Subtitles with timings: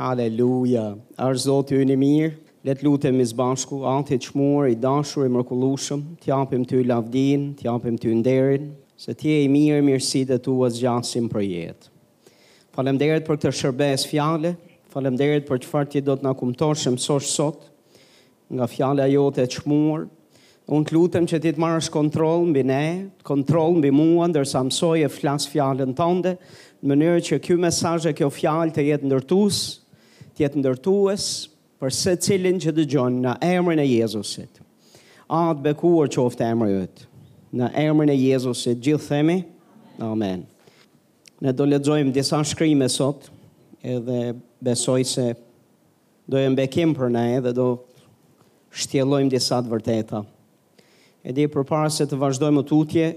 [0.00, 0.84] Haleluja.
[1.20, 2.28] Ar të ju në mirë.
[2.64, 7.50] letë lutëm i zbashku, bashku, Ati të i dashur i mrekullueshëm, të japim ty lavdin,
[7.58, 11.90] të japim ty nderin, se ti je i mirë, mirësitë tua zgjasin për jetë.
[12.72, 14.54] Faleminderit për këtë shërbes fjalë.
[14.88, 17.68] Faleminderit për çfarë ti do të na kumtosh më sosh sot
[18.48, 20.06] nga fjala jote e çmuar.
[20.64, 22.82] Unë t'lutëm lutem që ti të marrësh kontroll mbi ne,
[23.28, 26.38] kontroll mbi mua ndërsa mësoj e flas fjalën tënde,
[26.80, 29.60] në mënyrë që ky mesazh e kjo fjalë të jetë ndërtues,
[30.40, 31.24] tjetë ndërtues
[31.80, 34.58] për se cilin që të gjonë në emrën e Jezusit.
[35.32, 37.06] A të bekuar qofte emrë jëtë,
[37.60, 39.36] në emrën e Jezusit, gjithë themi,
[40.02, 40.42] amen.
[41.40, 43.28] Ne do ledzojmë disa shkrimë sot,
[43.80, 45.28] edhe besoj se
[46.30, 47.68] do e mbekim për ne edhe do
[48.80, 50.20] shtjelojmë disa të vërteta.
[51.24, 53.08] E di për para se të vazhdojmë të utje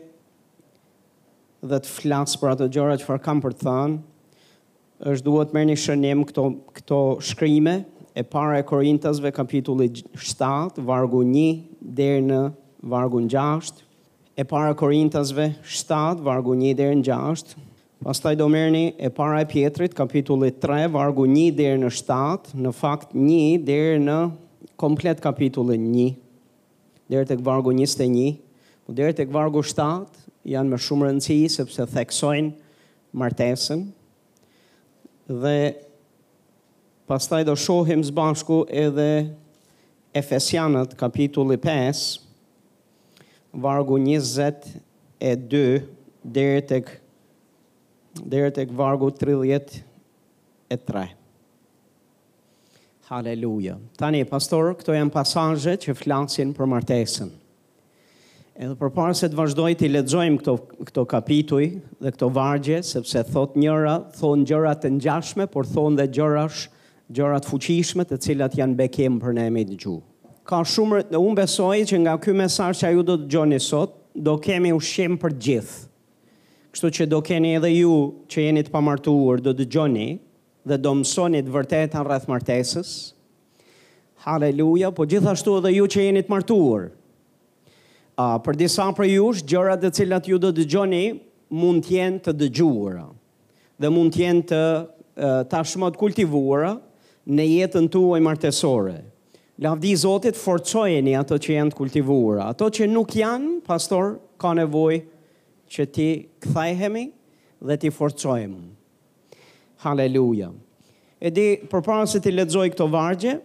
[1.71, 3.99] dhe të flasë për atë gjëra që farë kam për të thanë,
[5.11, 6.43] është duhet merë një shërnim këto,
[6.79, 7.73] këto shkrime
[8.15, 12.39] e para e Korintasve kapitulli 7, vargu 1, dherë në
[12.93, 13.81] vargu 6,
[14.39, 17.55] e para e Korintasve 7, vargu 1, dherë në 6,
[18.03, 22.49] Pas taj do një e para e pjetrit, kapitulli 3, vargu 1 dherë në 7,
[22.59, 24.17] në fakt 1 dherë në
[24.83, 26.09] komplet kapitulli 1,
[27.13, 28.33] dherë të këvargu 21,
[28.83, 30.19] po dherë të këvargu 7,
[30.51, 32.51] janë më shumë rëndësi, sepse theksojnë
[33.23, 33.85] martesën,
[35.29, 35.73] dhe
[37.07, 39.33] pastaj do shohim së bashku edhe
[40.13, 42.01] Efesianët kapitulli 5
[43.53, 45.83] vargu 22
[46.23, 46.91] deri tek
[48.13, 51.15] deri tek vargu 33.
[53.09, 53.77] Halleluja.
[53.97, 57.31] Tani pastor, këto janë pasazhe që flasin për martesën.
[58.53, 60.53] Edhe për parë se të vazhdoj të i ledzojmë këto,
[60.89, 61.63] këto kapituj
[62.05, 66.67] dhe këto vargje, sepse thot njëra, thonë gjërat të njashme, por thonë dhe gjërash,
[67.17, 69.95] gjërat fuqishme të cilat janë bekim për ne me të gju.
[70.45, 73.61] Ka shumë, dhe unë besoj që nga ky mesar që a ju do të gjoni
[73.71, 75.79] sot, do kemi ushim për gjithë.
[76.77, 77.95] Kështu që do keni edhe ju
[78.29, 80.07] që jeni të pamartuar, do të gjoni
[80.69, 82.93] dhe do mësoni të vërtetën rrëth martesës.
[84.27, 86.91] Haleluja, po gjithashtu edhe ju që jeni të martuar,
[88.17, 91.05] uh, për disa për jush, gjërat dhe cilat ju do të dëgjoni
[91.53, 93.07] mund tjenë të dëgjuara
[93.81, 94.59] dhe mund tjenë të
[95.49, 96.71] tashmë të kultivuara
[97.27, 98.95] në jetën tuaj martesore.
[99.61, 102.47] Lavdi Zotit forcojeni ato që janë të kultivuara.
[102.53, 105.01] Ato që nuk janë, pastor, ka nevoj
[105.73, 106.07] që ti
[106.41, 107.03] këthajhemi
[107.61, 108.61] dhe ti forcojmë.
[109.85, 110.49] Haleluja.
[111.21, 113.37] E di, për se ti ledzoj këto vargje,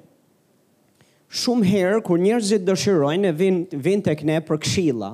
[1.36, 5.10] shumë herë kur njerëzit dëshirojnë e vin vin tek ne për këshilla,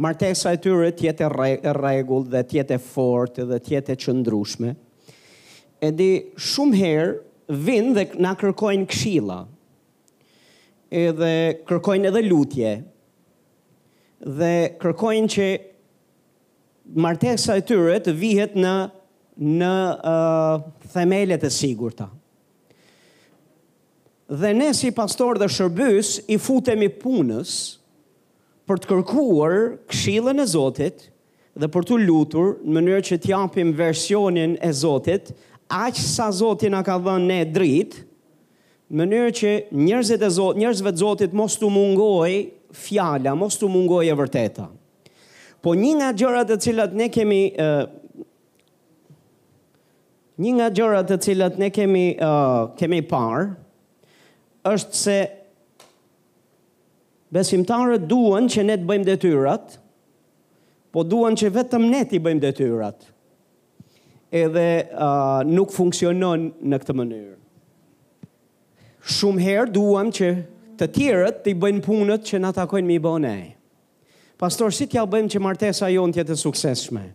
[0.00, 3.94] martesa e tyre të jetë e rregullt dhe të jetë e fortë dhe të jetë
[3.96, 4.70] e qëndrueshme.
[5.80, 6.06] edhe
[6.36, 9.36] shumë herë vin dhe na kërkojnë këshilla.
[10.92, 11.30] Edhe
[11.68, 12.72] kërkojnë edhe lutje.
[14.38, 14.52] Dhe
[14.82, 15.46] kërkojnë që
[17.00, 18.74] martesa e tyre të vihet në
[19.40, 19.74] në
[20.04, 20.56] uh,
[20.92, 22.10] themelet e sigurta
[24.30, 27.52] dhe ne si pastor dhe shërbys i futemi punës
[28.70, 29.54] për të kërkuar
[29.90, 31.08] këshillën e Zotit
[31.58, 35.32] dhe për të lutur në mënyrë që t'japim versionin e Zotit
[35.74, 38.04] aq sa Zoti na ka dhënë ne dritë
[38.90, 39.54] në mënyrë që
[39.88, 42.44] njerëzit e Zotit, njerëzve të Zotit mos t'u mungojë
[42.84, 44.66] fjala, mos t'u mungojë e vërteta.
[45.62, 47.82] Po një nga gjërat të cilat ne kemi uh,
[50.42, 53.48] një nga gjërat të cilat ne kemi uh, kemi parë
[54.68, 55.18] është se
[57.32, 59.76] besimtarët duan që ne të bëjmë detyrat,
[60.90, 63.04] po duan që vetëm ne të bëjmë detyrat.
[64.34, 67.36] Edhe uh, nuk funksionon në këtë mënyrë.
[69.10, 70.28] Shumë herë duam që
[70.80, 73.36] të tjerët të i bëjnë punët që na takojnë i bëne.
[74.40, 77.06] Pastor, si t'ja bëjmë që martesa jonë tjetë e sukseshme?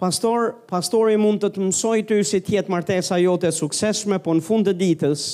[0.00, 4.32] Pastor, pastori mund të të mësoj të ju si tjetë martesa jote e sukseshme, po
[4.32, 5.26] në fund të ditës,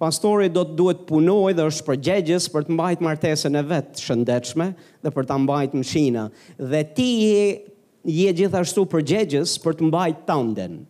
[0.00, 4.66] pastori do të duhet punoj dhe është përgjegjës për të mbajt martesën e vetë shëndetshme
[5.04, 6.24] dhe për të mbajt më shina.
[6.72, 10.80] Dhe ti je, gjithashtu përgjegjës për të mbajt tanden.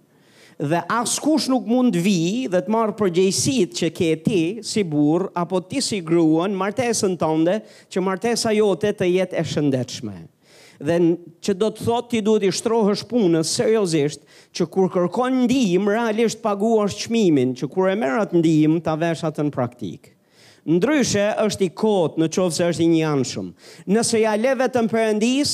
[0.70, 2.16] Dhe askush nuk mund vi
[2.52, 7.58] dhe të marë përgjegjësit që ke ti si bur, apo ti si gruan martesën tënde
[7.90, 10.16] që martesa jote të jetë e shëndetshme
[10.82, 10.96] dhe
[11.44, 14.24] që do të thotë ti duhet i shtrohësh punës seriozisht,
[14.54, 19.24] që kur kërkon ndihmë realisht paguash çmimin, që kur e merr atë ndihmë ta vesh
[19.28, 20.10] atë në praktikë.
[20.64, 23.50] Ndryshe është i kot në qovë se është i një anshëm.
[23.92, 25.50] Nëse ja le vetëm përëndis,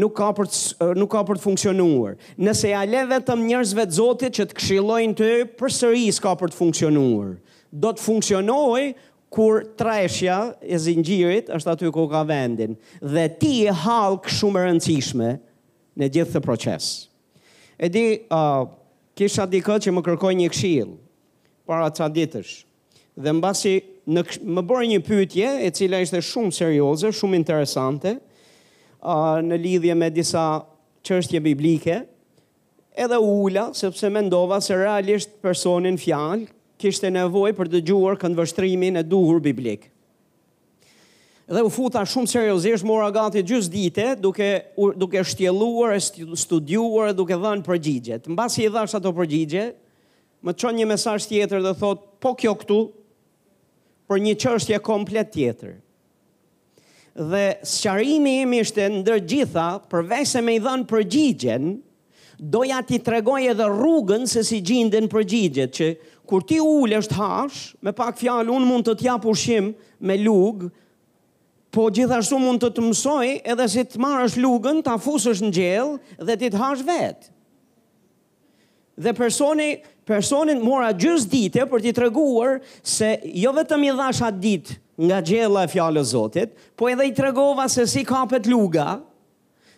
[0.00, 0.62] nuk ka për të,
[0.96, 2.14] nuk ka për të funksionuar.
[2.40, 5.30] Nëse ja le vetëm njerëzve të zotit që të këshillojnë të
[5.60, 5.76] për
[6.16, 7.34] s'ka për të funksionuar.
[7.70, 8.88] Do të funksionojë
[9.30, 12.74] kur treshja e zingjirit është aty ku ka vendin.
[13.00, 15.30] Dhe ti e halk shumë e rëndësishme
[16.00, 16.88] në gjithë të proces.
[17.80, 18.66] E di, uh,
[19.16, 20.96] kisha këtë që më kërkoj një kshilë
[21.70, 22.56] para të ditësh.
[23.20, 23.76] Dhe në basi
[24.10, 24.24] në
[24.58, 28.16] më bërë një pytje e cila ishte shumë serioze, shumë interesante,
[29.04, 30.48] uh, në lidhje me disa
[31.06, 32.00] qërstje biblike,
[33.00, 36.48] edhe ula, sepse mendova se realisht personin fjalë
[36.80, 39.88] kishte nevoj për të gjuar këndvështrimin e duhur biblik.
[41.50, 44.46] Dhe u futa shumë seriosisht mora gati gjys dite duke
[45.02, 48.20] duke shtjelluar, studiuar duke duke dhënë përgjigje.
[48.30, 49.68] Mbas i dhash ato përgjigje,
[50.46, 52.78] më çon një mesazh tjetër dhe thot, "Po kjo këtu
[54.08, 55.74] për një çështje komplet tjetër."
[57.20, 61.64] Dhe sqarimi im ishte ndër gjitha, përveç se më i dhan përgjigjen,
[62.38, 65.88] doja ti tregoj edhe rrugën se si gjindin përgjigjet që
[66.30, 69.72] kur ti ulë është hash, me pak fjallë unë mund të tja përshim
[70.06, 70.68] me lugë,
[71.74, 75.50] po gjithashtu mund të të mësoj edhe si të marrë është lugën, të afusë në
[75.58, 77.28] gjellë dhe ti të hash vetë.
[79.00, 79.68] Dhe personi,
[80.06, 84.76] personin mora gjysë dite për ti të reguar se jo vetëm i dhasha ditë
[85.06, 88.98] nga gjellë e fjallë zotit, po edhe i tregova se si kapet luga,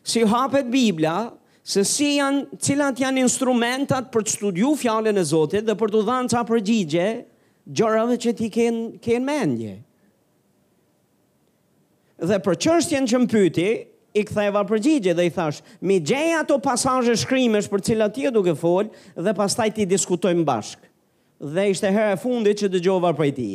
[0.02, 1.18] si hapet biblja,
[1.62, 6.00] se si janë, cilat janë instrumentat për të studiu fjallën e Zotit dhe për të
[6.10, 7.04] dhanë ca përgjigje
[7.78, 9.76] gjërave që ti kenë ken mendje.
[12.22, 13.68] Dhe për qërstjen që mpyti,
[14.12, 18.52] i këtheva përgjigje dhe i thash, mi gjeja të pasajë shkrimesh për cilat ti duke
[18.60, 20.90] folë dhe pas taj ti diskutojmë bashkë.
[21.40, 23.46] Dhe ishte herë e fundit që të gjova për ti.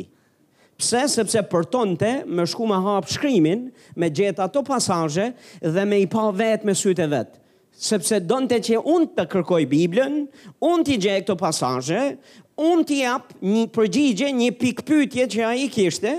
[0.78, 5.28] Pse, sepse për tonte me shku me hapë shkrimin, me gjeta të pasajë
[5.76, 7.44] dhe me i pa vetë me syte vetë
[7.78, 10.22] sepse donte që unë të kërkoj Biblën,
[10.66, 12.00] unë t'i gjej këto pasazhe,
[12.58, 16.16] unë t'i jap një përgjigje, një pikpyetje që ai kishte,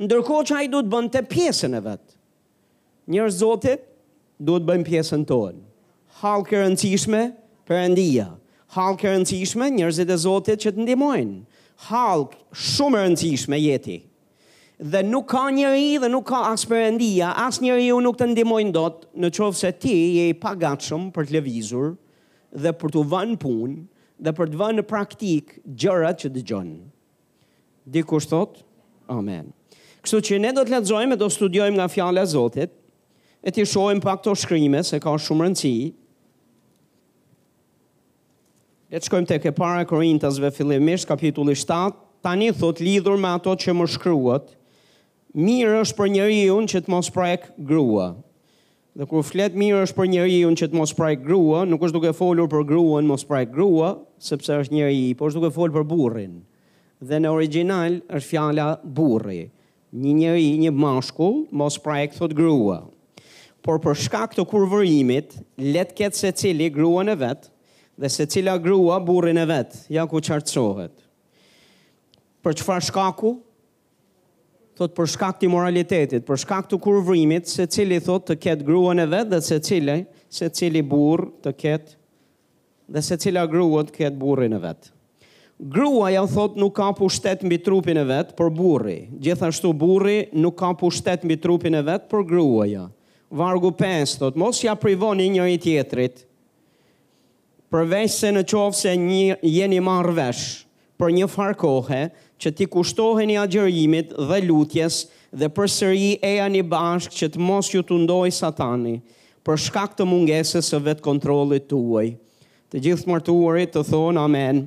[0.00, 2.04] ndërkohë që ai duhet bënte pjesën e vet.
[3.12, 3.82] Njerëz Zotit
[4.40, 5.60] duhet bëjmë pjesën tonë.
[6.22, 7.20] Hall e rëndësishme
[7.68, 8.30] Perëndia.
[8.74, 11.36] Hall e rëndësishme njerëzit e Zotit që të ndihmojnë.
[11.90, 12.24] Hall
[12.56, 13.98] shumë e rëndësishme jeti
[14.82, 18.72] dhe nuk ka njëri dhe nuk ka asë përëndia, asë njëri ju nuk të ndimojnë
[18.74, 21.92] do të në qovë se ti je i pagatëshëm për të levizur
[22.58, 23.76] dhe për të vënë punë
[24.26, 26.78] dhe për të vënë praktikë gjërat që të gjënë.
[27.94, 28.40] Dikur së
[29.12, 29.52] amen.
[30.02, 32.72] Kështu që ne do të letëzojmë e do studiojmë nga fjale a Zotit,
[33.46, 35.76] e të shohim pak të shkrimë se ka shumë rëndësi,
[38.92, 43.14] E të shkojmë të ke para e Korintas ve fillimisht, kapitulli 7, tani thot lidhur
[43.16, 44.50] me ato që më shkryuat,
[45.32, 48.10] mirë është për njeriu që të mos prek grua.
[48.92, 52.10] Dhe kur flet mirë është për njeriu që të mos prek grua, nuk është duke
[52.12, 56.34] folur për gruan mos prek grua, sepse është i, por është duke folur për burrin.
[57.00, 59.46] Dhe në original është fjala burri.
[59.92, 62.82] Një njëri, një mashkull mos prek thot grua.
[63.62, 65.36] Por për shkak të kurvërimit,
[65.72, 67.48] let ket se cili gruan e vet
[68.00, 70.92] dhe se cila grua burrin e vet, ja ku çartsohet.
[72.42, 73.36] Për çfarë shkaku?
[74.82, 79.02] thot për shkak të moralitetit, për shkak të kurvrimit, se cili thot të ketë gruën
[79.02, 79.96] e vetë dhe se cili,
[80.32, 81.94] se cili burë të ketë
[82.92, 84.90] dhe se cila grua të ketë burrin e vetë.
[85.72, 90.56] Grua ja thot nuk ka pushtet mbi trupin e vetë për burri, gjithashtu burri nuk
[90.58, 92.88] ka pushtet mbi trupin e vetë për grua ja.
[93.32, 96.26] Vargu 5 thot, mos ja privoni një i tjetrit,
[97.72, 100.46] përveç se në qovë se një, jeni marrë vesh
[101.00, 102.02] për një farkohe,
[102.42, 105.02] që ti kushtoheni agjerimit dhe lutjes
[105.38, 108.96] dhe përsëri e ani bashkë që të mos ju të ndoj satani
[109.46, 112.08] për shkak të mungesës së vetë kontrolit të uaj.
[112.74, 114.62] Të gjithë martuarit të thonë amen.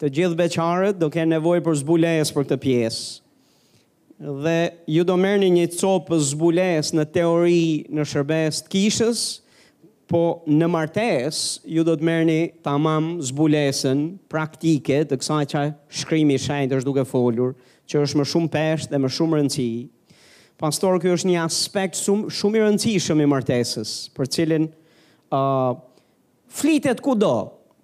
[0.00, 3.04] Të gjithë beqarët do ke nevoj për zbulejës për të pjesë.
[4.44, 4.56] Dhe
[4.94, 7.62] ju do merë një copë zbulejës në teori
[7.94, 9.22] në shërbes të kishës,
[10.12, 15.62] po në martes ju do të merrni tamam zbulesën praktike të kësaj që
[16.02, 17.54] shkrimi i është duke folur,
[17.88, 19.70] që është më shumë peshë dhe më shumë rëndësi.
[20.60, 24.68] Pastor, ky është një aspekt shumë shumë i rëndësishëm i martesës, për cilin
[25.32, 25.72] uh,
[26.60, 27.32] flitet kudo,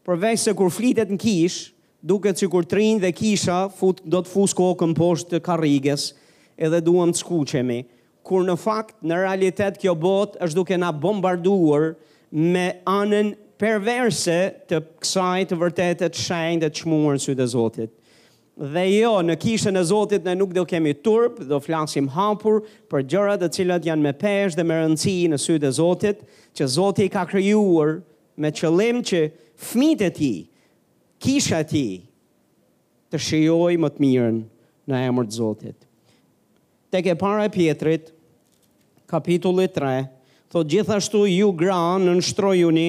[0.07, 1.57] përveç se kur flitet në kish,
[2.05, 6.11] duket sikur trin dhe kisha fut do të fusë kokën poshtë të karriges,
[6.61, 7.81] edhe duam të skuqemi
[8.29, 11.95] kur në fakt në realitet kjo botë është duke na bombarduar
[12.33, 14.37] me anën perverse
[14.71, 17.95] të kësaj të vërtetet shenjë dhe të shmuar në sytë e Zotit.
[18.59, 23.05] Dhe jo, në kishën e Zotit në nuk do kemi turp, do flasim hapur për
[23.11, 26.23] gjërat e cilat janë me pesh dhe me rëndësi në sytë e Zotit,
[26.57, 27.99] që Zotit ka kryuar
[28.39, 29.25] me qëllim që
[29.71, 30.33] fmit e ti,
[31.23, 31.87] kisha ti,
[33.11, 34.43] të shioj më të mirën
[34.91, 35.77] në emër të Zotit.
[36.93, 38.13] Tek e para e pjetrit,
[39.09, 39.75] kapitullit
[40.53, 42.89] thot gjithashtu ju granë në nështrojuni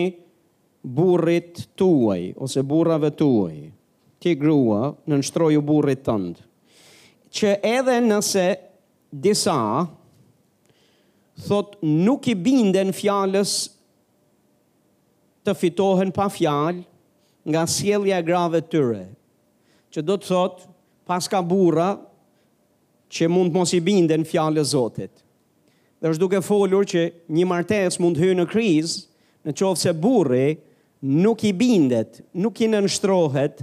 [0.96, 3.58] burrit tuaj, ose burrave tuaj,
[4.24, 6.46] ti grua në nështroju burrit tëndë.
[7.36, 8.46] Që edhe nëse
[9.12, 9.58] disa,
[11.46, 13.58] thot nuk i binden fjales
[15.46, 16.82] të fitohen pa fjalë
[17.50, 19.04] nga sjellja e grave tyre.
[19.94, 20.64] Që do të thot,
[21.10, 21.92] pas ka burra
[23.10, 25.12] që mund mos i binden fjalës Zotit.
[26.02, 27.02] Dhe është duke folur që
[27.36, 29.00] një martes mund të hyjë në krizë,
[29.48, 30.54] në qovë se burri
[31.24, 33.60] nuk i bindet, nuk i nënshtrohet,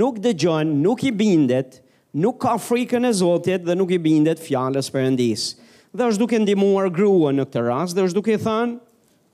[0.00, 1.78] nuk dëgjon, nuk i bindet,
[2.24, 5.50] nuk ka frikën e Zotit dhe nuk i bindet fjalës perëndis.
[5.94, 8.78] Dhe është duke ndihmuar gruan në këtë rast dhe është duke thënë,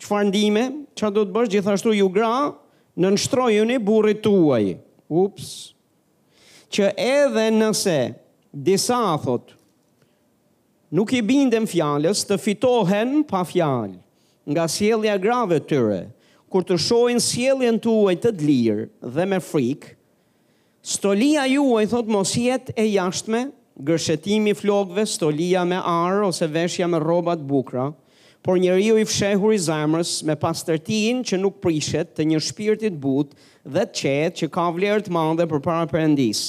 [0.02, 0.66] çfarë ndime,
[0.98, 4.66] çfarë do të bësh gjithashtu ju gra, e burrit tuaj.
[5.08, 5.48] Ups.
[6.70, 7.98] Që edhe nëse
[8.52, 9.59] disa thotë
[10.90, 13.94] nuk i bindem fjalës të fitohen pa fjalë
[14.50, 15.98] nga sjellja grave të tyre.
[16.50, 19.84] Kur të shohin sjelljen tuaj të dlirë dhe me frik,
[20.82, 23.44] stolia juaj thot mos jet e jashtme,
[23.86, 27.86] gërshetimi flokëve, stolia me arë ose veshja me rroba të bukura,
[28.42, 33.36] por njeriu i fshehur i zemrës me pastërtin që nuk prishet të një shpirtit but
[33.62, 36.40] dhe të qetë që ka vlerë të madhe për para përëndis.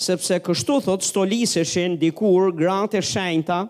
[0.00, 3.60] Sepse kështu thot stoliseshin dikur gratë e shenjta,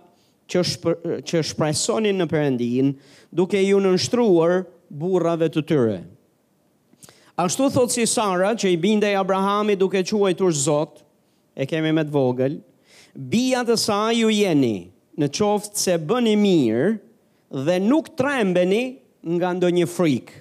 [0.53, 0.97] që, shpër,
[1.29, 2.93] që shpresonin në përëndin,
[3.33, 6.01] duke ju nështruar burrave të tyre.
[7.41, 11.01] Ashtu thot si Sara, që i binde i Abrahami duke quajtur Zot,
[11.57, 12.59] e kemi me të vogël,
[13.15, 14.91] bia të sa ju jeni
[15.21, 16.93] në qoftë se bëni mirë
[17.67, 18.85] dhe nuk trembeni
[19.37, 20.39] nga ndo një frikë.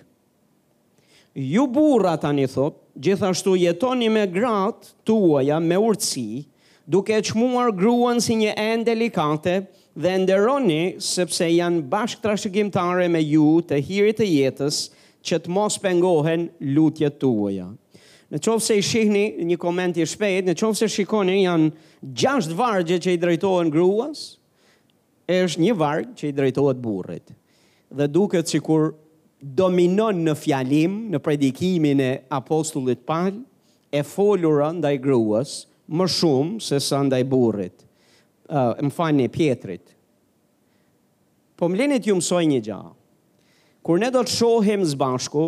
[1.31, 6.43] Ju burra tani thot, gjithashtu jetoni me gratë tuaja me urtësi,
[6.91, 9.61] duke qmuar gruan si një endelikate,
[9.99, 14.77] dhe nderoni sepse janë bashk trashëgimtare me ju të hirit të jetës
[15.27, 17.67] që të mos pengohen lutjet tuaja.
[18.31, 23.01] Në qovë se i shihni një komenti shpejt, në qovë se shikoni janë gjasht vargje
[23.03, 24.21] që i drejtojnë gruas,
[25.27, 27.35] e është një vargje që i drejtojnë burrit.
[27.91, 28.93] Dhe duke të cikur
[29.59, 33.35] dominon në fjalim, në predikimin e apostullit pal,
[33.91, 37.75] e folura ndaj gruas më shumë se sa ndaj burrit
[38.51, 39.83] uh, më fajnë e pjetrit.
[41.55, 42.91] Po më linit ju mësoj një gjahë.
[43.85, 45.45] Kur ne do të shohim zbashku,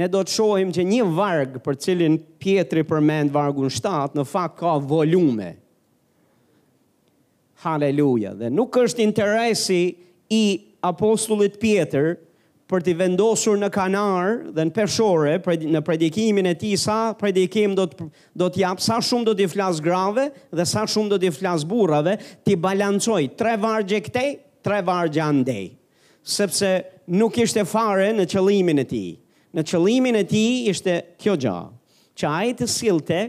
[0.00, 4.56] ne do të shohim që një varg për cilin pjetri përmend vargun 7, në fakt
[4.60, 5.52] ka volume.
[7.64, 8.32] Haleluja.
[8.38, 9.80] Dhe nuk është interesi
[10.40, 10.44] i
[10.86, 12.16] apostullit pjetër,
[12.68, 15.36] për të vendosur në kanar dhe në peshore,
[15.72, 18.08] në predikimin e tij sa predikim do të
[18.38, 21.64] do të jap sa shumë do të flas grave dhe sa shumë do të flas
[21.68, 24.28] burrave, ti balancoj tre vargje këtej,
[24.64, 25.64] tre vargje andej.
[26.28, 26.74] Sepse
[27.16, 29.10] nuk ishte fare në qëllimin e tij.
[29.56, 31.56] Në qëllimin e tij ishte kjo gjë,
[32.20, 33.22] që ai të sillte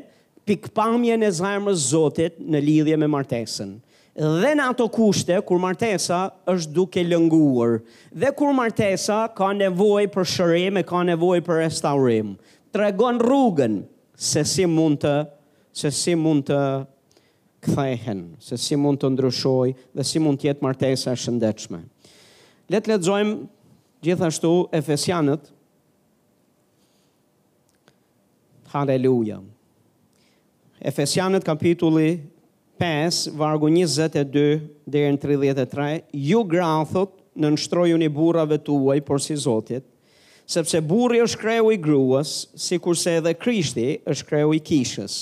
[0.50, 3.78] pikpamjen e zemrës Zotit në lidhje me martesën
[4.16, 7.80] dhe në ato kushte kur martesa është duke lënguar
[8.12, 12.34] dhe kur martesa ka nevoj për shërim e ka nevoj për restaurim.
[12.74, 13.82] Të regon rrugën
[14.20, 15.14] se si mund të
[15.80, 16.58] se si mund të
[17.64, 21.82] kthehen, se si mund të ndryshoj dhe si mund të jetë martesa shëndetshme.
[22.72, 23.40] Letë letëzojmë
[24.02, 25.50] Gjithashtu Efesianët
[28.70, 29.40] Halleluja.
[30.86, 32.12] Efesianët kapitulli
[32.80, 34.44] 5, vargu 22
[34.88, 39.84] dhe në 33, ju grathot në nështroju një burave tuaj, por si Zotit,
[40.50, 45.20] sepse burri është kreu i gruas, si kurse edhe krishti është kreu i kishës,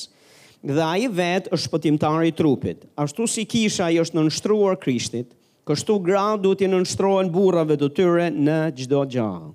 [0.61, 2.85] dhe a i vetë është pëtimtar i trupit.
[2.95, 5.33] Ashtu si kisha i është nështruar krishtit,
[5.67, 9.49] kështu gra du t'i nështrojnë burave të tyre në gjdo gjahë.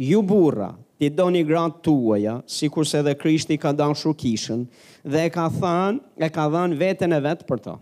[0.00, 4.66] Ju burra, ti do një gratë tuaja, si kurse edhe krishti ka dashur kishën,
[5.04, 7.76] dhe e ka thënë, e ka dhënë veten e vet për to.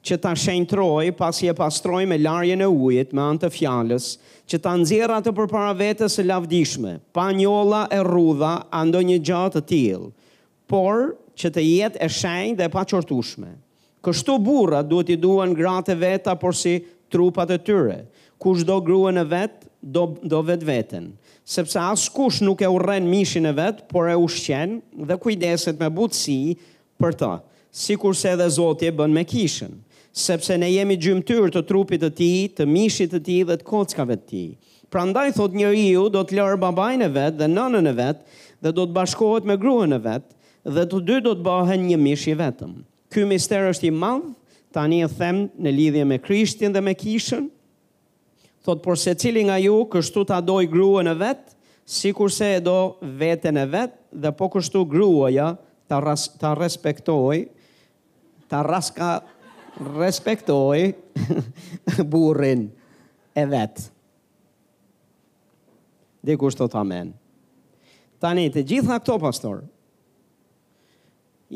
[0.00, 4.06] Që ta shenjtroi pasi e pastroi me larjen e ujit me anë të fjalës,
[4.48, 9.42] që ta nxjerr atë përpara vetes së lavdishme, pa njolla e rrudha a ndonjë gjë
[9.58, 10.08] të tillë,
[10.70, 13.52] por që të jetë e shenjtë dhe pa qortushme.
[14.00, 16.78] Kështu burrat duhet i duan gratë veta por si
[17.12, 17.98] trupat e tyre.
[18.40, 21.10] Kushdo grua në vet do do vet veten
[21.50, 24.76] sepse as kush nuk e urren mishin e vet, por e ushqen
[25.08, 26.36] dhe kujdeset me butësi
[27.02, 27.30] për ta,
[27.70, 29.72] si kurse edhe Zotje bën me kishën,
[30.26, 34.16] sepse ne jemi gjymëtyr të trupit të ti, të mishit të ti dhe të kockave
[34.20, 34.44] të ti.
[34.90, 38.38] Pra ndaj thot një iu do të lërë babajnë e vetë dhe nënën e vetë
[38.66, 41.98] dhe do të bashkohet me gruën e vetë dhe të dy do të bëhen një
[42.04, 42.78] mish i vetëm.
[43.10, 44.32] Ky mister është i madhë,
[44.74, 47.48] tani e them në lidhje me krishtin dhe me kishën,
[48.64, 51.54] thot por se cili nga ju kështu ta doj gruën e vetë,
[51.90, 52.78] si kurse e do
[53.18, 55.50] vetën e vetë, dhe po kështu gruëja
[55.88, 57.44] ta, ras, ta respektoj,
[58.50, 59.16] ta raska
[59.96, 60.92] respektoj
[62.12, 62.66] burin
[63.38, 63.88] e vetë.
[66.22, 67.12] Dhe kushtu të amen.
[68.20, 69.62] Tani, të gjitha këto, pastor,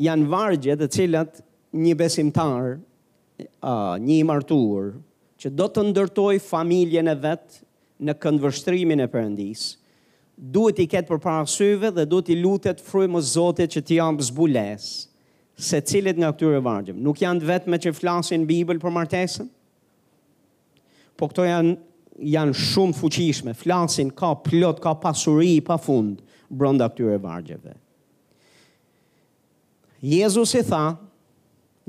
[0.01, 1.41] janë vargje të cilat
[1.77, 4.95] një besimtar, uh, një martur,
[5.39, 7.63] që do të ndërtoj familjen e vetë
[8.07, 9.73] në këndvështrimin e përëndisë,
[10.55, 14.27] duhet i ketë për parasyve dhe duhet i lutet frujë më zotit që ti amë
[14.29, 14.87] zbules,
[15.55, 16.97] se cilit nga këtyre vargjëm.
[16.99, 19.47] Nuk janë vetë me që flasin Bibel për martesën,
[21.15, 21.75] po këto janë,
[22.35, 26.19] janë shumë fuqishme, flasin ka plot, ka pasuri i pa fund,
[26.51, 27.77] brënda këtyre vargjëve.
[30.05, 30.83] Jezus i tha,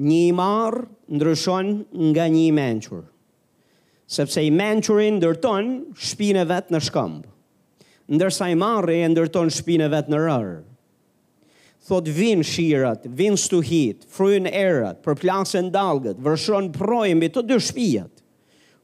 [0.06, 0.86] një i marë
[1.16, 1.74] ndryshon
[2.12, 3.06] nga një i menqurë
[4.06, 5.70] sepse i menqëri ndërton
[6.06, 7.28] shpine vetë në shkëmbë,
[8.14, 10.52] ndërsa i marri e ndërton shpine vetë në rërë.
[11.86, 18.22] Thot vinë shirat, vinë stuhit, fryën erat, për plasën dalgët, vërshon projmi të dy shpijat,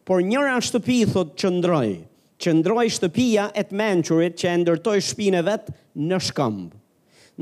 [0.06, 2.02] por njëra shtëpi thot që ndrojë,
[2.42, 2.56] që
[2.98, 5.76] shtëpia e të menqurit që e ndërtoj shpine vetë
[6.10, 6.78] në shkëmbë.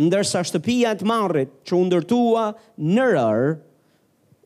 [0.04, 2.44] Ndërsa shtëpia e të marrit që u ndërtua
[2.92, 3.48] në rërë,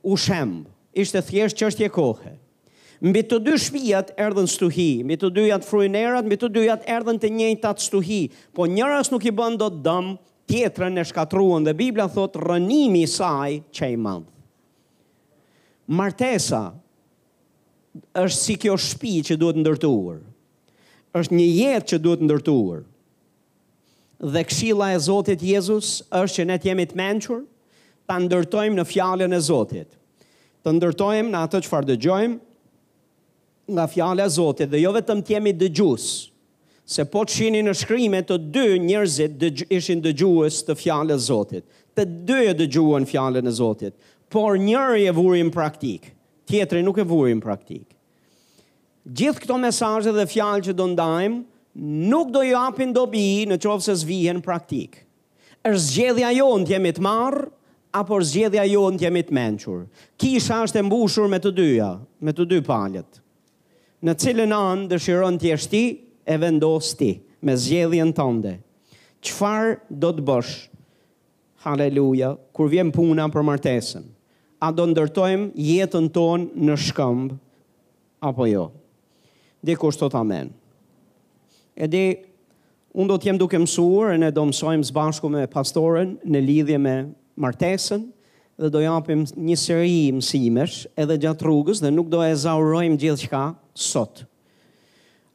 [0.06, 0.70] u shembë,
[1.02, 2.34] ishte thjesht që është kohë.
[3.04, 6.86] Mbi të dy shtëpijat erdhën stuhi, mbi të dy janë fruinerat, mbi të dy janë
[6.94, 8.20] erdhën të njëjta stuhi,
[8.56, 10.06] po njëra nuk i bën dot dëm,
[10.48, 14.22] tjetra e shkatruan dhe Bibla thot rënimi i saj që i mall.
[15.92, 16.62] Martesa
[18.22, 20.22] është si kjo shtëpi që duhet ndërtuar.
[21.20, 22.80] Është një jetë që duhet ndërtuar.
[24.32, 27.44] Dhe këshilla e Zotit Jezus është që ne të jemi të mençur,
[28.08, 29.90] ta ndërtojmë në fjalën e Zotit.
[30.64, 32.38] Të ndërtojmë në atë që dëgjojmë,
[33.66, 36.08] nga fjale a Zotit, dhe jo vetëm të jemi dëgjus,
[36.84, 41.64] se po të shini në shkrimet të dy njërzit ishin dëgjuës të fjale a Zotit,
[41.96, 43.96] të dy e dëgjuën fjale në Zotit,
[44.32, 46.10] por njëri e vurin praktik,
[46.50, 47.86] tjetëri nuk e vurin praktik.
[49.04, 51.40] Gjithë këto mesajë dhe fjale që do ndajmë,
[52.12, 55.00] nuk do ju apin dobi në qovë se zvijen praktik.
[55.64, 57.46] është zgjedhja jo në tjemi të marrë
[57.96, 59.86] apo zgjedhja jo në tjemi të menqurë.
[60.20, 63.23] Kisha është e mbushur me të dyja, me të dy paljetë
[64.04, 65.80] në cilën anë dëshiron të jeshti
[66.28, 67.14] e vendos ti
[67.44, 68.58] me zgjedhjen tënde.
[69.24, 70.52] Çfarë do të bësh?
[71.64, 74.04] Haleluja, kur vjen puna për martesën.
[74.64, 77.32] A do ndërtojmë jetën tonë në shkëmb
[78.28, 78.66] apo jo?
[79.64, 80.52] Dhe kush thot amen.
[81.74, 82.04] Edhe
[82.92, 86.44] unë do të jem duke mësuar e ne do mësojmë së bashku me pastoren në
[86.44, 86.96] lidhje me
[87.40, 88.04] martesën
[88.58, 93.24] dhe do japim një seri mësimesh edhe gjatë rrugës dhe nuk do e zaurojmë gjithë
[93.26, 93.42] shka
[93.84, 94.22] sot.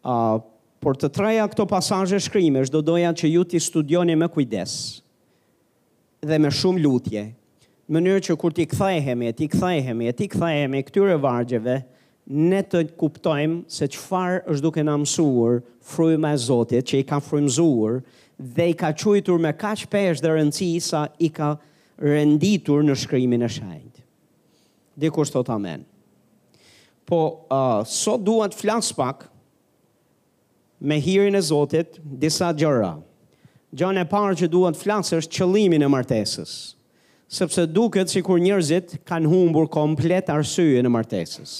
[0.03, 0.39] Uh,
[0.79, 4.73] por të treja këto pasajë shkrimesh do doja që ju t'i studioni me kujdes
[6.23, 7.21] dhe me shumë lutje,
[7.95, 11.77] mënyrë që kur t'i këthajhemi, t'i këthajhemi, t'i këthajhemi këtyre vargjeve,
[12.29, 17.19] ne të kuptojmë se qëfar është duke në mësuar frujme e Zotit që i ka
[17.23, 18.01] frujmëzuar
[18.59, 21.65] dhe i ka qujtur me ka qpesh dhe rëndësi sa i ka mësuar
[21.99, 24.01] renditur në shkrymin e shajnët.
[24.99, 25.85] Dikur së të amen.
[27.09, 29.27] Po, uh, sot duat flasë pak
[30.87, 32.95] me hirin e Zotit disa gjëra.
[33.75, 36.53] Gjën e parë që duat flasë është qëlimin e martesës,
[37.29, 41.51] sepse duket si kur njërzit kanë humbur komplet arsye në martesës.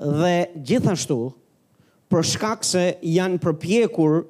[0.00, 1.18] Dhe gjithashtu,
[2.10, 4.22] për shkak se janë përpjekur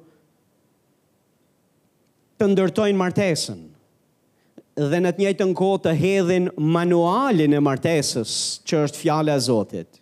[2.41, 3.61] të ndërtojnë martesën,
[4.79, 8.31] dhe në të njëjtën kohë të hedhin manualin e martesës,
[8.67, 9.99] që është fjala e Zotit.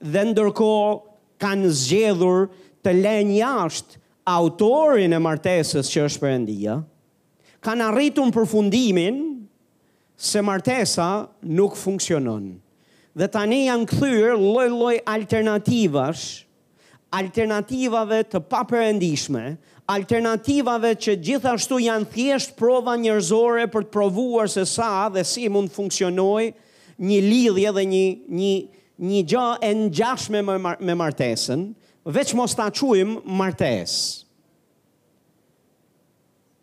[0.00, 0.94] Dhe ndërkohë
[1.42, 2.46] kanë zgjedhur
[2.84, 4.00] të lënë jashtë
[4.32, 6.78] autorin e martesës që është Perëndia.
[7.64, 9.20] Kanë arritur përfundimin
[10.16, 12.56] se martesa nuk funksionon.
[13.18, 16.28] Dhe tani janë kthyer lloj-lloj alternativash,
[17.18, 19.46] alternativave të paperëndishme,
[19.88, 25.72] alternativave që gjithashtu janë thjesht prova njerëzore për të provuar se sa dhe si mund
[25.72, 26.50] funksionoj
[27.08, 28.04] një lidhje dhe një,
[28.40, 28.50] një,
[29.10, 30.56] një gjë e ngjashme me,
[30.90, 31.62] me martesën,
[32.12, 34.26] veç mos ta quim martesë.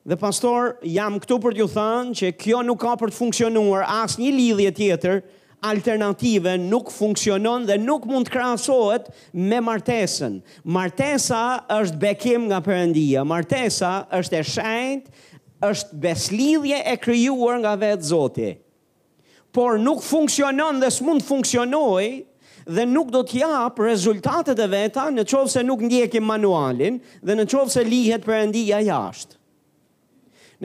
[0.06, 4.22] Dhe pastor, jam këtu për t'ju thënë që kjo nuk ka për të funksionuar asë
[4.22, 5.24] një lidhje tjetër,
[5.66, 9.08] alternative nuk funksionon dhe nuk mund të krahasohet
[9.50, 10.40] me martesën.
[10.66, 11.42] Martesa
[11.80, 13.24] është bekim nga Perëndia.
[13.26, 15.16] Martesa është e shenjtë,
[15.70, 18.52] është beslidhje e krijuar nga vetë Zoti.
[19.56, 22.06] Por nuk funksionon dhe s'mund funksionoj
[22.76, 27.46] dhe nuk do t'jap rezultatet e veta në qovë se nuk ndjekim manualin dhe në
[27.54, 29.40] qovë se lihet përëndia jashtë.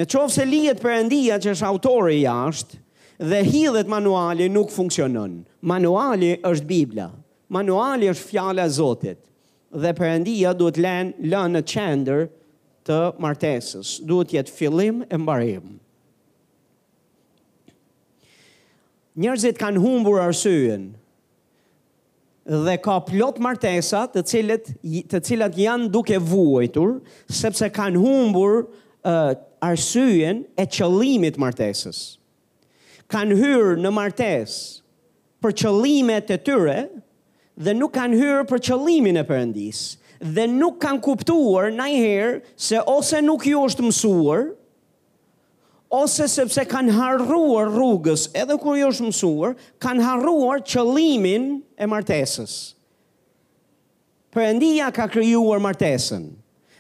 [0.01, 2.77] Në qovë se lihet përëndia që është autori jashtë,
[3.21, 5.43] dhe hidhet manuali nuk funksionon.
[5.63, 7.11] Manuali është Bibla.
[7.53, 9.19] Manuali është fjala e Zotit.
[9.73, 12.25] Dhe Perëndia duhet lën lën në qendër
[12.89, 13.99] të martesës.
[14.09, 15.77] Duhet të jetë fillim e mbarim.
[19.21, 20.87] Njerëzit kanë humbur arsyeën
[22.51, 24.71] dhe ka plot martesa të cilët
[25.13, 26.97] të cilat janë duke vuajtur
[27.29, 32.01] sepse kanë humbur uh, arsyeën e qëllimit martesës
[33.11, 36.79] kanë hyrë në martesë për qëllimet e tyre
[37.61, 39.81] dhe nuk kanë hyrë për qëllimin e Perëndis
[40.37, 44.45] dhe nuk kanë kuptuar ndajherë se ose nuk ju është mësuar
[46.01, 51.49] ose sepse kanë harruar rrugës, edhe kur ju është mësuar, kanë harruar qëllimin
[51.83, 52.53] e martesës.
[54.31, 56.29] Përëndia ka kryuar martesën,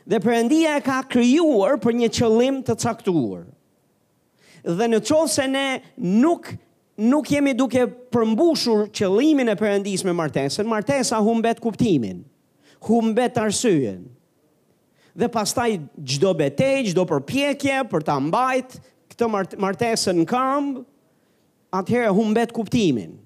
[0.06, 3.48] dhe përëndia ka kryuar për një qëllim të caktuar
[4.64, 5.64] dhe në qovë se ne
[6.20, 6.50] nuk,
[7.00, 12.22] nuk jemi duke përmbushur qëllimin e përëndis me martesën, martesa humbet kuptimin,
[12.88, 14.04] humbet arsyen.
[15.16, 18.76] Dhe pastaj gjdo betej, gjdo përpjekje për ta mbajt,
[19.10, 20.82] këtë martesën në kamb,
[21.76, 23.16] atëherë humbet kuptimin.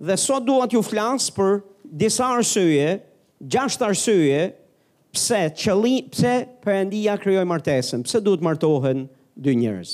[0.00, 1.56] Dhe sot duat ju flasë për
[1.90, 2.98] disa arsyje,
[3.40, 4.46] gjasht arsyje,
[5.10, 9.92] pse pse përëndia kryoj martesën, pse duhet martohen martesën, dy njërës.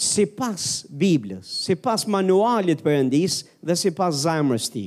[0.00, 4.84] Si pas Biblës, si pas manualit për endis dhe si pas zajmërës ti.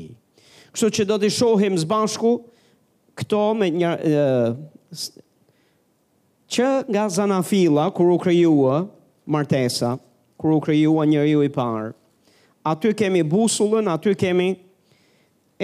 [0.74, 2.36] Kështu që do të shohim zbashku
[3.22, 3.92] këto me një...
[4.10, 5.22] Uh,
[6.54, 8.80] që nga zana fila, kër u kryua
[9.34, 9.96] martesa,
[10.42, 11.88] kër u kryua njëri u i parë,
[12.70, 14.50] aty kemi busullën, aty kemi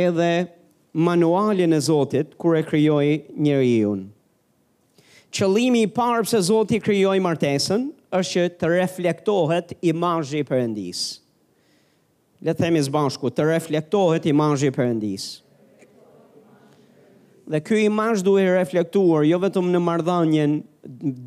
[0.01, 0.31] edhe
[0.95, 3.97] manualin e Zotit kur e krijoi njeriu.
[5.37, 7.85] Qëlimi i parë pse Zoti krijoi martesën
[8.19, 11.01] është që të reflektohet imazhi i përëndis.
[12.41, 15.25] Le të themi bashku, të reflektohet imazhi i përëndis.
[17.49, 20.51] Dhe ky imazh duhet të reflektuar jo vetëm në marrëdhënien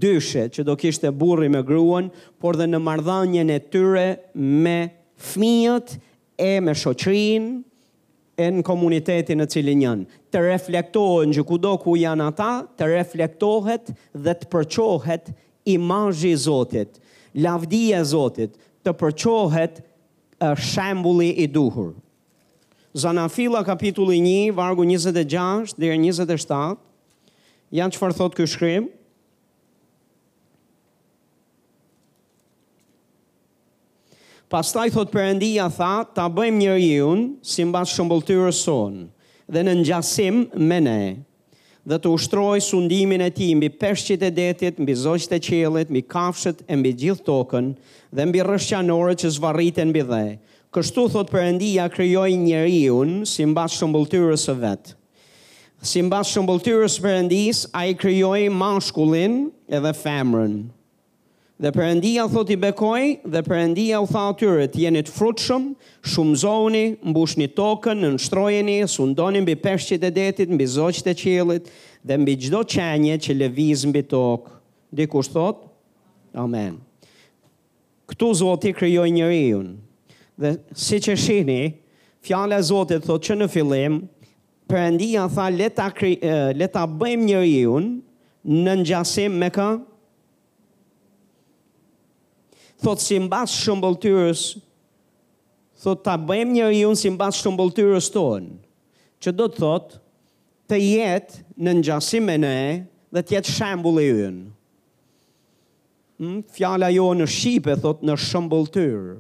[0.03, 2.09] dyshe që do kishte burri me gruan,
[2.43, 4.07] por dhe në marrëdhënien e tyre
[4.38, 4.79] me
[5.33, 5.97] fëmijët
[6.43, 7.51] e me shoqrinë,
[8.40, 10.05] e në komunitetin në cilin janë.
[10.33, 15.33] Të reflektohen që kudo ku janë ata, të reflektohet dhe të përqohet
[15.75, 16.97] imajë i Zotit,
[17.45, 19.83] lavdia Zotit, të përqohet
[20.64, 21.92] shembuli i duhur.
[22.92, 26.81] Zana fila kapitulli 1, vargu 26 dhe 27,
[27.73, 28.90] janë që farë thotë kështë shkrimë,
[34.53, 39.07] Pas taj thot përëndia tha, ta bëjmë njëri unë, si mba shëmbëllëtyrës sonë,
[39.55, 41.01] dhe në njësim me ne,
[41.88, 46.03] dhe të ushtroj sundimin e ti mbi përshqit e detit, mbi zojqit e qelit, mbi
[46.15, 47.71] kafshet e mbi gjithë tokën,
[48.17, 50.21] dhe mbi rëshqanore që zvarriten mbi dhe.
[50.77, 54.95] Kështu thot përëndia kryoj njëri unë, si mba shëmbëllëtyrës së vetë.
[55.91, 59.47] Si mbas shëmbëllëtyrës përëndis, a i kryoj mashkullin
[59.81, 60.61] edhe femrën.
[61.62, 65.68] Dhe përëndia thot i bekoj, dhe përëndia u tha atyre, të jenit frutshëm,
[66.11, 71.14] shumë zoni, mbush një tokën, në nështrojeni, su mbi peshqit e detit, mbi zoqit e
[71.20, 71.70] qilit,
[72.03, 74.51] dhe mbi gjdo qenje që leviz mbi tokë.
[75.01, 75.61] Dikush thot,
[76.35, 76.81] amen.
[78.11, 79.70] Këtu zoti kryoj një rion.
[80.42, 81.61] Dhe si që shini,
[82.27, 84.01] fjale zotit thot që në fillim,
[84.66, 86.16] përëndia tha, leta, kri,
[86.59, 87.87] leta bëjmë një
[88.51, 89.70] në njësim me ka,
[92.83, 94.40] thot si mbas shëmbëltyrës,
[95.83, 98.51] thot ta bëjmë njëri unë si mbas shëmbëltyrës tonë,
[99.23, 99.95] që do të thot
[100.71, 102.57] të jetë në nëngjasim e ne
[103.12, 104.45] dhe të jetë shambull e unë.
[106.23, 106.40] Hmm?
[106.55, 109.14] Fjala jo në Shqipe, thot në shëmbëltyrë,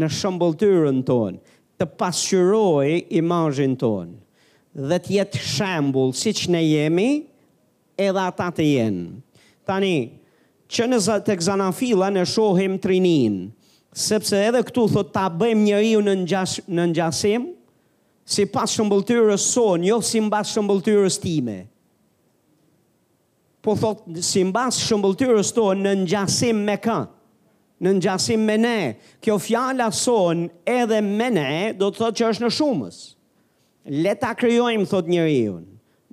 [0.00, 1.40] në shëmbëltyrën tonë,
[1.80, 7.08] të pasyroj imajin tonë dhe të jetë shambull si që ne jemi
[8.00, 9.06] edhe ata të jenë.
[9.68, 9.96] Tani,
[10.72, 13.34] që në tek zanafila në shohim trinin,
[13.92, 17.50] sepse edhe këtu thot ta bëjmë njeriu në ngjash në ngjasim,
[18.32, 21.58] si pas shëmbëltyrës son, jo si mbas shëmbëltyrës time.
[23.62, 27.00] Po thot, si mbas shëmbëltyrës ton në ngjasim me kë?
[27.82, 28.76] Në ngjasim me ne.
[29.22, 32.98] Kjo fjala son edhe me ne, do të thot që është në shumës.
[34.04, 35.58] Le ta krijojmë thot njeriu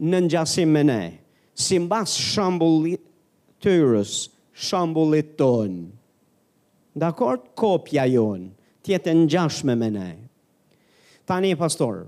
[0.09, 0.99] në ngjasim me ne,
[1.53, 3.05] si mbas shëmbëllit
[4.59, 5.91] shambullit ton.
[6.99, 7.09] Dhe
[7.55, 8.41] kopja jon,
[8.83, 10.07] tjetë në gjashme me ne.
[11.29, 12.07] Tani, pastor,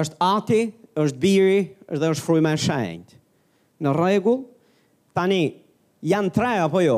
[0.00, 0.60] është ati,
[0.98, 3.14] është biri, është dhe është fru me shajnët.
[3.84, 4.34] Në regu,
[5.14, 5.40] tani,
[6.10, 6.96] janë tre apo jo?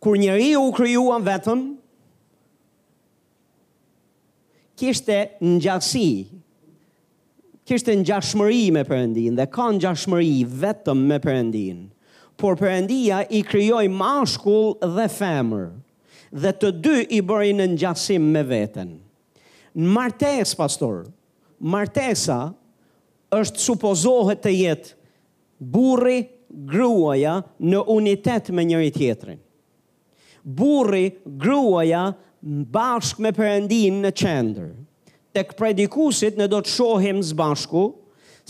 [0.00, 1.66] Kur njëri u kryuan vetëm,
[4.80, 6.06] kishte në gjatsi
[7.70, 11.78] kishte ngjashmëri me Perëndin dhe ka ngjashmëri vetëm me Perëndin.
[12.38, 15.68] Por Perëndia i krijoi mashkull dhe femër
[16.42, 18.90] dhe të dy i bëri në gjashim me veten.
[19.78, 21.04] Në martes, pastor,
[21.72, 22.40] martesa
[23.38, 24.96] është supozohet të jetë
[25.70, 26.18] burri
[26.74, 27.36] gruaja
[27.70, 29.38] në unitet me njëri tjetrin.
[30.60, 31.06] Burri
[31.44, 32.08] gruaja
[32.74, 34.70] bashkë me Perëndin në qendër.
[35.30, 37.84] Të këpredikusit në do të shohim zbashku,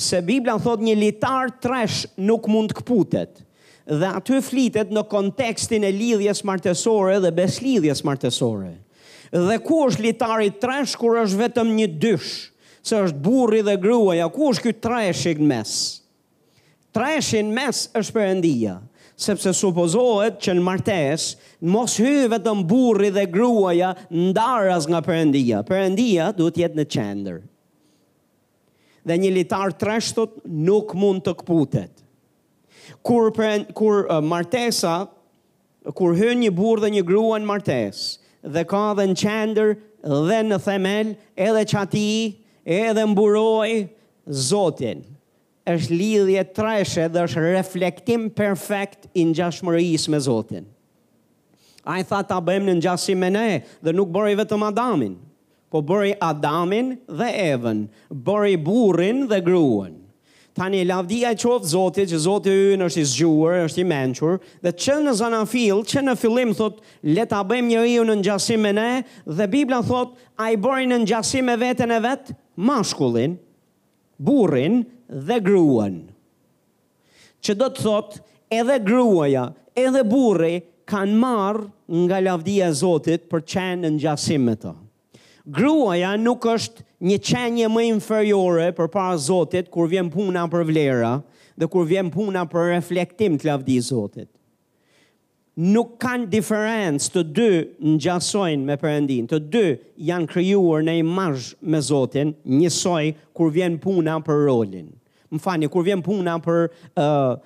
[0.01, 3.43] se Biblia thot një litar tresh nuk mund të këputet,
[3.91, 8.73] dhe aty flitet në kontekstin e lidhjes martesore dhe beslidhjes martesore.
[9.33, 12.31] Dhe ku është litari tresh kur është vetëm një dysh,
[12.83, 15.01] se është burri dhe gruaja, ku është këtë
[15.43, 15.73] në mes?
[16.95, 18.79] Treshin mes është për endija
[19.21, 21.27] sepse supozohet që në martes,
[21.69, 25.61] mos hyve të mburri dhe gruaja ndaras nga përëndia.
[25.69, 27.41] Përëndia duhet jetë në qender.
[29.09, 31.93] Dhe një litar treshtot nuk mund të këputet.
[33.07, 34.97] Kur, për, kur uh, martesa,
[35.97, 38.03] kur hyn një burr dhe një grua në martes,
[38.45, 42.13] dhe ka dhe në qender dhe në themel, edhe qati,
[42.67, 43.73] edhe mburoj,
[44.31, 45.01] Zotin
[45.75, 50.67] është lidhje treshe dhe është reflektim perfekt i ngjashmërisë me Zotin.
[51.89, 53.47] Ai tha ta bëjmë në ngjashim me ne
[53.81, 55.15] dhe nuk bëri vetëm Adamin,
[55.73, 59.97] po bëri Adamin dhe Evën, bëri burrin dhe gruan.
[60.55, 64.35] Tani lavdia e qoftë Zotit, që Zoti ynë është i zgjuar, është i mençur,
[64.67, 66.81] dhe që në fil, që në fillim thot,
[67.17, 68.91] le ta bëjmë njeriu në ngjashim me ne,
[69.25, 73.39] dhe Bibla thot, ai bëri në ngjashim me veten e vet, mashkullin,
[74.19, 75.99] burrin dhe gruan.
[77.43, 78.19] Që do të thot,
[78.53, 81.67] edhe gruaja, edhe burri, kanë marrë
[82.05, 84.73] nga lavdia Zotit për qenë në me të.
[85.47, 91.15] Gruaja nuk është një qenje më inferiore për para Zotit kur vjen puna për vlera
[91.61, 94.29] dhe kur vjen puna për reflektim të lavdi Zotit.
[95.61, 97.49] Nuk kanë diferencë të dy
[97.83, 99.65] në gjasojnë me përëndin, të dy
[100.09, 104.95] janë kryuar në imajsh me Zotin njësoj kur vjen puna për rolinë
[105.31, 107.39] më fani, kur vjen puna për uh,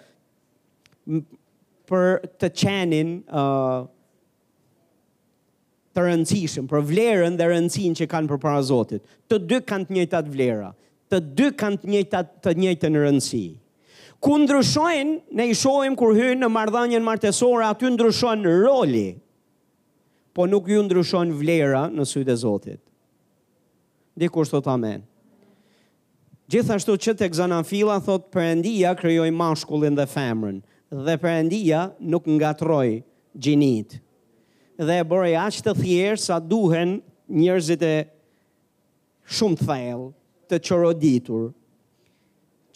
[1.84, 2.06] për
[2.40, 3.84] të qenin uh,
[5.94, 9.04] të rëndësishëm, për vlerën dhe rëndësin që kanë për para Zotit.
[9.30, 10.72] Të dy kanë të njëjtat vlera,
[11.12, 13.44] të dy kanë të njëjtat të njëjtën rëndësi.
[14.24, 19.06] Ku ndryshojnë, ne i shohim kur hyjnë në marrëdhënien martësore, aty ndryshon roli,
[20.34, 22.80] po nuk ju ndryshon vlera në sytë e Zotit.
[24.18, 25.04] Dhe kur thot amen.
[26.50, 30.59] Gjithashtu që tek Zanafila thot Perëndia krijoi mashkullin dhe femrën
[30.92, 33.00] dhe Perëndia nuk ngatroi
[33.38, 33.96] gjinit.
[34.76, 36.98] Dhe e bëri aq të thjerë sa duhen
[37.40, 37.94] njerëzit e
[39.37, 40.11] shumë të thellë,
[40.52, 41.46] të çoroditur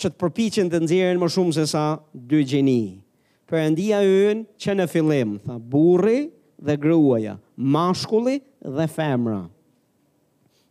[0.00, 1.85] që të përpiqen të nxjerrin më shumë se sa
[2.31, 3.04] dy gjeni.
[3.50, 6.20] Perëndia hyn që në fillim, tha burri
[6.66, 7.37] dhe gruaja,
[7.74, 8.38] mashkulli
[8.76, 9.42] dhe femra.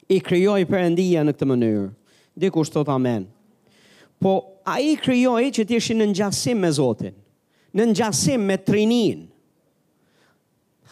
[0.09, 1.87] I krijoi Perëndia në këtë mënyrë
[2.37, 3.25] diku shtot amen.
[4.21, 7.15] Po a i kryoj që ti eshi në njësim me Zotin,
[7.77, 9.25] në njësim me trinin.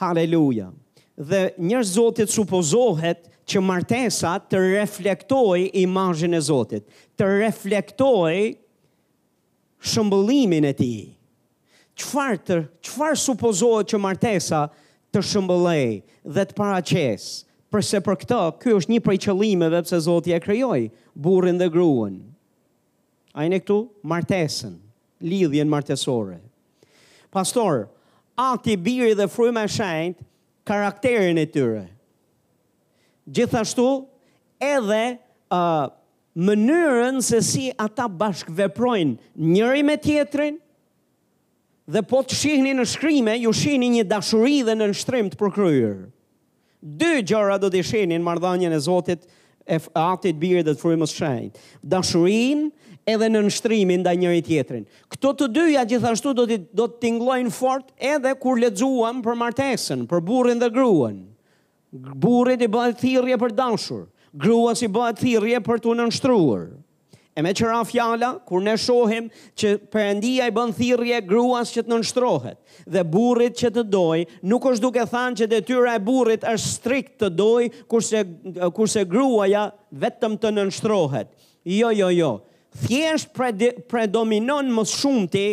[0.02, 0.72] Haleluja.
[1.16, 5.84] Dhe njërë Zotit supozohet që martesa të reflektoj i
[6.36, 6.84] e Zotit,
[7.18, 8.36] të reflektoj
[9.80, 10.94] shëmbëllimin e ti.
[11.96, 12.56] Qfar, të,
[13.16, 14.68] supozohet që martesa
[15.14, 17.32] të shëmbëllej dhe të paraqesë,
[17.76, 22.20] përse për këtë, ky është një prej qëllimeve pse Zoti e krijoi burrin dhe gruan.
[23.36, 24.78] Ai ne këtu martesën,
[25.28, 26.38] lidhjen martesore.
[27.36, 27.88] Pastor,
[28.40, 30.24] akti i birit dhe fryma e shenjtë
[30.68, 31.86] karakterin e tyre.
[33.28, 33.88] Gjithashtu
[34.62, 35.02] edhe
[35.52, 35.90] uh,
[36.36, 40.62] mënyrën se si ata bashkë veprojnë njëri me tjetrin,
[41.92, 46.04] dhe po të shihni në shkrime, ju shihni një dashuri dhe në nështrim të përkryrë
[46.86, 49.24] dy gjëra do të shihnin marrëdhënien e Zotit
[49.66, 51.58] e aktit birë dhe të frymës shenjtë.
[51.82, 52.68] Dashurin
[53.10, 54.84] edhe në nështrimin dhe njëri tjetrin.
[55.14, 60.06] Këto të dyja gjithashtu do të, do të tinglojnë fort edhe kur ledzuam për martesën,
[60.10, 61.24] për burin dhe gruan.
[61.96, 64.06] Burit i bëhet thirje për dashur,
[64.38, 66.66] gruas i bëhet thirje për të nështruar.
[67.36, 69.26] E me qëra fjala, kur ne shohim
[69.60, 72.56] që përëndia i bën thirje gruas që të nënështrohet,
[72.96, 77.18] dhe burit që të doj, nuk është duke thanë që detyra e burit është strikt
[77.26, 78.22] të doj, kurse,
[78.78, 79.66] kurse gruaja
[80.06, 81.28] vetëm të nënështrohet.
[81.76, 82.30] Jo, jo, jo.
[82.86, 83.36] Thjesht
[83.92, 85.46] predominon më shumëti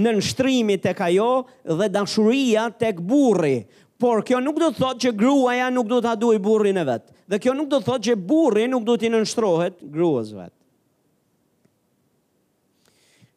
[0.00, 1.28] në nështrimi të kajo
[1.68, 3.58] dhe dashuria të burri.
[4.00, 7.10] Por kjo nuk do të thotë që gruaja nuk do të aduj burrin e vetë.
[7.28, 10.54] Dhe kjo nuk do të thotë që burri nuk do të nënështrohet gruës vetë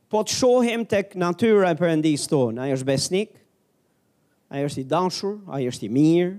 [0.09, 3.33] po të shohim tek natyra e përëndisë tonë, ai është besnik,
[4.49, 6.37] ai është i dashur, ai është i mirë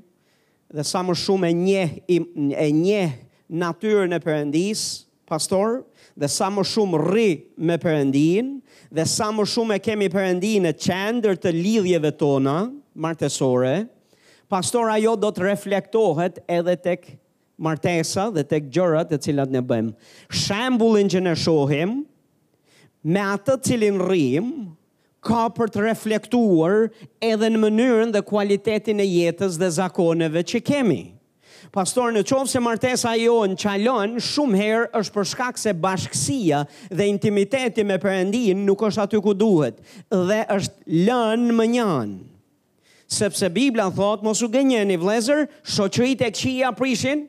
[0.75, 3.13] dhe sa më shumë e njeh e njeh
[3.59, 4.83] natyrën e Perëndis,
[5.27, 5.81] pastor,
[6.15, 7.25] dhe sa më shumë rri
[7.59, 8.53] me përëndinë,
[8.95, 12.57] dhe sa më shumë e kemi përëndinë në qendër të lidhjeve tona
[12.95, 13.77] martesore,
[14.51, 17.11] pastor ajo do të reflektohet edhe tek
[17.59, 19.95] martesa dhe tek gjërat e cilat ne bëjmë.
[20.31, 21.99] Shembullin që ne shohim,
[23.05, 24.51] me atë cilin rrim,
[25.25, 26.77] ka për të reflektuar
[27.25, 31.01] edhe në mënyrën dhe kualitetin e jetës dhe zakoneve që kemi.
[31.73, 36.63] Pastor, në qovë se martesa jo në qalon, shumë herë është për shkak se bashkësia
[36.91, 39.77] dhe intimiteti me përëndin nuk është aty ku duhet,
[40.11, 42.19] dhe është lënë më njanë.
[43.11, 47.25] Sepse Biblia thotë, mos u gënjeni vlezër, shoqërit e këqia prishin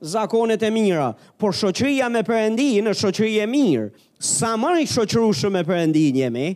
[0.00, 5.56] zakonet e mira, por shoqëria me përëndin është shoqëri e mirë, sa më i shoqërueshëm
[5.56, 6.48] e Perëndin jemi,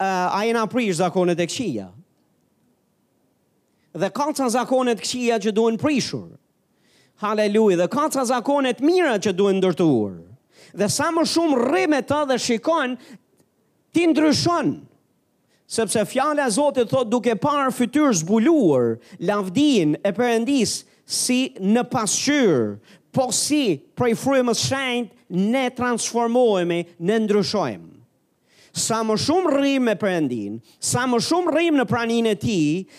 [0.00, 1.88] uh, ai na prish zakonet e këqija.
[3.94, 6.32] Dhe ka të zakonet këqija që duhen prishur.
[7.20, 10.16] Haleluja, dhe ka të zakonet mira që duhen ndërtuar.
[10.74, 12.96] Dhe sa më shumë rre të dhe shikon
[13.94, 14.74] ti ndryshon.
[15.66, 22.76] Sepse fjala e Zotit thot duke parë fytyrë zbuluar lavdin e Perëndis si në pasqyrë,
[23.14, 27.90] po si prej frymës shenjt ne transformohemi, ne ndryshojmë.
[28.74, 32.56] Sa më shumë rrim me përëndin, sa më shumë rrim në pranin e ti,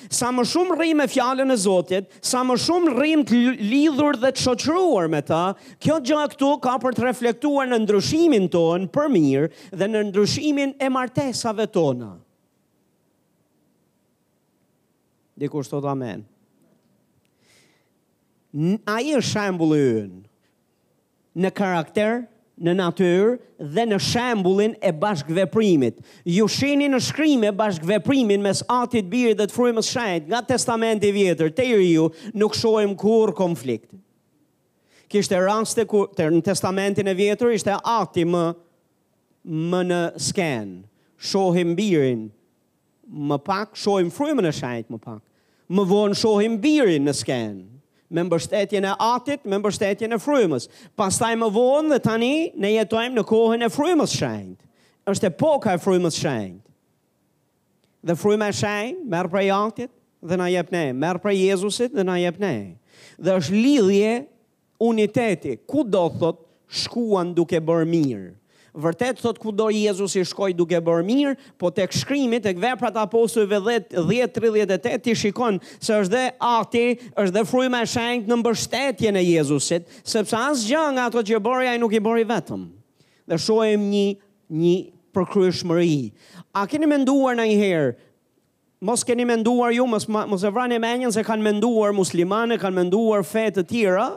[0.08, 4.32] sa më shumë rrim me fjallën e Zotit, sa më shumë rrim të lidhur dhe
[4.38, 5.50] të qoqruar me ta,
[5.84, 10.72] kjo gjë këtu ka për të reflektuar në ndryshimin tonë për mirë dhe në ndryshimin
[10.80, 12.14] e martesave tona.
[15.36, 16.24] Dikur shtot Amen
[18.88, 20.22] a i është shambullë yënë
[21.44, 22.22] në karakter,
[22.56, 23.32] në natyrë
[23.76, 25.98] dhe në shambullin e bashkëveprimit.
[26.32, 31.52] Ju shini në shkrimi bashkëveprimin mes atit birë dhe të së shajt nga testamenti vjetër,
[31.52, 33.92] te i ju nuk shojmë kur konflikt.
[35.12, 38.46] Kishte raste ku të në testamentin e vjetër ishte ati më,
[39.52, 40.86] më në sken.
[41.20, 42.30] Shohim birin
[43.10, 45.22] më pak, shohim frujmën e shajt më pak.
[45.68, 47.56] Më vonë shohim birin në sken,
[48.16, 50.70] me mbështetjen e atit, me mbështetjen e frymës.
[51.00, 52.32] Pastaj më vonë dhe tani
[52.64, 54.62] ne jetojmë në kohën e frymës shenjtë.
[55.12, 56.62] Është epoka e frymës shenjtë.
[58.06, 59.92] Dhe fryma e shenjtë merr prej atit
[60.26, 62.56] dhe na jep ne, merr prej Jezusit dhe na jep ne.
[63.20, 64.14] Dhe është lidhje
[64.90, 66.42] uniteti, ku do thot
[66.84, 68.32] shkuan duke bërë mirë.
[68.76, 73.60] Vërtet thot Jezus Jezusi shkoi duke bërë mirë, po tek shkrimi tek veprat e apostujve
[73.64, 76.86] 10 10 38 i shikon se është dhe Ati,
[77.16, 81.40] është dhe Fryma e Shenjtë në mbështetjen e Jezusit, sepse as gjë nga ato që
[81.40, 82.68] bori ai nuk i bori vetëm.
[83.28, 84.06] Ne shohim një
[84.52, 84.76] një
[85.16, 86.12] përkryshmëri.
[86.60, 87.96] A keni menduar ndonjëherë?
[88.86, 92.76] Mos keni menduar ju, mos mos e vranë me anën se kanë menduar muslimanë, kanë
[92.82, 94.10] menduar fe të tjera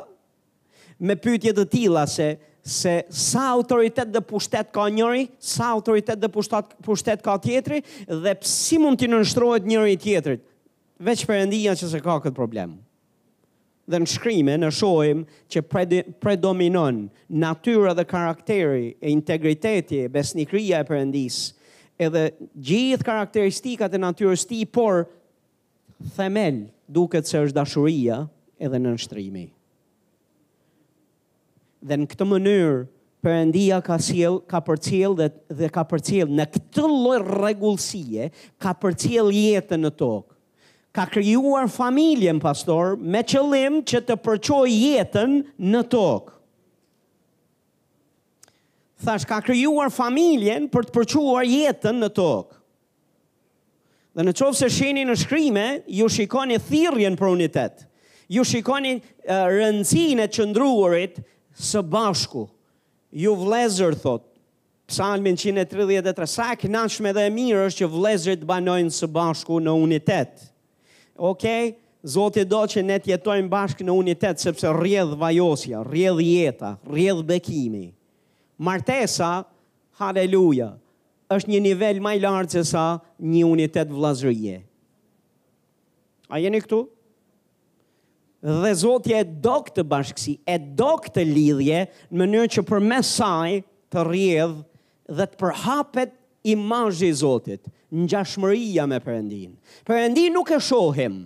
[0.99, 2.33] me pyetje të tilla se
[2.69, 8.35] se sa autoritet dhe pushtet ka njëri, sa autoritet dhe pushtet, pushtet ka tjetri, dhe
[8.45, 10.45] si mund t'i nështrojt njëri tjetrit,
[11.03, 12.77] veç përëndia që se ka këtë problem.
[13.89, 15.63] Dhe në shkrimi në shojmë që
[16.21, 21.39] predominon natyra dhe karakteri e integriteti e besnikria e përëndis,
[21.99, 25.07] edhe gjithë karakteristikat e natyrës ti, por
[26.19, 28.27] themel duket se është dashuria
[28.61, 29.49] edhe në nështrimi.
[31.81, 32.79] Dhe në këtë mënyrë,
[33.23, 35.27] përëndia ka, siel, ka për cilë dhe,
[35.61, 36.35] dhe ka për cilë.
[36.41, 38.27] Në këtë lojë regullësie,
[38.63, 40.35] ka për cilë jetën në tokë.
[40.97, 45.37] Ka kryuar familjen, pastor, me qëllim që të përqoj jetën
[45.71, 46.35] në tokë.
[49.05, 52.57] Thash, ka kryuar familjen për të përquar jetën në tokë.
[54.19, 55.67] Dhe në qovë se sheni në shkrime,
[56.01, 57.85] ju shikoni thirjen për unitet.
[58.35, 61.21] Ju shikoni uh, eh, rëndësin e qëndruarit
[61.59, 62.47] së bashku,
[63.11, 64.25] ju vlezër, thot,
[64.89, 66.53] psalmin 133, sa
[67.09, 70.47] e dhe e mirë është që vlezër të banojnë së bashku në unitet.
[71.19, 71.19] Okej?
[71.29, 71.77] Okay?
[72.09, 77.89] Zotit do që ne tjetojnë bashkë në unitet, sepse rjedh vajosja, rjedh jeta, rjedh bekimi.
[78.63, 79.43] Martesa,
[79.99, 80.71] haleluja,
[81.35, 82.85] është një nivel maj lartë se sa
[83.19, 84.61] një unitet vlazërje.
[86.31, 86.85] A jeni këtu?
[88.43, 91.81] dhe Zotja e do këtë bashkësi, e do këtë lidhje,
[92.11, 93.63] në mënyrë që për mesaj
[93.93, 96.15] të rjedhë dhe të përhapet
[96.53, 99.55] imajë i Zotit, në gjashmëria me përëndin.
[99.89, 101.23] Përëndin nuk e shohim,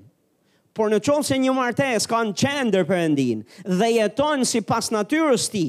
[0.73, 5.51] por në qonë se një martes ka në qender përëndin, dhe jeton si pas natyrës
[5.53, 5.65] ti,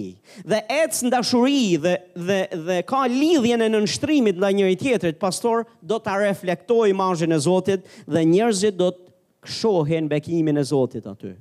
[0.48, 2.39] dhe ecë në dashuri dhe, dhe,
[2.70, 7.41] dhe ka lidhjen e në nështrimit dhe njëri tjetërit, pastor do të reflektoj imajën e
[7.50, 9.12] Zotit dhe njerëzit do të
[9.46, 11.36] shohen bekimin e Zotit aty.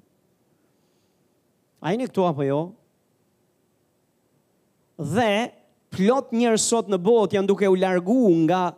[1.82, 2.60] A jeni këtu apo jo?
[4.98, 5.50] Dhe
[5.92, 8.68] plot njerë sot në bot janë duke u largu nga,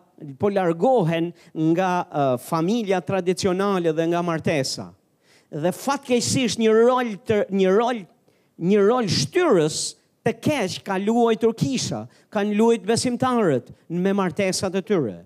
[0.41, 1.33] po largohen
[1.73, 4.89] nga uh, familja tradicionale dhe nga martesa.
[5.51, 8.03] Dhe fatkejsisht një rol të, një rol
[8.55, 9.77] një rol shtyrës
[10.25, 15.17] të kesh ka luaj Turkisha, kanë luajt besimtarët me martesat e tyre.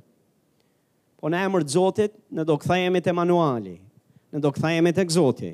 [1.20, 3.76] Po në emër të Zotit, në do kthehemi te manuali
[4.34, 5.50] në do këthajemi të këzoti,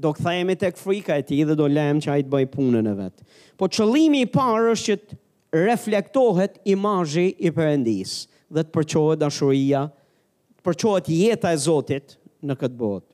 [0.00, 3.24] do këthajemi të këfrika e ti dhe do lem që ajtë bëj punën e vetë.
[3.60, 5.18] Po qëlimi i parë është që të
[5.66, 8.14] reflektohet imajë i përëndis
[8.50, 12.16] dhe të përqohet dashuria, të përqohet jeta e zotit
[12.48, 13.06] në këtë botë.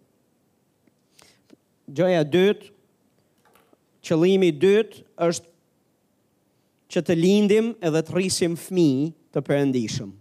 [1.96, 2.70] Gjoja dytë,
[4.06, 5.54] qëlimi dytë është
[6.94, 8.90] që të lindim edhe të rrisim fmi
[9.34, 10.14] të përëndishëm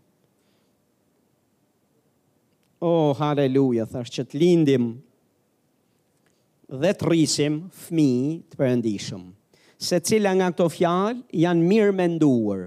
[2.84, 4.90] oh, haleluja, thash që të lindim
[6.74, 8.10] dhe të rrisim fmi
[8.50, 9.26] të përëndishëm.
[9.78, 12.64] Se cila nga këto fjalë janë mirë menduar,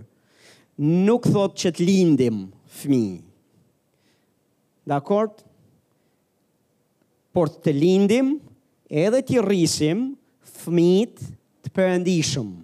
[1.09, 2.45] nuk thot që të lindim
[2.81, 3.07] fmi.
[4.89, 5.43] Dakord?
[7.35, 8.37] Por të lindim
[8.89, 10.13] edhe të rrisim
[10.63, 11.19] fmit
[11.65, 12.55] të përëndishëm.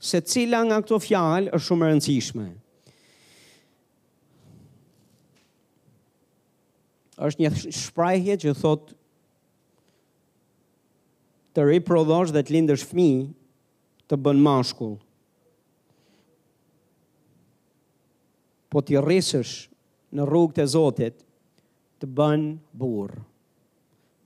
[0.00, 2.42] Se cila nga këto fjalë është shumë rëndësishme.
[2.48, 2.59] rëndësishme.
[7.28, 8.92] është një shprajhje që thot
[11.56, 13.10] të riprodhosh dhe të lindësh fmi
[14.10, 14.96] të bën mashkull.
[18.70, 19.54] Po të rrisësh
[20.14, 21.24] në rrugë të zotit
[22.00, 22.44] të bën
[22.80, 23.18] burë.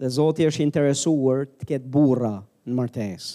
[0.00, 2.34] Dhe zotit është interesuar të ketë bura
[2.66, 3.30] në martes.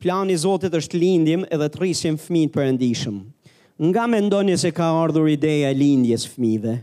[0.00, 3.16] Plani i Zotit është lindim edhe të rrisim fëmijë të perëndishëm
[3.80, 6.74] nga me ndoni se ka ardhur ideja e lindjes fmive,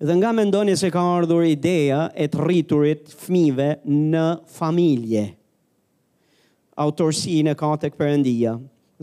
[0.00, 5.26] dhe nga me ndoni se ka ardhur ideja e të rriturit fmive në familje.
[6.80, 8.54] Autorësi në ka të këpërëndia.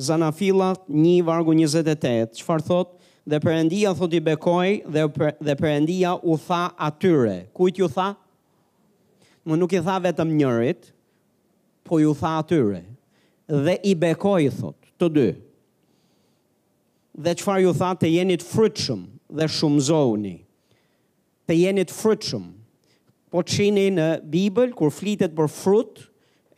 [0.02, 2.96] Zana fila një vargu 28, që farë thotë,
[3.30, 7.38] dhe përëndia thot i bekoj, dhe, për, dhe përëndia u tha atyre.
[7.58, 8.12] Kujt ju tha?
[9.48, 10.90] Më nuk i tha vetëm njërit,
[11.86, 12.82] po ju tha atyre.
[13.68, 15.30] Dhe i bekoj, thot, të thot, të dy
[17.18, 19.06] dhe qëfar ju tha të jenit fryqëm
[19.40, 20.36] dhe shumë zoni.
[21.50, 22.44] Të jenit fryqëm.
[23.34, 26.04] Po qini në Bibel, kur flitet për frut,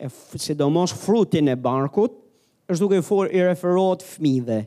[0.00, 0.08] e
[0.40, 2.12] sidomos frutin e barkut,
[2.70, 4.60] është duke for i referohet fmide.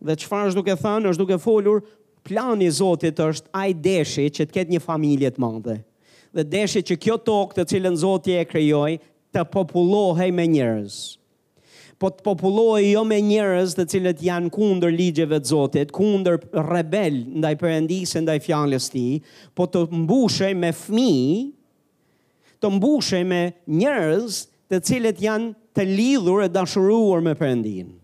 [0.00, 1.82] Dhe qëfar është duke thënë, është duke folur,
[2.26, 5.78] plani Zotit është aj deshi që të ketë një familje të madhe.
[6.34, 8.98] Dhe deshi që kjo tokë të cilën Zotit e krejoj,
[9.32, 11.00] të populohej me njerëz
[11.98, 16.36] po të popullohej jo me njerëz të cilët janë kundër ligjeve të Zotit, kundër
[16.70, 19.14] rebel ndaj Perëndisë, ndaj fjalës së Tij,
[19.58, 21.14] po të mbushej me fmi,
[22.62, 23.40] të mbushej me
[23.80, 24.38] njerëz
[24.70, 27.94] të cilët janë të lidhur e dashuruar me Perëndinë.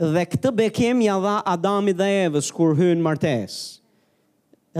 [0.00, 3.82] Dhe këtë bekim ja dha Adami dhe Evës kur hyn martesë.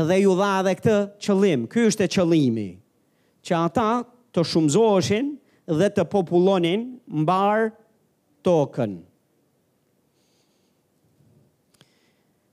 [0.08, 0.96] Dhe ju dha edhe këtë
[1.26, 1.66] qëllim.
[1.68, 2.70] Ky është e qëllimi
[3.44, 3.88] që ata
[4.32, 5.28] të shumëzoshin,
[5.78, 6.86] dhe të popullonin
[7.22, 7.70] mbar
[8.46, 8.98] tokën.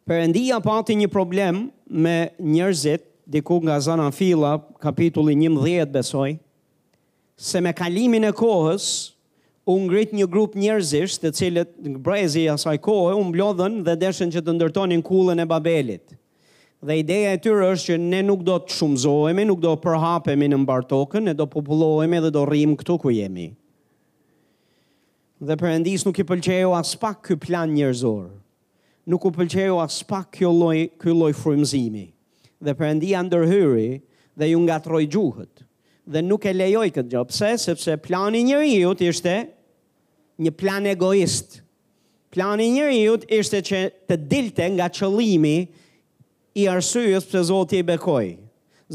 [0.07, 6.37] Perëndia pati një problem me njerëzit diku nga zona Filla, kapitulli 11 besoj,
[7.35, 8.85] se me kalimin e kohës
[9.67, 11.73] u ngrit një grup njerëzish të cilët
[12.07, 16.15] brezi asaj kohe u mblodhën dhe dëshën që të ndërtonin kullën e Babelit.
[16.81, 20.59] Dhe ideja e tyre është që ne nuk do të shumëzohemi, nuk do përhapemi në
[20.61, 23.47] mbar tokën, ne do popullohemi dhe do rrim këtu ku jemi.
[25.41, 28.27] Dhe Perëndis nuk i pëlqeu as pak ky plan njerëzor.
[29.09, 32.03] Nuk u pëlqeu as pak kjo lloj ky lloj frymëzimi.
[32.61, 33.89] Dhe Perëndia ndërhyri
[34.37, 35.65] dhe ju ngatroi gjuhët
[36.07, 37.21] dhe nuk e lejoj këtë gjë.
[37.29, 37.47] Pse?
[37.65, 39.35] Sepse plani i njeriu ishte
[40.45, 41.63] një plan egoist.
[42.31, 45.57] Plani i jutë ishte që të dilte nga qëllimi
[46.57, 48.25] i arsyës pëse Zotë i bekoj.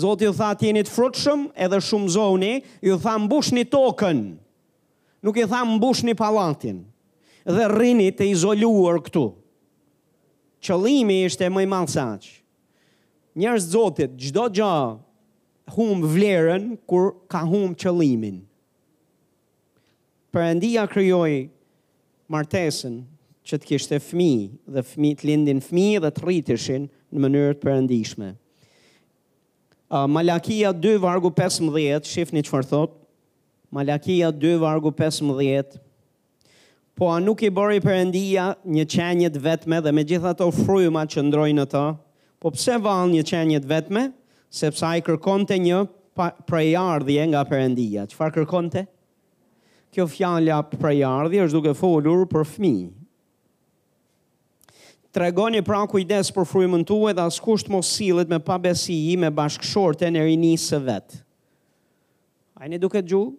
[0.02, 2.52] Zotë ju tha tjenit frutëshëm edhe shumë zoni,
[2.82, 4.22] ju tha mbush një tokën,
[5.22, 6.78] nuk i tha mbush një palatin,
[7.44, 9.26] dhe rinit e izoluar këtu.
[10.64, 12.26] Qëlimi ishte mëj malsaq.
[13.38, 14.72] Njërës Zotët, gjdo gjë
[15.76, 18.40] hum vlerën, kur ka hum qëlimin.
[20.32, 21.42] Përëndia kryoj
[22.32, 23.00] martesën,
[23.46, 24.28] që të kishte fmi
[24.70, 28.28] dhe fmi të lindin fmi dhe të rritishin në mënyrët përëndishme.
[29.92, 32.94] Uh, Malakia 2 vargu 15, shifni që fërthot,
[33.74, 35.80] Malakia 2 vargu 15,
[36.92, 41.22] Po a nuk i bori përëndia një qenjët vetme dhe me gjitha të ofrujma që
[41.24, 41.80] ndrojnë në të,
[42.42, 44.02] po pse val një qenjët vetme,
[44.52, 45.78] sepse a i kërkonte një
[46.50, 48.04] prejardhje nga përëndia.
[48.12, 48.84] Qëfar kërkonte?
[49.92, 52.74] Kjo fjalla prejardhje është duke folur për fmi,
[55.12, 59.28] tregoni pra kujdes për frymën tuaj dhe askush të mos sillet me pabesi i me
[59.30, 61.18] bashkëshorten e rinisë vet.
[62.56, 63.32] A ne duket gjuh?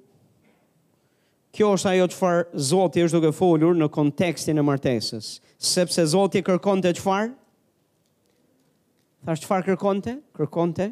[1.54, 6.94] Kjo është ajo çfarë Zoti është duke folur në kontekstin e martesës, sepse Zoti kërkonte
[6.98, 7.32] çfarë?
[9.24, 10.18] Thash çfarë kërkonte?
[10.38, 10.92] Kërkonte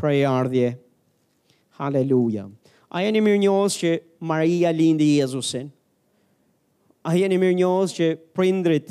[0.00, 0.68] ardhje.
[1.76, 2.46] Haleluja.
[2.88, 3.90] A jeni mirë njësë që
[4.24, 5.66] Maria lindi Jezusin?
[7.08, 8.90] a jeni mirë njohës që prindrit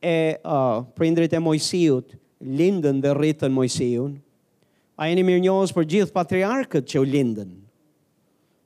[0.00, 2.14] e, uh, prindrit e mojësijut
[2.56, 4.14] lindën dhe rritën mojësijun,
[5.00, 7.50] a jeni mirë njohës për gjithë patriarkët që u lindën,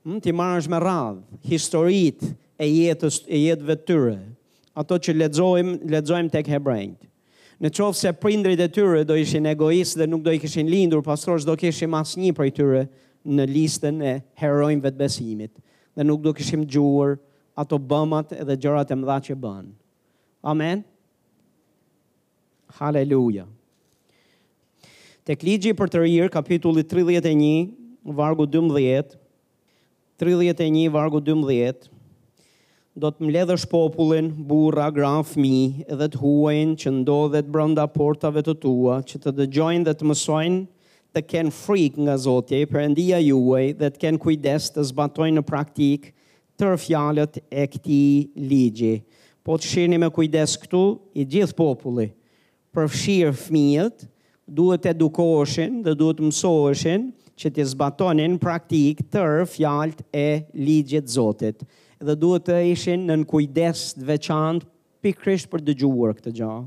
[0.07, 2.23] hmm, ti marrësh me radhë, historit
[2.59, 4.15] e jetës e jetëve të tërë,
[4.79, 7.03] ato që ledzojmë lexojmë tek hebrejnët.
[7.59, 11.03] Në qovë se prindrit e tërë do ishin egoistë dhe nuk do i këshin lindur,
[11.07, 12.81] pastor do këshin asë një për i tërë
[13.35, 15.53] në listën e herojnëve të besimit,
[15.95, 17.15] dhe nuk do kishim gjuarë,
[17.57, 19.67] ato bëmat edhe gjërat e mëdha që bën.
[20.51, 20.81] Amen.
[22.79, 23.45] Halleluja.
[25.25, 27.71] Tek ligji për të rirë, kapitulli 31,
[28.17, 29.15] vargu 12.
[30.21, 31.89] 31 vargu 12.
[32.95, 38.53] Do të mbledhësh popullin, burra, gra, fëmijë, edhe të huajin që ndodhet brenda portave të
[38.63, 40.61] tua, që të dëgjojnë dhe të mësojnë
[41.15, 46.11] të kenë frikë nga Zoti, Perëndia juaj, dhe të kenë kujdes të zbatojnë në praktik,
[46.59, 48.01] tërë fjalët e këti
[48.49, 48.93] ligji.
[49.45, 50.83] Po të shirëni me kujdes këtu
[51.21, 52.07] i gjithë populli,
[52.75, 54.05] përfshirë fmijët,
[54.45, 54.95] duhet të
[55.85, 57.07] dhe duhet mësoheshin
[57.39, 60.27] që të zbatonin praktik tërë fjalët e
[60.65, 61.63] ligjit zotit
[62.05, 64.65] dhe duhet të ishin në në kujdes të veçant
[65.03, 66.63] pikrisht për dëgjuar këtë gjahë.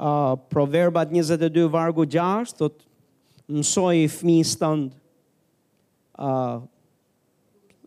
[0.00, 2.76] Uh, proverbat 22 vargu 6, thot,
[3.52, 4.94] mësoj i fmi stënd,
[6.22, 6.62] uh,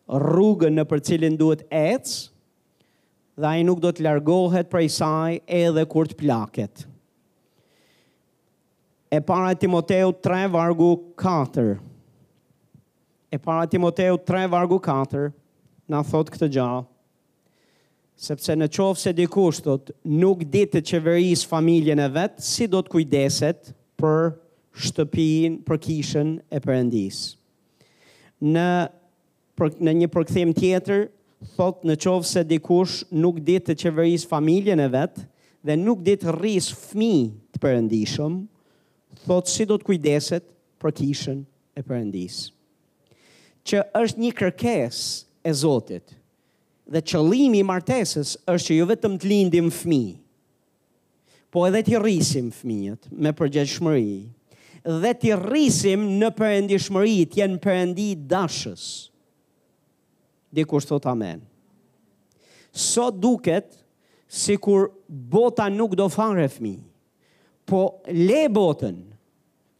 [0.10, 2.16] rrugën në për cilin duhet ecë,
[3.40, 6.84] dhe ai nuk do të largohet prej saj edhe kur të plaket.
[9.14, 10.92] E para Timoteu 3 vargu
[11.22, 11.78] 4.
[13.34, 15.32] E para Timoteu 3 vargu 4
[15.90, 16.90] na thot këtë gjallë
[18.24, 22.80] sepse në qovë se dikush thot, nuk ditë të qeveris familjen e vetë, si do
[22.86, 24.36] të kujdeset për
[24.86, 27.20] shtëpin, për kishën e përëndis.
[28.38, 28.68] Në
[29.62, 31.04] në një përkthim tjetër,
[31.58, 35.28] thot në qovë se dikush nuk ditë të qeverisë familjen e vetë,
[35.64, 37.12] dhe nuk ditë rrisë fmi
[37.54, 38.40] të përëndishëm,
[39.28, 40.46] thot si do të kujdeset
[40.82, 41.44] për kishën
[41.80, 42.50] e përëndisë.
[43.64, 45.00] Që është një kërkes
[45.48, 46.16] e Zotit,
[46.92, 50.04] dhe qëlimi i martesës është që ju jo vetëm të lindim fmi,
[51.54, 54.24] po edhe të rrisim fmiët me përgjeshëmërijë,
[55.04, 58.84] dhe të rrisim në përëndishëmërijë, të jenë përëndi dashës,
[60.54, 61.42] dikur sot amen.
[62.74, 63.74] Sot duket
[64.30, 66.76] si kur bota nuk do fanë fmi,
[67.70, 68.98] po le botën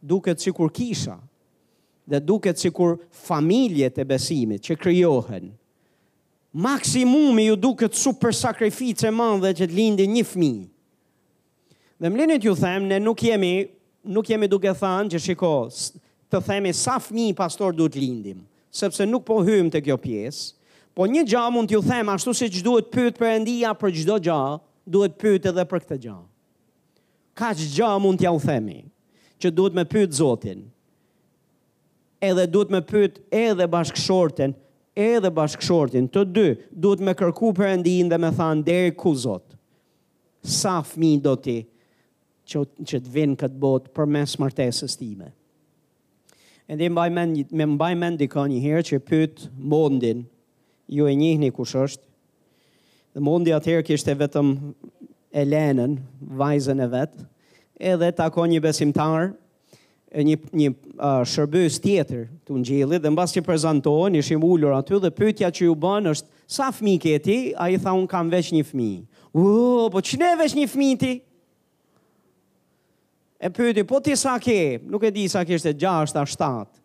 [0.04, 1.16] duket si kur kisha,
[2.06, 5.50] dhe duket si kur familjet e besimit që kryohen,
[6.60, 10.52] maksimumi ju duket super sakrificë man dhe që të lindi një fmi.
[11.98, 13.54] Dhe më linit ju them, ne nuk jemi,
[14.06, 15.54] nuk jemi duke thënë që shiko,
[16.30, 18.44] të themi sa fmi pastor du të lindim,
[18.74, 20.50] sepse nuk po hymë të kjo pjesë,
[20.94, 24.16] Po një gja mund t'ju them, ashtu se që duhet pyt për endia për gjdo
[24.22, 24.42] gjë,
[24.94, 26.18] duhet pyet edhe për këtë gjë.
[27.34, 28.76] Ka që gja mund t'ja u themi,
[29.42, 30.60] që duhet me pyet zotin,
[32.22, 34.54] edhe duhet me pyet edhe bashkëshorten,
[35.02, 39.56] edhe bashkëshortin, të dy, duhet me kërku për endin dhe me thanë, deri ku zot,
[40.46, 41.56] sa fmi do ti
[42.46, 45.32] që, që të vinë këtë botë për mes martesës time.
[46.70, 50.22] E di mbaj men, me mbaj men dikon një herë që pyt mondin,
[50.86, 52.02] ju e njihni kush është.
[53.14, 54.54] Dhe mundi atëherë kishte vetëm
[55.34, 55.96] Elenën,
[56.38, 57.24] vajzën e vetë,
[57.74, 59.32] edhe takon një besimtar,
[60.14, 65.10] një, një uh, shërbës tjetër të në dhe në që prezantohen, ishim ullur aty, dhe
[65.10, 67.16] pytja që ju banë është, sa fmi ke
[67.58, 68.90] a i tha unë kam veç një fmi.
[69.34, 71.12] U, po që ne veç një fmi ti?
[73.44, 74.78] E pyeti, po ti sa ke?
[74.86, 76.78] Nuk e di sa kështë e ta a shtatë.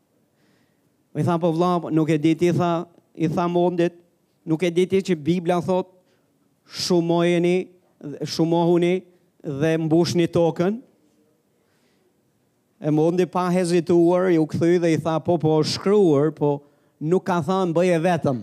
[1.13, 2.81] Më i tha, po vla, po, nuk e di ti, tha,
[3.19, 3.93] i tha mundit,
[4.47, 5.89] nuk e diti që Biblia thot,
[6.83, 7.57] shumojeni,
[8.31, 8.93] shumohuni
[9.59, 10.77] dhe mbushni tokën.
[12.87, 16.53] E mondi pa hezituar, ju këthy dhe i tha, po, po, shkruar, po,
[17.11, 18.39] nuk ka thënë bëje vetëm.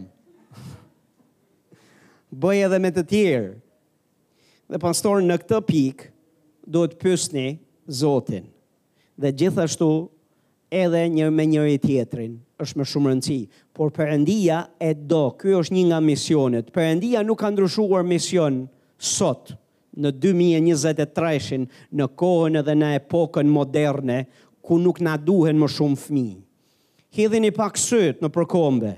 [2.44, 3.48] Bëje dhe me të tjerë.
[4.74, 6.08] Dhe pastor në këtë pik,
[6.66, 7.46] do të pysni
[7.94, 8.48] Zotin.
[9.22, 9.88] Dhe gjithashtu,
[10.74, 13.44] edhe një me njëri tjetrin, është me shumë rëndësi
[13.76, 15.28] por përëndia e do.
[15.36, 16.70] Ky është një nga misionet.
[16.72, 18.62] Përëndia nuk ka ndryshuar mision
[18.96, 19.52] sot,
[20.00, 21.58] në 2023
[21.96, 24.22] në kohën edhe në epokën moderne,
[24.64, 26.26] ku nuk na duhen më shumë fmi.
[27.16, 28.94] Hidhin i pak sëtë në përkombe,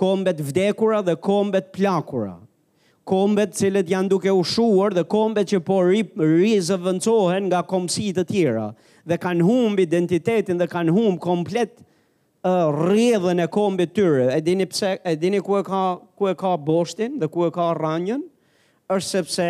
[0.00, 2.34] kombet vdekura dhe kombet plakura,
[3.08, 8.68] kombet cilët janë duke ushuar dhe kombet që po vëndsohen nga komësit të tjera,
[9.08, 11.86] dhe kanë humb identitetin dhe kanë humb komplet identitetin,
[12.44, 15.80] rrëdhën e kombit të tërë, e dini pse, e dini ku e ka
[16.16, 18.22] ku e ka boshtin dhe ku e ka rranjen,
[18.88, 19.48] është sepse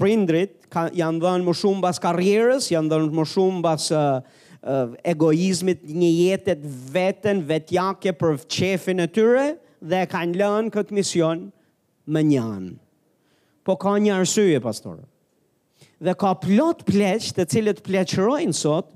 [0.00, 4.22] prindrit ka, janë dhënë më shumë pas karrierës, janë dhënë më shumë pas uh,
[4.64, 6.56] uh, egoizmit një jetë
[6.94, 9.44] vetën, vetjake për çefin e tyre
[9.82, 11.50] dhe e kanë lënë këtë mision
[12.12, 12.46] më një
[13.62, 14.96] Po ka një arsye pastor.
[16.02, 18.88] Dhe ka plot pleqë të cilët pleqërojnë sot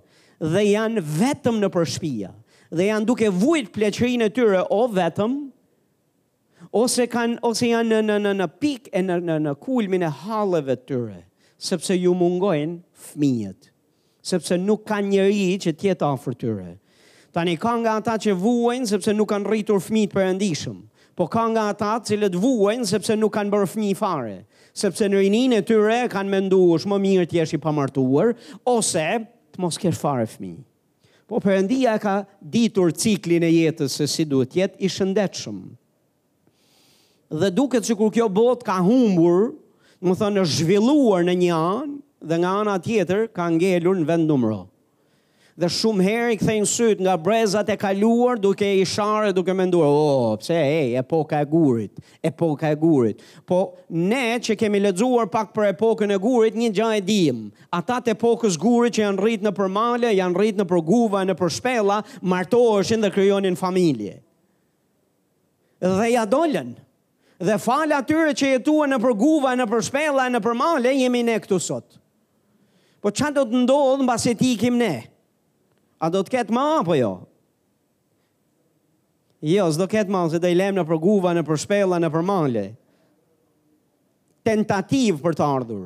[0.43, 2.33] dhe janë vetëm në përshpia
[2.75, 5.37] dhe janë duke vujt pleqërinë e tyre o vetëm
[6.81, 10.11] ose kanë ose janë në në në në pik e në në në kulmin e
[10.23, 11.21] halleve të tyre,
[11.63, 13.71] sepse ju mungojnë fëmijët,
[14.27, 16.69] sepse nuk kanë njerëj që të jetë afër tyre.
[17.37, 20.77] Tani ka nga ata që vuajnë sepse nuk kanë rritur fëmijë perëndishëm,
[21.17, 24.37] po ka nga ata të cilët vuajnë sepse nuk kanë bërë fëmijë fare,
[24.77, 28.35] sepse në rininë e tyre kanë menduar është më mirë të jesh i pamartuar
[28.69, 29.07] ose
[29.55, 30.61] të mos kesh fare fëmijë.
[31.27, 32.13] Po përëndia ka
[32.51, 35.57] ditur ciklin e jetës se si duhet jetë i shëndetshëm.
[37.43, 39.49] Dhe duket që kur kjo bot ka humbur,
[40.07, 41.97] më thënë është zhvilluar në një anë,
[42.31, 44.61] dhe nga anë tjetër ka ngelur në vend numëro
[45.57, 49.87] dhe shumë herë i kthejnë syt nga brezat e kaluar duke i sharë duke menduar,
[49.89, 55.29] "Oh, pse e hey, epoka e gurit, epoka e gurit." Po ne që kemi lexuar
[55.33, 57.39] pak për epokën e gurit, një gjë e dim.
[57.73, 62.03] Ata të epokës gurit që janë rrit në përmale, janë rrit në përguva, në shpella,
[62.21, 64.21] martoheshin dhe krijonin familje.
[65.81, 66.75] Dhe ja dolën.
[67.39, 71.97] Dhe fal atyre që jetuan në përguva, në shpella, në përmale, jemi ne këtu sot.
[73.01, 75.16] Po çfarë do të ndodhë mbas e ti ikim Ne?
[75.99, 77.11] A do të ketë ma apo jo?
[79.47, 81.99] Jo, së do ketë ma se dhe i lem në për guva, në për shpella,
[82.03, 82.63] në për male.
[84.47, 85.85] Tentativ për të ardhur.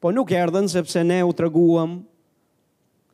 [0.00, 1.96] Po nuk erdhen sepse ne u të reguam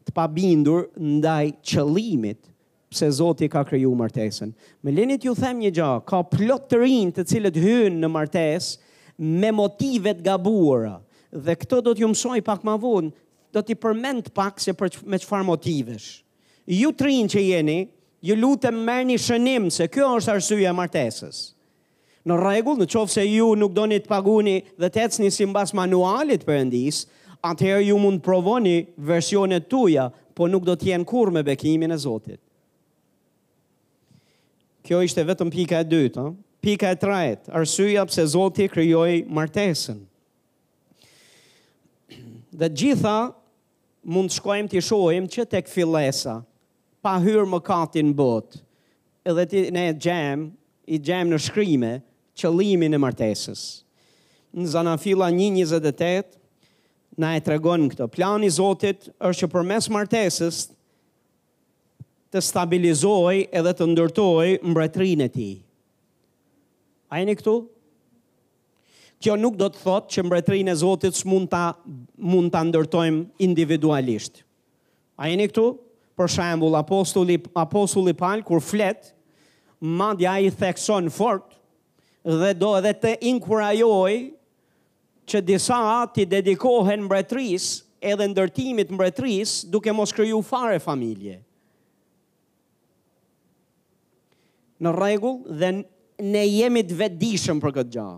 [0.04, 2.50] të pabindur ndaj qëlimit
[2.94, 4.52] se Zoti ka kriju martesën.
[4.84, 9.24] Me linit ju them një gjahë, ka plotë të rinë të cilët hynë në martesë
[9.40, 10.98] me motivet gabuara.
[11.34, 13.10] Dhe këto do t'ju mësoj pak më vonë
[13.54, 16.06] do t'i përmend pak se për me çfarë motivesh.
[16.66, 17.78] Ju trin që jeni,
[18.24, 21.42] ju lutem merrni shënim se kjo është arsyeja e martesës.
[22.24, 27.02] Në rregull, në se ju nuk doni të paguani dhe të ecni sipas manualit perëndis,
[27.44, 31.98] atëherë ju mund provoni versionet tuaja, por nuk do të jenë kurrë me bekimin e
[32.00, 32.40] Zotit.
[34.84, 36.32] Kjo ishte vetëm pika e dytë, ëh.
[36.64, 40.00] Pika e tretë, arsyeja pse Zoti krijoi martesën.
[42.58, 43.18] Dhe gjitha
[44.04, 46.34] mund të shkojmë të shohim që tek fillesa
[47.04, 48.58] pa hyrë më katin bot,
[49.28, 50.44] edhe t'i ne gjem,
[50.88, 51.92] i gjem në shkrimë,
[52.40, 53.62] qëlimi në martesis.
[54.56, 56.38] Në zana fila 1.28,
[57.20, 58.08] na e tregon në këto.
[58.10, 60.62] Plan i Zotit është që për mes martesis
[62.34, 65.48] të stabilizoj edhe të ndërtoj mbretrinë e ti.
[67.14, 67.58] A e këtu?
[69.24, 71.62] Kjo nuk do të thotë që mbretërinë e Zotit s'mund ta
[72.28, 74.42] mund ta ndërtojmë individualisht.
[75.16, 75.64] A jeni këtu?
[76.14, 79.14] Për shembull, apostulli apostulli Paul kur flet,
[79.80, 81.56] madje ai thekson fort
[82.22, 84.12] dhe do edhe të inkurajoj
[85.32, 85.78] që disa
[86.14, 91.38] ti dedikohen mbretërisë edhe ndërtimit mbretërisë duke mos kriju fare familje.
[94.84, 95.72] Në rregull, dhe
[96.28, 98.10] ne jemi të vetëdijshëm për këtë gjë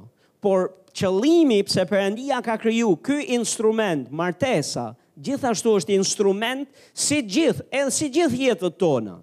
[0.45, 6.65] por qëllimi pse Perëndia ka kriju ky instrument, martesa, gjithashtu është instrument
[6.97, 9.19] si gjithë, edhe si gjithë jetët tona.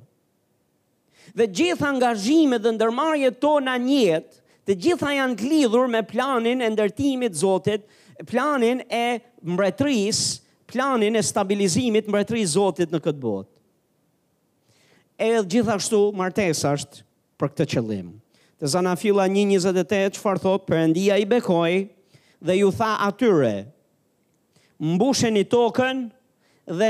[1.34, 6.62] Dhe gjithë angazhimet dhe ndërmarrjet tona në jetë, të gjitha janë të lidhur me planin
[6.64, 7.84] e ndërtimit Zotit,
[8.30, 9.06] planin e
[9.44, 10.30] mbretërisë,
[10.72, 13.50] planin e stabilizimit mbretërisë Zotit në këtë botë.
[15.20, 17.02] Edhe gjithashtu martesa është
[17.38, 18.14] për këtë qëllim.
[18.64, 21.72] Zanafila 1.28, thotë, thot, endia i bekoj
[22.48, 23.56] dhe ju tha atyre,
[24.80, 26.06] mbushen i tokën
[26.72, 26.90] dhe,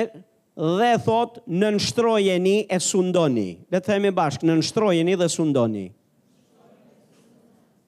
[0.77, 3.47] dhe thot në nështrojeni e sundoni.
[3.73, 5.87] Dhe themi bashkë, në nështrojeni dhe sundoni.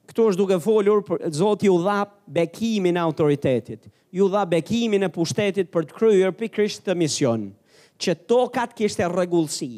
[0.09, 1.99] Këtu është duke folur, për, Zot ju dha
[2.39, 7.51] bekimin autoritetit, ju dha bekimin e pushtetit për të kryer pikrisht të mision,
[8.01, 9.71] që tokat kishte rregullsi,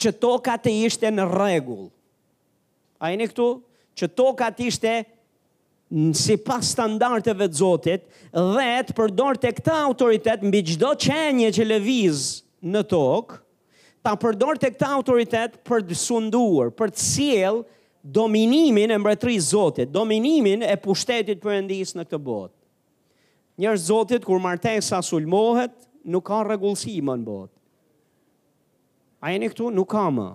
[0.00, 1.90] që tokat të ishte në rregull,
[3.02, 3.46] A e në këtu
[3.98, 4.92] që toka ishte
[5.92, 11.50] në si pas standarteve të zotit, dhe të përdor të këta autoritet, mbi gjdo qenje
[11.58, 12.20] që leviz
[12.72, 13.34] në tok,
[14.06, 17.58] ta përdor të këta autoritet për të sunduar, për të siel
[18.18, 22.54] dominimin e mbretri zotit, dominimin e pushtetit për endis në këtë bot.
[23.62, 25.74] Njërë zotit, kur martesa sulmohet,
[26.10, 27.52] nuk ka regullësi më në bot.
[29.22, 30.30] A e në këtu, nuk ka më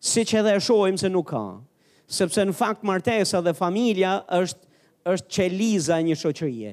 [0.00, 1.44] si që edhe e shojmë se nuk ka.
[2.10, 4.64] Sepse në fakt martesa dhe familia është,
[5.12, 6.72] është që liza një shoqërije.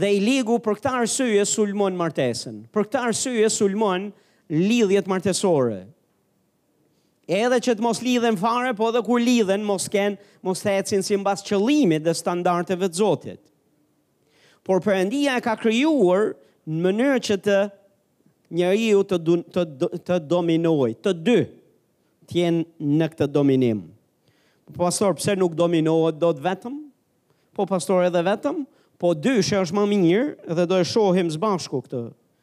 [0.00, 2.64] Dhe i ligu për këta arsye sulmon martesen.
[2.72, 4.08] Për këta arsye sulmon
[4.50, 5.82] lidhjet martesore.
[7.30, 11.04] Edhe që të mos lidhen fare, po dhe kur lidhen mos kenë, mos të ecin
[11.06, 13.42] si mbas qëlimit dhe standarteve të zotit.
[14.66, 16.32] Por përëndia e ka kryuar
[16.66, 17.58] në mënyrë që të
[18.54, 19.64] njëri ju të, dun, të,
[20.06, 21.38] të dominoj, të dy,
[22.30, 23.84] tjenë në këtë dominim.
[24.70, 26.76] Po pastor, pse nuk dominohet do të vetëm?
[27.56, 28.60] Po pastor edhe vetëm?
[29.00, 32.02] Po dy, shë është më minjër, dhe do e shohim zbashku këtë,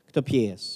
[0.10, 0.72] këtë pjesë.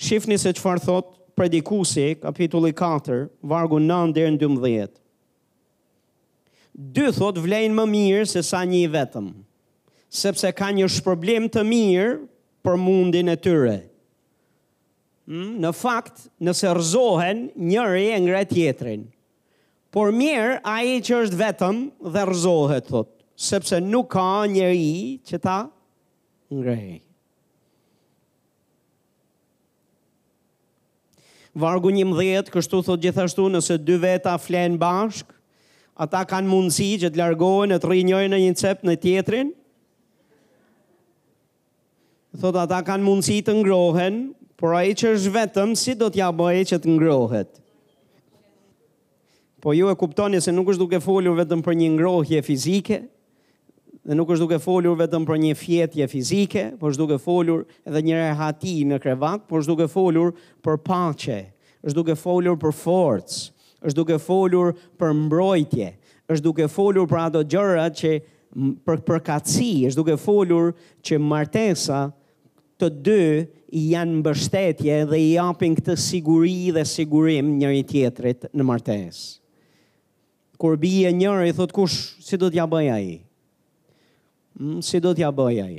[0.00, 4.96] Shifni se që farë thot predikusi, kapitulli 4, vargu 9 dhe në 12.
[6.96, 9.28] Dy thot vlejnë më mirë se sa një vetëm,
[10.08, 12.14] sepse ka një shpërblim të mirë
[12.64, 13.76] për mundin e tyre.
[15.30, 15.52] Hmm?
[15.62, 19.04] Në fakt, nëse rëzohen, njëri e ngre tjetrin.
[19.94, 21.78] Por mirë, a i që është vetëm
[22.14, 25.58] dhe rëzohet, thot, sepse nuk ka njëri që ta
[26.54, 27.00] ngrej.
[31.60, 35.32] Vargu një mdhet, kështu thot gjithashtu, nëse dy veta flenë bashk,
[36.00, 39.50] ata kanë mundësi që të largohen e të rinjojnë në një cep në tjetrin,
[42.38, 44.18] Thot ata kanë mundësi të ngrohen,
[44.60, 47.56] por ai që është vetëm si do t'ja bëjë që të ngrohet.
[49.60, 53.00] Po ju e kuptoni se nuk është duke folur vetëm për një ngrohje fizike,
[54.06, 58.02] dhe nuk është duke folur vetëm për një fjetje fizike, por është duke folur edhe
[58.06, 60.30] një rehati në krevat, por është duke folur
[60.64, 61.40] për paqe,
[61.82, 63.42] është duke folur për forcë,
[63.90, 65.90] është duke folur për mbrojtje,
[66.30, 68.14] është duke folur për ato gjëra që
[68.86, 70.72] për përkatësi, është duke folur
[71.06, 72.06] që martesa
[72.80, 73.24] të dy
[73.92, 79.26] janë mbështetje dhe i japin këtë siguri dhe sigurim njëri tjetrit në martesë.
[80.60, 83.10] Kur bije njëri thot kush si do t'ja bëj ai?
[84.60, 85.78] Mm, si do t'ja bëj ai?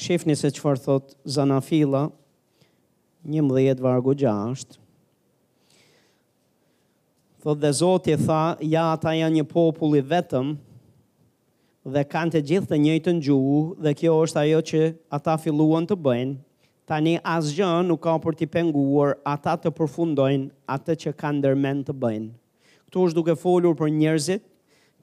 [0.00, 2.06] Shifni se çfarë thot Zanafilla
[3.26, 4.66] 11 vargu 6.
[7.42, 10.54] Thot dhe Zoti tha, ja ata janë një popull i vetëm,
[11.88, 14.80] dhe kanë të gjithë të njëjtën gjuhë dhe kjo është ajo që
[15.16, 16.34] ata filluan të bëjnë.
[16.90, 21.94] Tani asgjë nuk ka për t'i penguar ata të përfundojnë atë që kanë ndërmend të
[22.02, 22.28] bëjnë.
[22.90, 24.44] Ktu është duke folur për njerëzit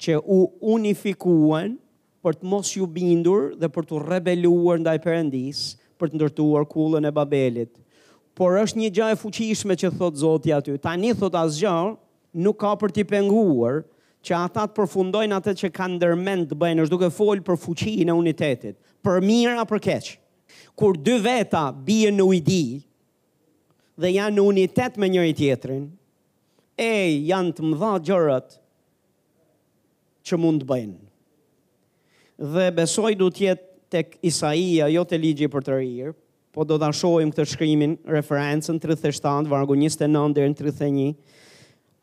[0.04, 0.42] që u
[0.76, 1.78] unifikuan
[2.26, 5.62] për të mos u bindur dhe për të rebeluar ndaj Perëndis,
[5.98, 7.72] për të ndërtuar kullën e Babelit.
[8.38, 10.76] Por është një gjë e fuqishme që thot Zoti aty.
[10.78, 11.78] Tani thot asgjë
[12.46, 13.86] nuk ka për t'i penguar
[14.28, 18.12] që ata të përfundojnë atë që kanë ndërmend të bëjnë, është duke folë për fuqinë
[18.12, 20.18] e unitetit, për mirë apo për keqë.
[20.78, 22.64] Kur dy veta bie në ujdi
[24.04, 25.86] dhe janë në unitet me njëri tjetrin,
[26.78, 26.90] e
[27.32, 28.60] janë të mëdha gjërat
[30.28, 31.00] që mund të bëjnë.
[32.54, 36.12] Dhe besoj du tjetë tek Isaia, jo të ligji për të rirë,
[36.54, 41.18] po do të shohim këtë shkrymin referencën 37, vargu 29 deri në 31,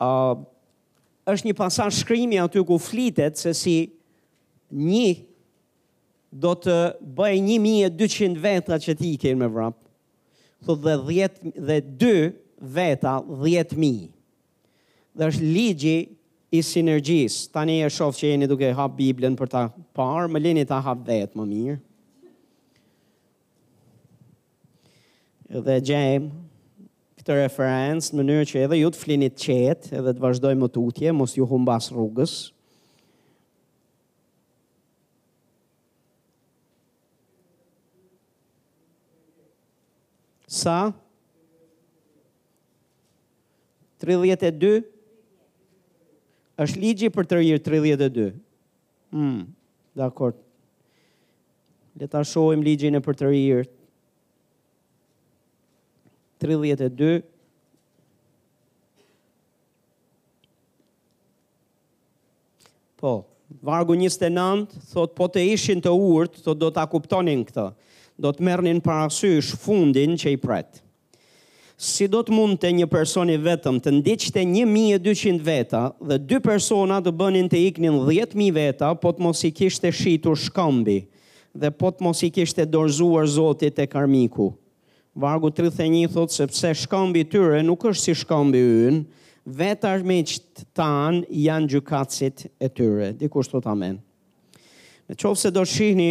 [0.01, 0.43] uh,
[1.31, 3.75] është një pasaj shkrimi aty ku flitet se si
[4.75, 5.15] një
[6.43, 6.75] do të
[7.17, 7.35] bëj
[7.93, 9.77] 1200 veta që ti ke më vrap.
[10.65, 10.97] Thotë dhe
[11.55, 12.13] 10 dhe 2
[12.77, 14.05] veta 10000.
[15.15, 15.97] Dhe është ligji
[16.55, 17.49] i sinergjisë.
[17.55, 19.65] Tani e shoh që jeni duke hap Biblën për ta
[19.95, 21.81] parë, më lini ta hap vetë më mirë.
[25.61, 26.44] Dhe James
[27.25, 30.81] këtë referencë në mënyrë që edhe ju të flinit qetë edhe të vazhdoj më të
[30.91, 32.35] utje, mos ju humbas rrugës.
[40.45, 40.93] Sa?
[44.05, 44.83] 32?
[46.61, 48.27] është ligji për të rrjë 32?
[49.11, 49.41] Hmm,
[49.97, 50.37] dhe akord.
[52.11, 53.65] ta shojmë ligjin e për të rrjë
[56.39, 57.21] 32.
[62.95, 63.23] Po,
[63.61, 67.65] vargu 29, thot, po të ishin të urt, thot, do të kuptonin këtë,
[68.23, 70.81] do të mërnin parasysh fundin që i pretë.
[71.75, 77.01] Si do të mund të një personi vetëm të ndiqte 1200 veta dhe dy persona
[77.03, 81.01] të bënin të iknin 10.000 veta, po të mos i kishte shitur shkambi
[81.51, 84.53] dhe po të mos i kishte dorzuar zotit e karmiku.
[85.17, 88.97] Vargu 31 thot se pse shkombi i tyre nuk është si shkombi i ynë,
[89.55, 90.33] vetar miq
[90.75, 93.13] tan janë gjukatësit e tyre.
[93.15, 93.95] Dikush është thot amen.
[95.07, 96.09] Në qovë se do shihni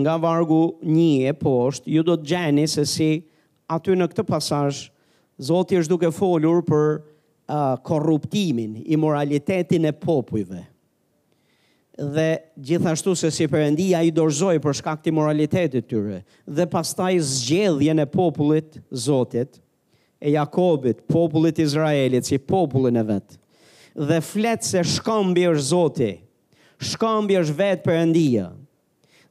[0.00, 3.10] nga vargu 1 e poshtë, ju do të gjeni se si
[3.76, 4.80] aty në këtë pasazh
[5.48, 10.64] Zoti është duke folur për uh, korruptimin, imoralitetin e popujve
[11.98, 12.30] dhe
[12.62, 18.76] gjithashtu se si përëndia i dorzoj për shkakti moralitetit tyre, dhe pastaj zgjedhjen e popullit
[18.90, 19.58] Zotit,
[20.22, 23.36] e Jakobit, popullit Izraelit, si popullin e vetë,
[23.98, 26.24] dhe fletë se shkambi është Zotit,
[26.92, 28.46] shkambi është vetë përëndia,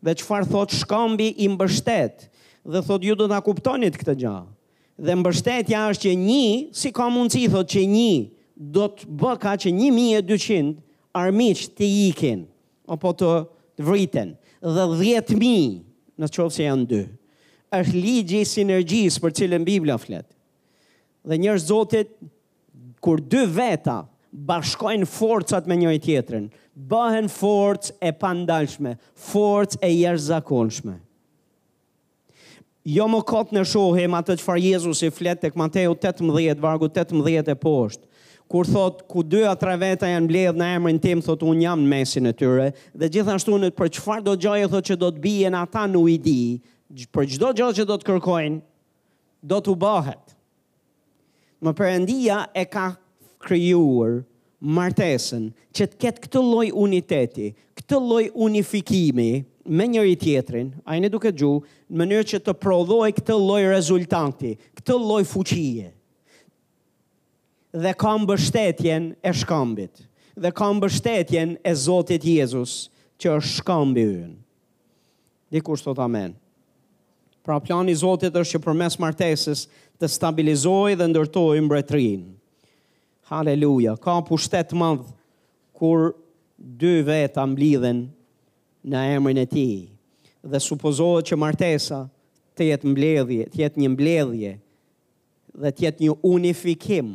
[0.03, 2.27] dhe qëfar thot shkambi i mbështet,
[2.67, 4.41] dhe thot ju do të kuptonit këtë gja,
[4.99, 6.43] dhe mbështetja është që një,
[6.75, 8.11] si ka i thot që një,
[8.57, 10.75] do të bëka që 1200
[11.15, 12.43] armiq të ikin
[12.93, 13.31] apo të
[13.83, 14.33] vriten,
[14.63, 15.55] dhe dhjetë mi,
[16.17, 17.01] në të qovë se janë dy,
[17.77, 20.29] është ligjë i sinergjis për cilën Biblia fletë.
[21.27, 22.13] Dhe njërë zotit,
[23.03, 23.99] kur dy veta
[24.47, 26.47] bashkojnë forcat me njëj tjetërin,
[26.89, 28.95] bëhen forc e pandalshme,
[29.29, 30.95] forc e jërë zakonshme.
[32.87, 36.87] Jo më kotë në shohim atë që farë Jezus i fletë të këmateo 18, vargu
[36.87, 38.05] 18 e poshtë,
[38.49, 41.81] kur thot ku dy a tre veta janë mbledh në emrin tim thot un jam
[41.83, 45.23] në mesin e tyre dhe gjithashtu në për çfarë do gjaje thot që do të
[45.25, 46.29] bien ata në UID
[47.13, 48.61] për çdo gjë që do të kërkojnë
[49.51, 50.35] do të bëhet
[51.67, 52.85] më perëndia e ka
[53.43, 54.15] krijuar
[54.77, 57.49] martesën që të ketë këtë lloj uniteti
[57.81, 59.27] këtë lloj unifikimi
[59.77, 61.51] me njëri tjetrin ai ne duke gju,
[61.91, 65.87] në mënyrë që të prodhojë këtë lloj rezultanti, këtë lloj fuqie
[67.83, 70.01] dhe ka mbështetjen e shkambit,
[70.41, 72.73] dhe ka mbështetjen e Zotit Jezus,
[73.19, 74.33] që është shkambi ynë.
[75.53, 76.33] Dikur sot amen.
[77.45, 79.63] Pra plani Zotit është që përmes martesës
[79.99, 82.25] të stabilizoj dhe ndërtoj mbretrin.
[83.29, 85.05] Haleluja, ka pushtet madh
[85.77, 86.11] kur
[86.57, 88.03] dy veta mblidhen
[88.87, 89.67] në emrin e ti.
[90.47, 92.03] Dhe supozohet që martesa
[92.57, 94.53] të jetë mbledhje, të jetë një mbledhje
[95.63, 97.09] dhe të jetë një unifikim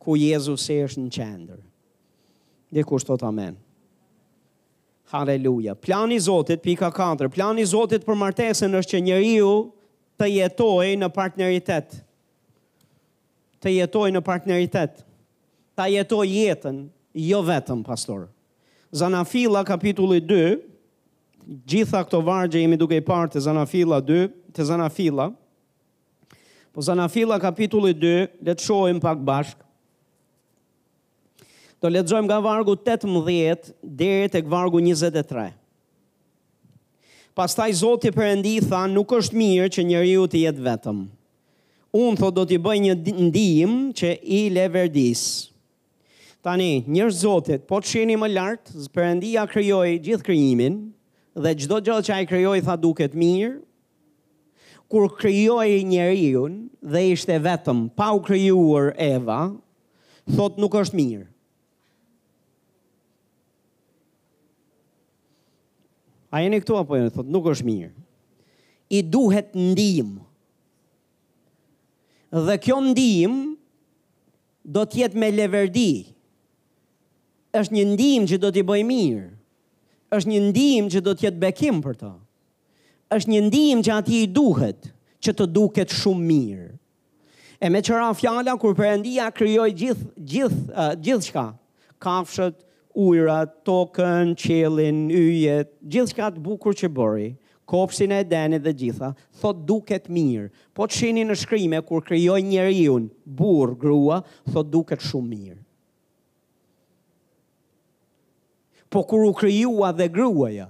[0.00, 1.58] ku Jezus e është në qendër.
[2.72, 3.56] Dhe kur shtot amen.
[5.12, 5.74] Haleluja.
[5.74, 9.52] Plani Zotit, pika 4, plani Zotit për martesën është që njëri ju
[10.20, 11.98] të jetoj në partneritet.
[13.60, 15.02] Të jetoj në partneritet.
[15.76, 16.84] Ta jetoj jetën,
[17.26, 18.28] jo vetëm, pastor.
[18.92, 20.54] Zanafila, kapitulli 2,
[21.70, 24.24] gjitha këto vargje jemi duke i parë të Zanafila 2,
[24.54, 25.28] të Zanafila,
[26.70, 29.64] po Zanafila, kapitulli 2, të shojmë pak bashkë,
[31.80, 35.46] Do lexojmë nga vargu 18 deri tek vargu 23.
[37.32, 40.98] Pastaj Zoti Perëndi tha, nuk është mirë që njeriu të jetë vetëm.
[41.96, 42.96] Unë thotë do t'i bëj një
[43.30, 45.22] ndihmë që i leverdis.
[46.44, 50.76] Tani, njërë Zoti, po të shini më lart, Perëndia krijoi gjithë krijimin
[51.40, 53.56] dhe çdo gjë që ai krijoi tha duket mirë.
[54.90, 56.44] Kur krijoi njeriu
[56.92, 59.40] dhe ishte vetëm, pa u krijuar Eva,
[60.36, 61.29] thot nuk është mirë.
[66.32, 67.94] A jeni këtu apo jeni thotë nuk është mirë.
[68.90, 70.22] I duhet ndihmë.
[72.46, 73.40] Dhe kjo ndihmë
[74.76, 75.88] do të jetë me leverdi.
[77.60, 79.26] Është një ndihmë që do t'i bëj mirë.
[80.14, 82.10] Është një ndihmë që do të jetë bekim për të.
[83.18, 86.68] Është një ndihmë që atij i duhet, që të duket shumë mirë.
[87.60, 91.48] E me qëra fjala, kur përëndia kryoj gjithë gjith, uh, eh, gjith shka,
[92.00, 97.28] kafshët, uh, ujra, tokën, qelin, ujet, gjithë shkatë bukur që bëri,
[97.70, 102.40] kopsin e deni dhe gjitha, thot duket mirë, po të shini në shkrime kur kryoj
[102.42, 104.20] njeri unë, burë, grua,
[104.50, 105.58] thot duket shumë mirë.
[108.90, 110.66] Po kur u kryua dhe gruaja,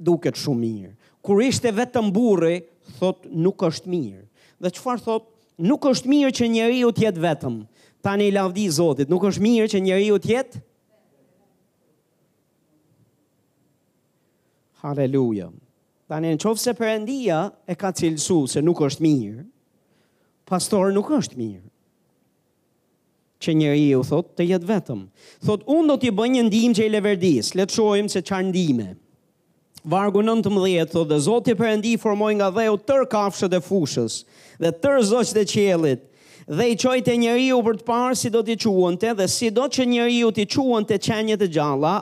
[0.00, 0.94] duket shumë mirë.
[1.20, 2.54] Kur ishte vetëm burë,
[2.98, 4.24] thot nuk është mirë.
[4.64, 5.26] Dhe qëfar thot,
[5.60, 7.60] nuk është mirë që njeri u tjetë vetëm,
[8.00, 10.62] tani lavdi zotit, nuk është mirë që njeri u tjetë,
[14.82, 15.48] Haleluja.
[16.08, 19.40] Ta në qovë se përëndia e ka cilësu se nuk është mirë,
[20.48, 21.64] pastor nuk është mirë.
[23.42, 25.02] Që njëri ju thot të jetë vetëm.
[25.46, 28.88] Thot, unë do t'i bëj një ndim që i leverdis, letë shojmë se qarë ndime.
[29.88, 34.16] Vargu 19 thot dhe Zoti Perëndi formoi nga u tër kafshët e fushës
[34.60, 36.02] dhe tër zogjtë të qelit,
[36.58, 39.66] dhe i çoi te njeriu për të parë si do t'i quante dhe si do
[39.70, 41.94] që njeriu t'i quante qenjët e gjalla,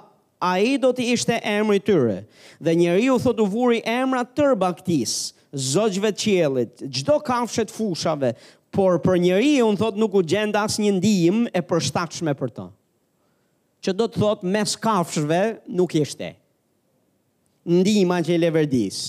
[0.47, 2.21] a i do të ishte emri tyre.
[2.63, 5.17] Dhe njeri u thotë u vuri emra tër baktis,
[5.53, 8.35] zogjve qelit, gjdo kafshet fushave,
[8.77, 12.53] por për njeri u në thotë nuk u gjenda as një ndihim e përstachme për
[12.59, 12.67] ta.
[13.85, 15.41] Që do të thotë mes kafshve
[15.79, 16.35] nuk ishte.
[17.67, 19.01] Ndihima që i leverdis.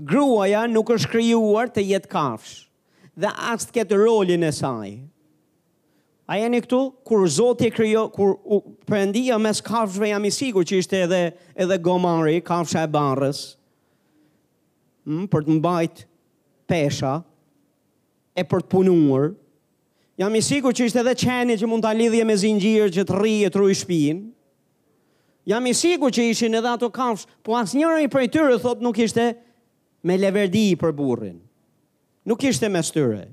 [0.00, 2.58] Gruaja nuk është krijuar të jetë kafsh
[3.20, 4.94] dhe as të ketë rolin e saj,
[6.30, 8.36] A jeni këtu kur Zoti e krijo kur
[8.86, 11.18] Perëndia mes kafshëve jam i sigurt që ishte edhe
[11.64, 13.40] edhe Gomari, kafsha e Barrës,
[15.06, 16.04] hm, për të mbajt
[16.70, 17.16] pesha
[18.38, 19.32] e për të punuar.
[20.22, 23.18] Jam i sigurt që ishte edhe qeni që mund ta lidhje me zinxhir që të
[23.18, 24.22] rrihej truj shtëpin.
[25.50, 29.32] Jam i sigurt që ishin edhe ato kafsh, po asnjëri prej tyre thot nuk ishte
[30.06, 31.40] me leverdi për burrin.
[32.30, 33.26] Nuk ishte me styre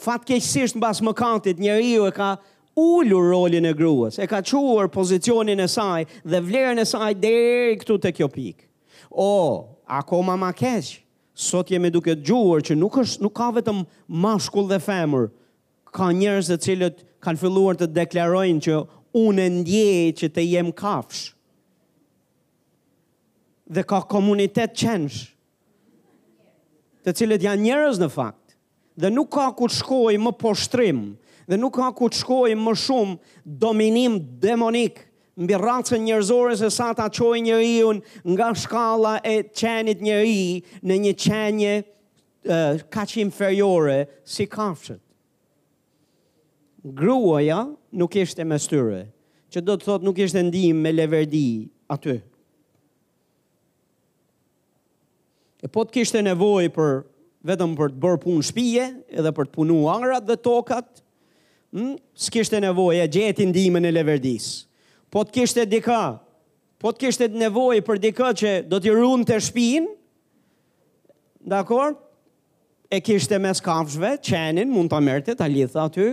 [0.00, 2.36] keqësisht në basë më kantit, njeri ju e ka
[2.76, 7.76] ullur rolin e gruës, e ka quar pozicionin e saj dhe vlerën e saj deri
[7.76, 8.64] këtu të kjo pikë.
[9.10, 9.30] O,
[9.86, 11.00] ako ma keqë,
[11.34, 15.30] sot jemi duke të gjuar që nuk, është, nuk ka vetëm mashkull dhe femur,
[15.92, 18.80] ka njerëz dhe cilët kanë filluar të deklarojnë që
[19.20, 21.28] unë e ndjejë që të jem kafsh.
[23.72, 25.20] Dhe ka komunitet qenësh,
[27.04, 28.41] të cilët janë njerëz në fakt
[28.96, 31.14] dhe nuk ka ku të më poshtrim
[31.48, 34.98] dhe nuk ka ku të më shumë dominim demonik
[35.36, 37.94] mbi racën njerëzore se sa ta çojë njeriu
[38.28, 41.74] nga shkalla e çenit njëri në një qenje
[42.44, 44.98] e uh, kaq inferiore si kafshët.
[46.84, 47.60] Gruaja
[47.94, 49.04] nuk ishte më styre,
[49.48, 52.18] që do të thotë nuk ishte ndihmë me leverdi aty.
[55.62, 56.90] E po të kishte nevojë për
[57.48, 58.84] vetëm për të bërë punë shpije
[59.18, 61.02] edhe për të punu angrat dhe tokat,
[61.74, 64.48] mm, s'kishte nevoj e gjeti ndihmën e leverdis.
[65.12, 65.98] Po të kishte dika,
[66.80, 69.90] po të kishte nevoj për dika që do t'i rrunë të shpijin,
[71.52, 71.98] dakor,
[72.92, 76.08] e kishte mes kafshve, qenin, mund t'a merrte, t'a lithë aty,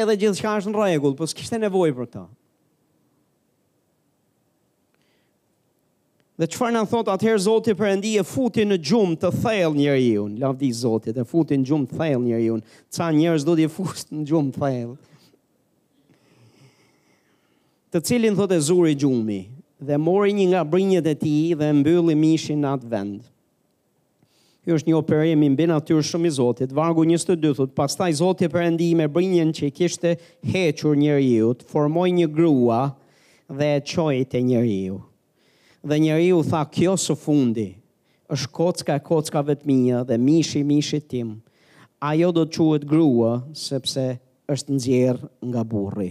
[0.00, 2.26] edhe gjithë shka është në regull, po s'kishte nevoj për këtë.
[6.38, 10.02] Dhe qëfar në thot atëherë Zotit për endi e futin në gjumë të thellë njërë
[10.22, 13.70] unë, Lavdi Zotit e futin në gjumë të thellë njërë unë, Ca njërës do t'je
[13.76, 14.94] fust në gjumë të thellë.
[17.90, 19.40] Të cilin thot e zuri gjumi
[19.88, 23.18] dhe mori një nga brinjët e ti dhe mbylli mishin në atë vend.
[24.66, 26.74] Kjo është një operim i mbi natyrë shumë i Zotit.
[26.76, 30.14] Vargu 22 thot, pastaj Zoti Perëndi me brinjën që i kishte
[30.52, 32.82] hequr njeriu, formoi një grua
[33.50, 35.00] dhe e çoi te njeriu
[35.84, 37.68] dhe njëri u tha kjo së fundi,
[38.28, 41.40] është kocka e kocka të mija dhe mishi mishi tim,
[42.04, 44.18] ajo do të quet grua sepse
[44.52, 46.10] është nëzjerë nga burri.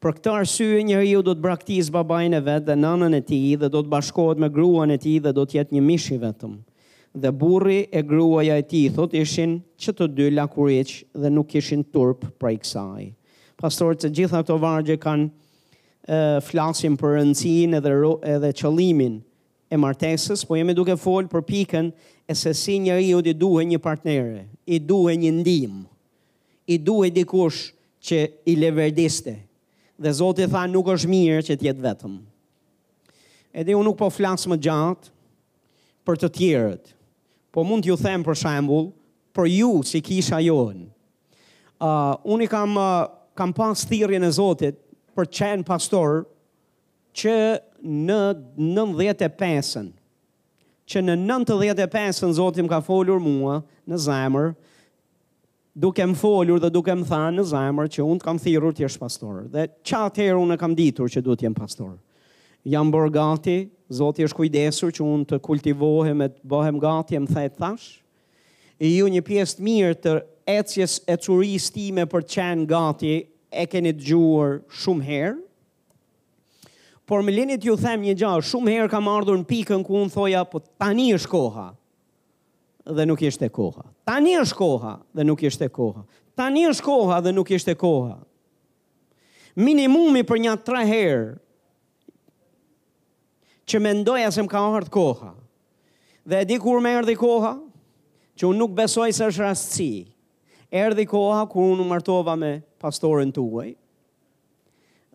[0.00, 3.38] Për këtë arsye njëri u do të braktis babajnë e vetë dhe nanën e ti
[3.56, 6.58] dhe do të bashkohet me grua në ti dhe do të jetë një mishi vetëm.
[7.14, 11.54] Dhe burri e grua ja e ti thot ishin që të dy lakuriq dhe nuk
[11.60, 13.12] ishin turp prej kësaj.
[13.60, 15.30] Pastor të gjitha të vargje kanë
[16.06, 17.92] flasim për rëndësin edhe,
[18.36, 19.20] edhe qëlimin
[19.72, 21.88] e martesës, po jemi duke folë për pikën
[22.28, 25.84] e se si njëri u të duhe një partnere, i duhe një ndim,
[26.66, 27.72] i duhe dikush
[28.04, 29.38] që i leverdiste,
[29.98, 32.18] dhe Zotë tha nuk është mirë që t'jetë vetëm.
[33.54, 35.10] Edhe unë nuk po flasë më gjatë
[36.04, 36.84] për të tjerët,
[37.52, 38.92] po mund t'ju them për shambullë,
[39.34, 40.88] për ju si kisha jonë.
[41.80, 44.78] Uh, unë i kam, uh, kam pas thirje në Zotit
[45.16, 46.24] për qenë pastor,
[47.14, 47.34] që
[47.80, 48.20] në
[48.74, 49.88] nëndhjet e pesën,
[50.90, 54.52] që në nëndhjet e pesën, zotim ka folur mua në zemër,
[55.74, 58.84] duke më folur dhe duke më tha në zemër që unë të kam thirur të
[58.86, 59.40] jeshtë pastor.
[59.50, 61.94] Dhe qa të herë unë e kam ditur që du të jenë pastor.
[62.72, 63.56] Jam bërë gati,
[63.92, 67.88] zotim është kujdesur që unë të kultivohem e të bëhem gati, e më thajtë thash.
[68.80, 70.14] E ju një pjesë të mirë të
[70.54, 73.14] ecjes e curis time për qenë gati
[73.54, 75.38] e keni të gjuar shumë herë,
[77.04, 80.12] por me linit ju them një gjahë, shumë herë kam ardhur në pikën ku unë
[80.14, 81.66] thoja, po tani është koha,
[82.96, 83.82] dhe nuk ishte koha.
[84.08, 86.04] Tani është koha, dhe nuk ishte koha.
[86.36, 88.16] Tani është koha, dhe nuk ishte koha.
[89.56, 91.30] Minimumi për një tre herë,
[93.64, 95.30] që mendoja se më ka ardhë koha,
[96.28, 97.52] dhe e di kur me i koha,
[98.36, 99.92] që unë nuk besoj se është rastësi,
[100.74, 102.48] Erdhi koha ku unë më martova me
[102.82, 103.68] pastorin të uaj,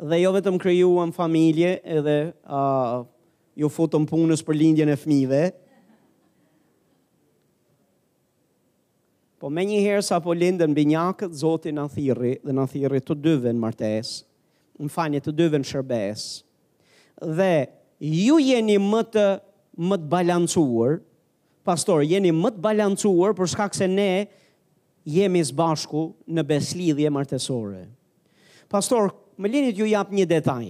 [0.10, 2.14] dhe jo vetëm kryuam familje edhe
[2.48, 3.04] uh,
[3.60, 5.42] ju futëm punës për lindjen e fmive.
[9.44, 13.20] Po me një herë sa po lindën binyakët, zotin në thiri dhe në thiri të
[13.28, 14.14] dyve në martes,
[14.80, 16.24] në fanje të dyve në shërbes,
[17.40, 17.52] dhe
[18.08, 19.28] ju jeni më të,
[19.76, 21.02] më të balancuar,
[21.68, 24.12] pastor, jeni më të balancuar, për shkak se ne,
[25.08, 27.86] jemi zbashku në beslidhje martesore.
[28.70, 30.66] Pastor, më linit ju jap një detaj,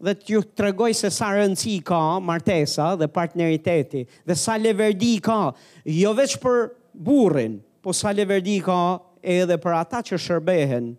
[0.00, 5.16] dhe të ju të regoj se sa rëndësi ka martesa dhe partneriteti, dhe sa leverdi
[5.22, 5.52] ka,
[5.84, 8.78] jo veç për burin, po sa leverdi ka
[9.20, 10.92] edhe për ata që shërbehen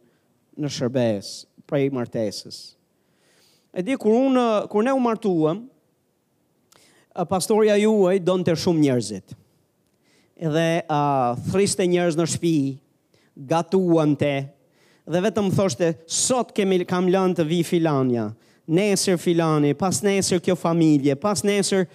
[0.61, 1.33] në shërbes
[1.69, 2.61] prej martesës.
[3.71, 5.63] E di, kur, unë, kur ne u martuëm,
[7.31, 9.35] pastorja juaj donë të shumë njerëzit
[10.49, 12.55] dhe uh, thriste njërës në shpi,
[13.49, 14.33] gatuan te,
[15.05, 18.29] dhe vetëm thoshte, sot kemi, kam lënë të vi filanja,
[18.71, 21.85] nesër filani, pas nesër kjo familje, pas nesër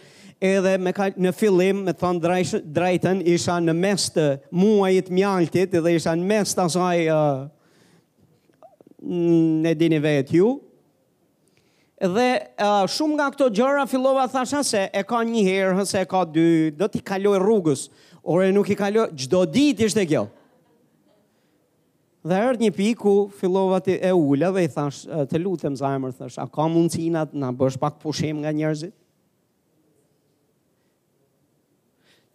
[0.45, 5.75] edhe me ka, në fillim, me thonë drejsh, drejten, isha në mes të muajit mjaltit,
[5.81, 7.43] edhe isha në mes të asaj uh,
[9.67, 10.53] në dini vetë ju,
[11.97, 12.27] Dhe
[12.61, 16.27] uh, shumë nga këto gjëra fillova thasha se e ka një herë, se e ka
[16.29, 16.43] dy,
[16.77, 17.87] do t'i kaloj rrugës
[18.27, 20.25] ore nuk i kalo, gjdo dit ishte kjo.
[22.27, 26.15] Dhe erë një pi ku fillova të e ullë dhe i thash, të lutem zajmër,
[26.19, 28.95] thash, a ka mundësinat në bësh pak pushim nga njerëzit?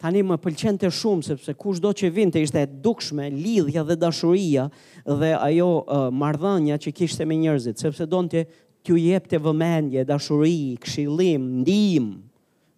[0.02, 3.94] Tani më pëlqen të shumë, sepse kush do që vinte ishte e dukshme, lidhja dhe
[4.02, 4.64] dashuria
[5.04, 5.68] dhe ajo
[6.10, 8.40] uh, që kishte me njerëzit, sepse do në
[8.82, 12.08] t'ju jep të vëmendje, dashuri, kshilim, ndim,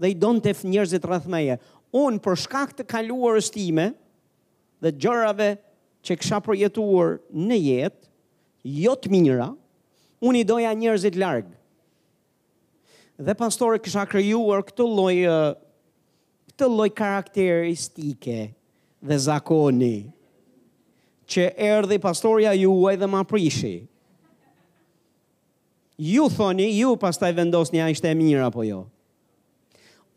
[0.02, 1.56] dhe i në të njerëzit rrëthmeje
[1.94, 3.88] unë për shkak të kaluar ështime
[4.82, 5.48] dhe gjërave
[6.04, 7.18] që kësha përjetuar
[7.48, 8.08] në jetë,
[8.84, 9.50] jo të minjëra,
[10.24, 11.52] unë i doja njerëzit largë.
[13.24, 15.38] Dhe pastore kësha kërjuar këtë lojë
[16.50, 18.36] këtë loj karakteristike
[19.04, 19.96] dhe zakoni,
[21.30, 21.44] që
[21.88, 23.74] dhe pastorja juaj dhe ma prishi.
[25.98, 28.82] Ju thoni, ju pastaj vendosni a ishte e mirë apo jo.
[28.82, 28.86] Jo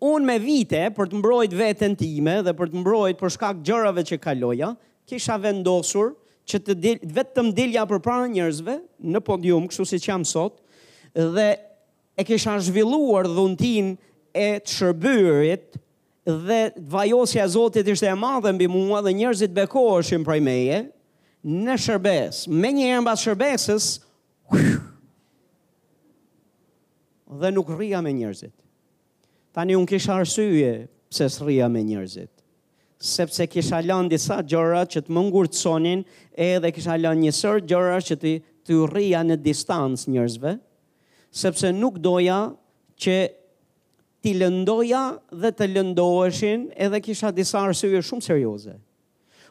[0.06, 4.04] unë me vite për të mbrojt vetën time dhe për të mbrojt për shkak gjërave
[4.06, 4.72] që kaloja,
[5.10, 6.12] kisha vendosur
[6.48, 8.78] që të dil, vetëm mdilja për para njërzve
[9.12, 10.60] në podium, kështu si që jam sot,
[11.18, 11.48] dhe
[12.18, 13.96] e kisha zhvilluar dhuntin
[14.38, 15.80] e të shërbyrit
[16.46, 16.60] dhe
[16.92, 20.84] vajosja Zotit ishte e madhe mbi mua dhe njerëzit bekoheshin prej meje
[21.48, 22.46] në shërbes.
[22.52, 23.86] Me një herë shërbesës,
[27.38, 28.54] dhe nuk rria me njerëzit.
[29.58, 30.74] Tani unë kisha arsyje
[31.10, 32.30] pse së rria me njërzit.
[33.02, 35.94] Sepse kisha lan disa gjora që të më ngurë
[36.48, 38.34] edhe kisha lan një sërë gjora që të,
[38.68, 40.52] të rria në distancë njërzve,
[41.42, 42.38] sepse nuk doja
[43.02, 43.16] që
[44.22, 45.02] ti lëndoja
[45.34, 48.76] dhe të lëndoheshin, edhe kisha disa arsyje shumë serioze.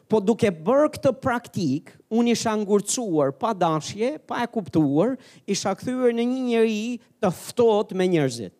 [0.07, 6.13] Po duke bërë këtë praktik, unë isha ngurcuar pa dashje, pa e kuptuar, isha këthyre
[6.15, 6.83] në një njëri
[7.19, 8.55] të fëtot me njërzit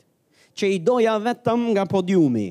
[0.58, 2.48] që i doja vetëm nga podiumi.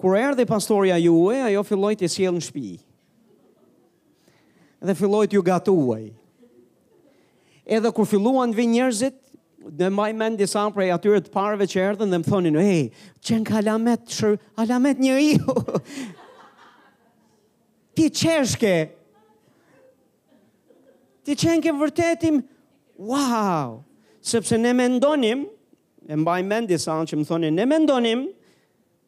[0.00, 2.70] Kur erdhi pastorja juaj, ajo filloi të sjell në shtëpi.
[4.82, 6.06] Dhe filloi t'ju gatuaj.
[7.70, 9.18] Edhe kur filluan të vinë njerëzit,
[9.78, 12.90] ne maj mend disa prej atyre të parëve që erdhën dhe më thonin, "Ej, hey,
[13.20, 15.54] çen kalamet, shër, alamet njeriu."
[17.94, 18.74] Ti çeshke.
[21.24, 22.40] Ti çen ke vërtetim.
[22.98, 23.84] Wow!
[24.20, 25.46] Sepse ne mendonim,
[26.06, 28.24] e mbaj mend disa që më thonin ne mendonim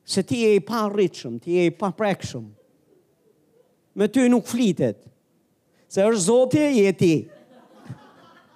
[0.07, 2.45] se ti je i pa rritshëm, ti je i pa prekshëm.
[3.95, 5.01] Me ty nuk flitet.
[5.89, 7.15] Se është Zoti i jeti.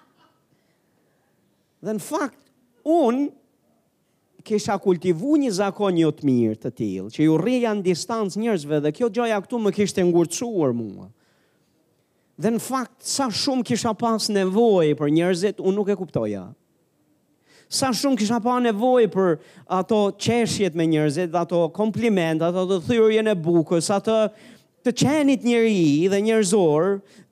[1.83, 2.41] Dhe në fakt
[2.89, 3.29] unë
[4.49, 8.79] kisha kultivu një zakon një të mirë të tilë, që ju rria në distancë njërzve
[8.85, 11.09] dhe kjo gjoja këtu më kishte ngurëcuar mua.
[12.39, 16.47] Dhe në fakt, sa shumë kisha pas nevojë për njërzit, unë nuk e kuptoja
[17.69, 19.33] sa shumë kisha pa nevojë për
[19.79, 24.15] ato çeshjet me njerëzit, ato komplimentat, ato të thyrjen e bukës, ato
[24.87, 26.87] të qenit njëri i dhe njerëzor,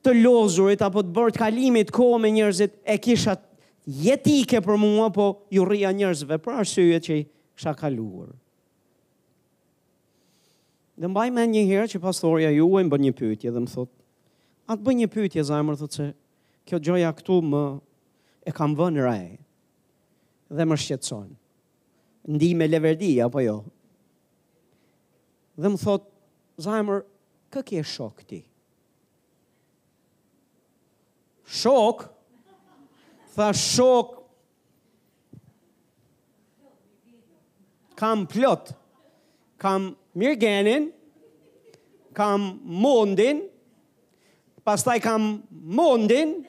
[0.05, 3.39] të lozurit apo të bërt kalimit kohë me njerëzit e kisha
[3.87, 7.17] jetike për mua, po ju rria njerëzve për arsye që
[7.57, 8.29] kisha kaluar.
[10.97, 13.91] Dhe mbaj me një herë që pastorja ju e më një pytje dhe më thot,
[14.69, 16.11] atë bërë një pytje zajmër thot se
[16.69, 17.65] kjo gjoja këtu më
[18.49, 19.35] e kam vënë rajë.
[20.51, 21.29] Dhe më shqetson.
[22.33, 23.65] Ndi me leverdi, apo jo
[25.61, 26.05] Dhe më thot
[26.57, 26.99] Zajmër,
[27.53, 28.41] kë kje shok ti?
[31.59, 32.07] Shok
[33.35, 34.07] Tha shok
[37.97, 38.73] Kam plot
[39.59, 40.91] Kam mirgenin
[42.15, 43.45] Kam mundin
[44.65, 45.45] Pastaj kam
[45.77, 46.43] mundin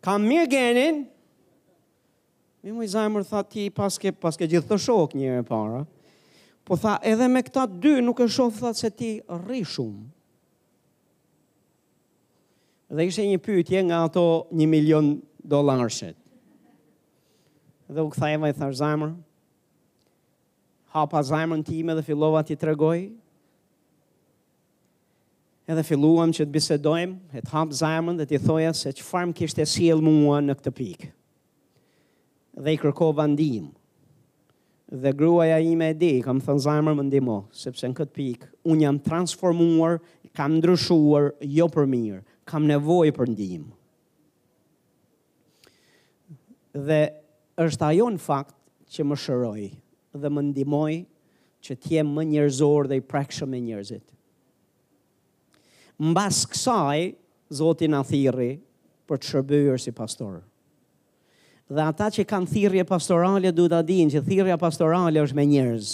[0.00, 1.06] Kam mirgenin
[2.62, 5.80] Mi më i zajmër tha ti paske, paske gjithë të shok një e para.
[6.62, 10.02] Po tha edhe me këta dy nuk e shok tha se ti rri shumë.
[12.94, 14.24] Dhe ishe një pytje nga ato
[14.54, 15.08] një milion
[15.50, 16.14] dolarëshet.
[17.92, 19.10] Dhe u këtha eva i thash zajmër.
[20.94, 23.00] Hapa zajmërën time dhe fillova ti të regoj.
[25.72, 29.36] Edhe filluam që të bisedojmë, e të hapë zajmën dhe të thoja se që farmë
[29.40, 31.10] kishte siel mua në këtë pikë
[32.60, 33.70] dhe i kërkova ndihmë.
[34.92, 38.82] Dhe gruaja ime e di, kam thënë zemër më ndihmo, sepse në këtë pikë un
[38.84, 40.00] jam transformuar,
[40.36, 43.70] kam ndryshuar jo për mirë, kam nevojë për ndihmë.
[46.76, 47.00] Dhe
[47.64, 48.54] është ajo në fakt
[48.92, 49.66] që më shëroi
[50.20, 50.98] dhe më ndihmoi
[51.64, 54.04] që të jem më njerëzor dhe i prekshëm me njerëzit.
[56.02, 57.12] Mbas kësaj,
[57.52, 58.54] Zoti na thiri
[59.04, 60.38] për të shërbyer si pastor.
[61.72, 65.92] Dhe ata që kanë thirrje pastorale duhet ta dinë që thirrja pastorale është me njerëz.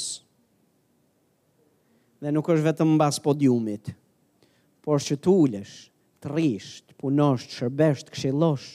[2.24, 3.92] Dhe nuk është vetëm mbas podiumit.
[4.82, 5.76] Por që të ulesh,
[6.24, 8.66] të rrish, të punosh, të shërbesh, të këshillosh,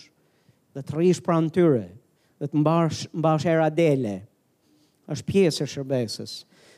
[0.78, 1.84] dhe të rrish pranë tyre,
[2.40, 4.14] dhe të mbash mbash era dele,
[5.12, 6.38] është pjesë e shërbesës.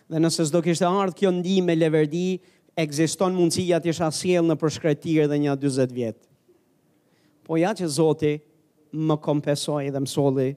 [0.09, 2.25] Dhe nëse s'do kishte ardhur kjo ndihmë Leverdi,
[2.81, 6.19] ekziston mundësia të isha sjell në përshkretir edhe një 40 vjet.
[7.45, 8.33] Po ja që Zoti
[9.07, 10.49] më kompesoj dhe më soli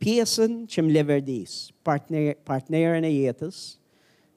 [0.00, 1.54] pjesën që më leverdis,
[1.84, 3.56] partner, partnerën e jetës,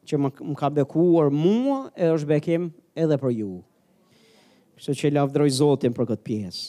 [0.07, 2.65] që më, më ka bekuar mua e është bekim
[2.99, 3.51] edhe për ju.
[4.75, 6.65] Kështë që lavdroj Zotin për këtë pjesë.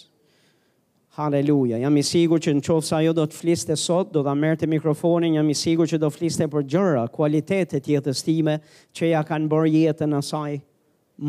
[1.18, 4.30] Haleluja, jam i sigur që në qovë sa jo do të fliste sot, do të
[4.30, 8.58] amerte të mikrofonin, jam i sigur që do fliste për gjëra, kualitetet jetës time
[8.94, 10.56] që ja kanë bërë jetën asaj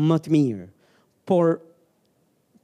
[0.06, 0.66] më të mirë.
[1.26, 1.56] Por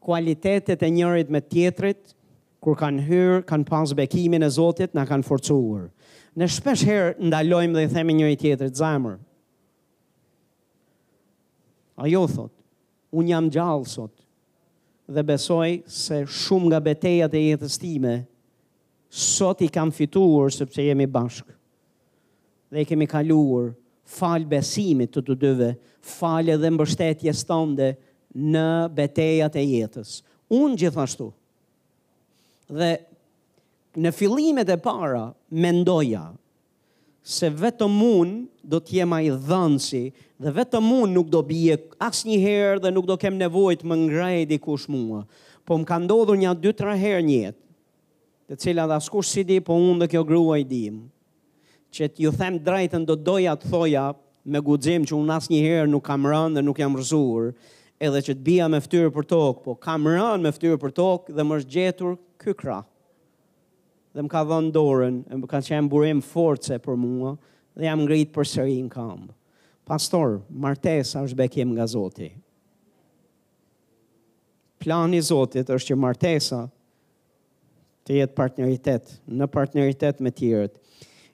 [0.02, 2.14] kualitetet e njërit me tjetrit,
[2.62, 5.88] kur kanë hyrë, kanë pasë bekimin e Zotit, na kanë forcuar.
[6.38, 9.16] Ne shpesh herë ndalojmë dhe i themi njëri tjetrit zemër.
[12.02, 12.52] A jo thot,
[13.12, 14.14] unë jam gjallë sot
[15.12, 18.14] dhe besoj se shumë nga betejat e jetës time,
[19.12, 21.58] sot i kam fituar sepse jemi bashkë
[22.72, 23.74] dhe i kemi kaluar
[24.08, 27.90] falë besimit të të dyve, falë edhe mbështetjes tënde
[28.54, 28.66] në
[28.96, 30.20] betejat e jetës.
[30.52, 31.26] Unë gjithashtu,
[32.70, 32.92] Dhe
[34.02, 36.30] në fillimet e para mendoja
[37.22, 38.30] se vetëm un
[38.66, 40.02] do të jem ai dhënësi
[40.42, 44.40] dhe vetëm un nuk do bije asnjëherë dhe nuk do kem nevojë të më ngrej
[44.50, 45.24] dikush mua.
[45.68, 47.58] Po më ka ndodhur një dy tre herë një jetë,
[48.50, 50.96] të cilat askush si di, po unë dhe kjo grua i dim,
[51.94, 54.08] që t'ju them drejtën do doja të thoja
[54.50, 57.52] me guxim që un asnjëherë nuk kam rënë dhe nuk jam rrezuar,
[58.02, 61.36] edhe që të bia me fytyrë për tokë, po kam rënë me fytyrë për tokë
[61.38, 62.82] dhe më zgjetur ky kra.
[64.12, 67.36] Dhe më ka dhënë dorën, më ka qenë burim force për mua
[67.78, 69.32] dhe jam ngrit për sëri në kambë.
[69.88, 72.28] Pastor, martesa është bekim nga Zoti.
[74.82, 76.66] Plani Zotit është që martesa
[78.04, 80.76] të jetë partneritet, në partneritet me tjërët.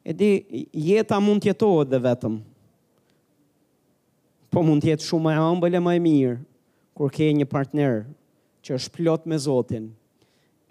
[0.08, 0.30] E di,
[0.72, 2.38] jeta mund tjetohet dhe vetëm,
[4.52, 6.36] po mund tjetë shumë më e ambële më e mirë,
[6.96, 8.04] kur ke një partner
[8.64, 9.88] që është plot me Zotin,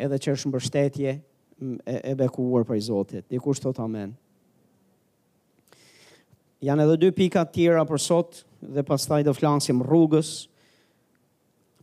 [0.06, 3.26] edhe që është mbështetje e, e bekuar për i Zotit.
[3.32, 4.14] Dikur shtë të amen.
[6.66, 8.40] Janë edhe dy pika tjera për sot
[8.74, 10.46] dhe pas do flansim rrugës.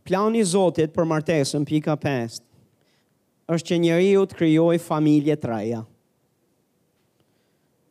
[0.07, 2.41] Plani Zotit për martesën pika 5
[3.55, 5.81] është që njeri të kryoj familje të reja.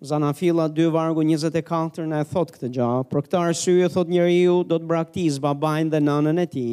[0.05, 4.57] Zanafila 2 vargu 24 në e thot këtë gjahë, për këta arsye thot njeri ju,
[4.69, 6.65] do të braktis babajnë dhe nënën e ti,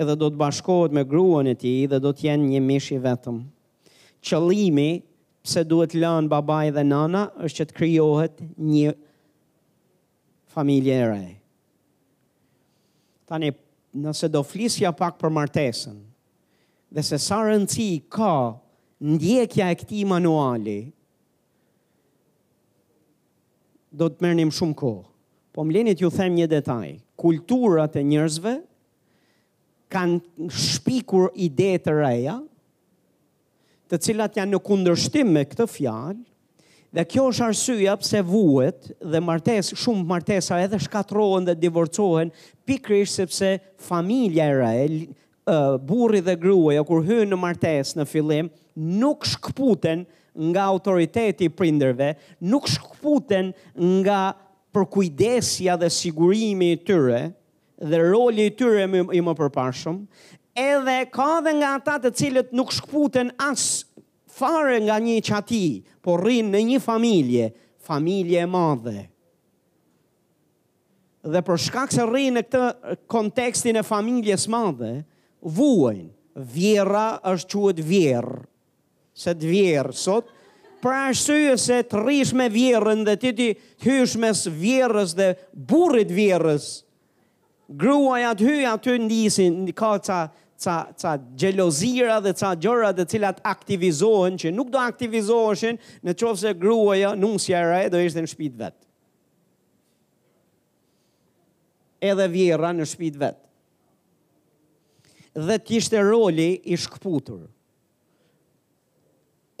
[0.00, 2.98] edhe do të bashkohet me gruan e tij dhe do të jenë një mish i
[3.04, 3.40] vetëm.
[4.24, 4.90] Qëllimi
[5.44, 8.92] pse duhet lënë babai dhe nana është që të krijohet një
[10.54, 11.24] familje e re.
[13.28, 13.52] Tani
[14.04, 15.98] nëse do flisja pak për martesën
[16.92, 18.32] dhe se sa rëndësi ka
[19.02, 20.80] ndjekja e këti manuali,
[23.92, 25.04] do të mërnim shumë kohë.
[25.52, 26.94] Po më lenit ju them një detaj.
[27.20, 28.54] Kulturat e njërzve
[29.92, 32.36] kanë shpikur ide të reja,
[33.92, 36.20] të cilat janë në kundërshtim me këtë fjalë.
[36.92, 42.32] Dhe kjo është arsyeja pse vuhet dhe martes shumë martesa edhe shkatrohen dhe divorcohen
[42.68, 43.52] pikërisht sepse
[43.86, 44.82] familja e re,
[45.88, 48.50] burri dhe gruaja kur hyn në martesë në fillim
[49.00, 50.04] nuk shkputen
[50.52, 52.12] nga autoriteti i prindërve,
[52.48, 53.50] nuk shkputen
[54.04, 54.20] nga
[54.72, 57.24] përkujdesja dhe sigurimi i tyre,
[57.90, 59.98] dhe roli i tyre më i më përparshëm,
[60.58, 63.66] edhe ka dhe nga ata të cilët nuk shkputen as
[64.38, 65.64] fare nga një qati,
[66.02, 67.48] por rrinë në një familje,
[67.86, 69.00] familje e madhe.
[71.22, 74.94] Dhe për shkak se rrinë në këtë kontekstin e familjes madhe,
[75.54, 76.10] vuajnë,
[76.54, 78.38] vjera është quët vjerë,
[79.12, 80.30] se të vjerë sot,
[80.82, 83.50] pra është se të rrish me vjerën dhe ti ti
[83.84, 86.64] hysh mes vjerës dhe burit vjerës,
[87.76, 90.20] gruaja të hyja aty ndisin ka ca
[90.62, 91.50] ca ca dhe
[92.34, 97.64] ca gjëra të cilat aktivizohen që nuk do aktivizoheshin në qoftë se gruaja nusja e
[97.70, 98.76] re do ishte në shtëpi vet.
[102.02, 103.40] Edhe vjerra në shtëpi vet.
[105.32, 107.46] Dhe të ishte roli i shkputur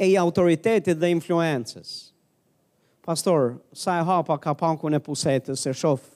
[0.02, 2.12] e i autoritetit dhe influencës.
[3.06, 6.10] Pastor, sa e hapa ka panku në pusetës, se shofë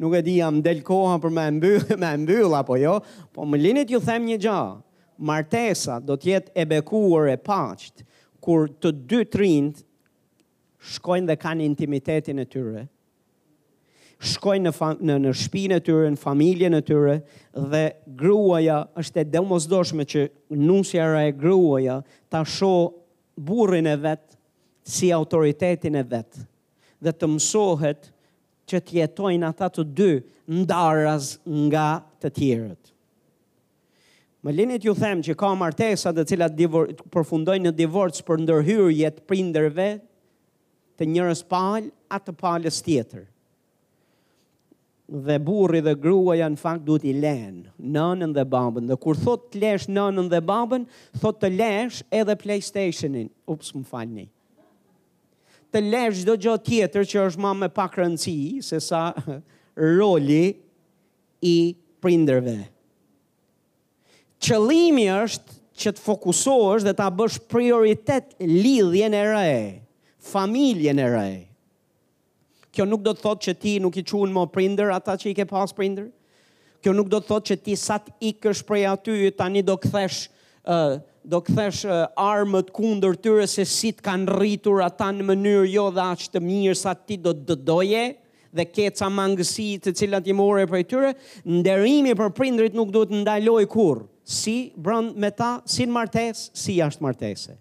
[0.00, 2.96] nuk e di jam del koha për me mbyll, me mbyll apo jo,
[3.36, 4.60] po më linit ju them një gjë.
[5.20, 8.06] Martesa do të jetë e bekuar e paqt
[8.40, 9.82] kur të dy trind
[10.94, 12.86] shkojnë dhe kanë intimitetin e tyre.
[14.30, 17.18] Shkojnë në në në shtëpinë e tyre, në familjen e tyre
[17.72, 17.82] dhe
[18.20, 20.24] gruaja është e domosdoshme që
[20.60, 21.98] nusja e gruaja
[22.32, 22.94] ta shoh
[23.36, 24.24] burrin e vet
[24.84, 26.40] si autoritetin e vet
[27.00, 28.08] dhe të mësohet
[28.70, 30.10] që të jetojnë ata të dy
[30.62, 31.30] ndarës
[31.66, 31.88] nga
[32.22, 32.92] të tjerët.
[34.40, 38.94] Më linit ju them që ka martesa dhe cilat divor, përfundojnë në divorc për ndërhyrë
[39.02, 39.90] jetë prinderve
[40.98, 43.26] të njërës palë atë të palës tjetër.
[45.26, 47.66] Dhe burri dhe grua janë fakt du t'i lenë,
[47.96, 48.86] nënën dhe babën.
[48.86, 50.84] Dhe kur thot t'lesh nënën dhe babën,
[51.20, 53.28] thot të lesh edhe PlayStation-in.
[53.50, 54.28] Ups, më falni
[55.72, 59.04] të lesh çdo gjë tjetër që është më me pak rëndësi se sa
[59.98, 60.58] roli
[61.46, 61.56] i
[62.02, 62.56] prinderve.
[64.40, 69.52] Qëlimi është që të fokusohesh dhe ta bësh prioritet lidhjen e re,
[70.32, 71.28] familjen e re.
[72.70, 75.36] Kjo nuk do të thotë që ti nuk i qunë më prindër ata që i
[75.36, 76.08] ke pas prindër.
[76.80, 80.20] Kjo nuk do të thotë që ti sa të ikësh prej aty tani do kthesh
[80.64, 81.82] ë uh, do këthesh
[82.16, 86.40] armët kundër tyre se si të kanë rritur ata në mënyrë jo dhe aq të
[86.40, 88.04] mirë sa ti do të doje
[88.56, 91.10] dhe ke sa mangësi të cilat i morë prej tyre,
[91.46, 96.76] nderimi për prindrit nuk duhet ndaloj kur Si brënd me ta, si në martes, si
[96.76, 97.56] jashtë martese.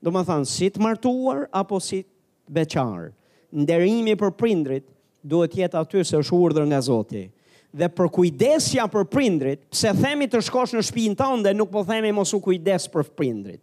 [0.00, 3.10] Do më thanë, si të martuar, apo si të beqarë.
[3.52, 4.86] Nderimi për prindrit
[5.20, 7.34] duhet jetë aty se është urdhër nga Zotit
[7.70, 11.84] dhe për kujdesja për prindrit, pse themi të shkosh në shtëpinë tënde dhe nuk po
[11.86, 13.60] themi mos u kujdes për prindrit.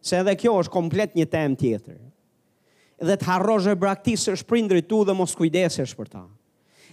[0.00, 1.98] Se edhe kjo është komplet një temë tjetër.
[3.08, 6.22] Dhe të harrosh e braktisësh prindrit tu dhe mos kujdesesh për ta.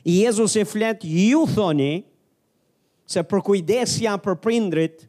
[0.05, 1.93] Jezus e flet ju thoni
[3.09, 5.05] se për kujdesja për prindrit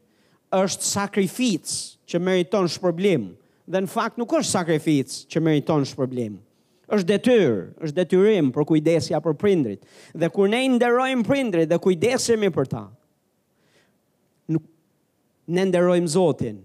[0.56, 1.78] është sakrificë
[2.09, 3.30] që meriton shpërblim.
[3.66, 6.36] Dhe në fakt nuk është sakrificë që meriton shpërblim
[6.86, 9.82] është detyrë, është detyrim për kujdesja për prindrit.
[10.14, 12.84] Dhe kur ne nderojmë prindrit dhe kujdesemi për ta,
[14.54, 14.62] nuk
[15.56, 16.60] ne nderojmë Zotin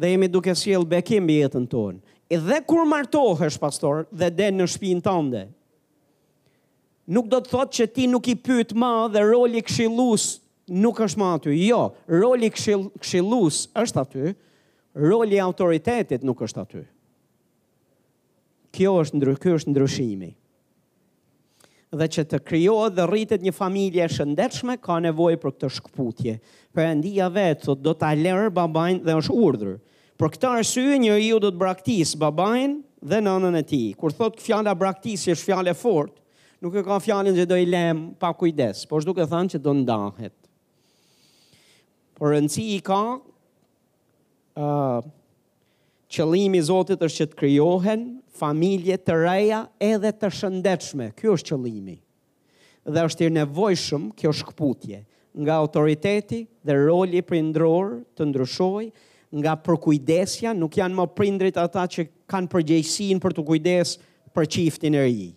[0.00, 1.98] dhe jemi duke sjell bekim mbi jetën tonë.
[2.30, 5.44] Edhe kur martohesh pastor dhe del në shtëpinë tënde,
[7.10, 10.26] nuk do të thotë që ti nuk i pyet më dhe roli këshillues
[10.70, 11.56] nuk është më aty.
[11.66, 14.32] Jo, roli këshillues është aty.
[15.00, 16.82] Roli autoritetit nuk është aty
[18.74, 20.30] kjo është ndry, kjo është ndryshimi.
[21.90, 26.36] Dhe që të krijohet dhe rritet një familje e shëndetshme ka nevojë për këtë shkputje.
[26.74, 29.80] Perëndia vetë thotë do ta lërë babain dhe është urdhër.
[30.20, 33.88] Për këtë arsye njeriu do të braktisë babain dhe nënën e tij.
[33.98, 36.22] Kur thotë fjala braktisë është fjalë e fortë,
[36.62, 39.74] nuk e ka fjalën që do i lëm pa kujdes, por duke thënë që do
[39.80, 40.36] ndahet.
[42.14, 43.02] Por rëndësi i ka
[44.54, 45.16] ë uh,
[46.10, 48.00] Qëllimi i Zotit është që të krijohen
[48.40, 51.10] familje të reja edhe të shëndetshme.
[51.18, 51.96] Ky është qëllimi.
[52.90, 55.02] Dhe është i nevojshëm kjo shkputje
[55.40, 58.86] nga autoriteti dhe roli prindror të ndryshoj,
[59.38, 63.92] nga përkujdesja, nuk janë më prindrit ata që kanë përgjegjësin për të kujdes
[64.34, 65.28] për çiftin e ri.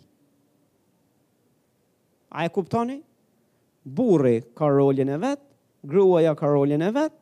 [2.34, 2.96] A e kuptoni?
[3.86, 5.44] Burri ka rolin e vet,
[5.86, 7.14] gruaja ka rolin e vet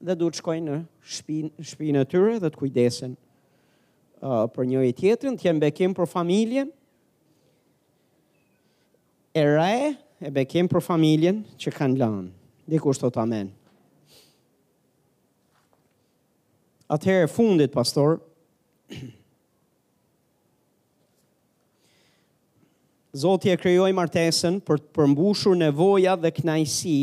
[0.00, 0.80] dhe duhet shkojnë në
[1.18, 3.14] shpinë shpinë e tyre dhe të kujdesen
[4.22, 6.70] uh, për njëri tjetrin, të jenë bekim për familjen,
[9.32, 9.92] e rae
[10.26, 12.26] e bekim për familjen që kanë lanë.
[12.70, 13.48] Dikur së të amen.
[16.90, 18.18] Atëherë fundit, pastor,
[23.10, 26.98] Zoti e krijoi martesën për të përmbushur nevoja dhe kënaqësi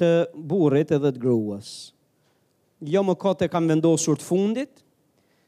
[0.00, 0.08] të
[0.50, 1.68] burrit edhe të gruas.
[2.82, 4.82] Jo më kot e kam vendosur të fundit,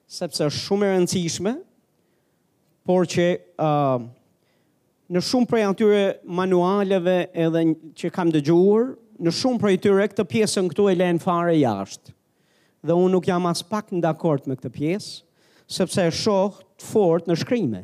[0.06, 1.52] sepse është shumë e rëndësishme,
[2.86, 3.24] por që
[3.58, 4.04] uh,
[5.10, 6.02] në shumë prej atyre
[6.38, 7.64] manualeve edhe
[7.98, 12.14] që kam dëgjuar, në shumë prej tyre këtë pjesën këtu e lenë fare jashtë.
[12.86, 15.12] Dhe unë nuk jam as pak në dakord me këtë pjesë,
[15.74, 17.80] sepse e shohë të fort në shkrimë.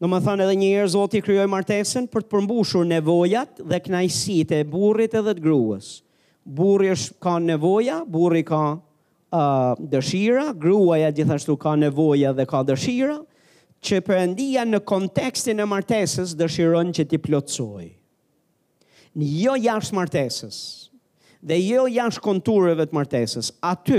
[0.00, 4.56] Në më thënë edhe njërë, Zotë i kryoj martesën për të përmbushur nevojat dhe knajsit
[4.56, 5.92] e burrit edhe të gruës.
[6.44, 8.62] Burri është ka nevoja, burri ka
[9.34, 13.16] uh, dëshira, gruaja gjithashtu ka nevoja dhe ka dëshira,
[13.84, 17.88] që përëndia në kontekstin e martesës dëshiron që ti plotsoj.
[19.18, 20.60] Në jo jash martesës
[21.44, 23.98] dhe jo jash kontureve të martesës, aty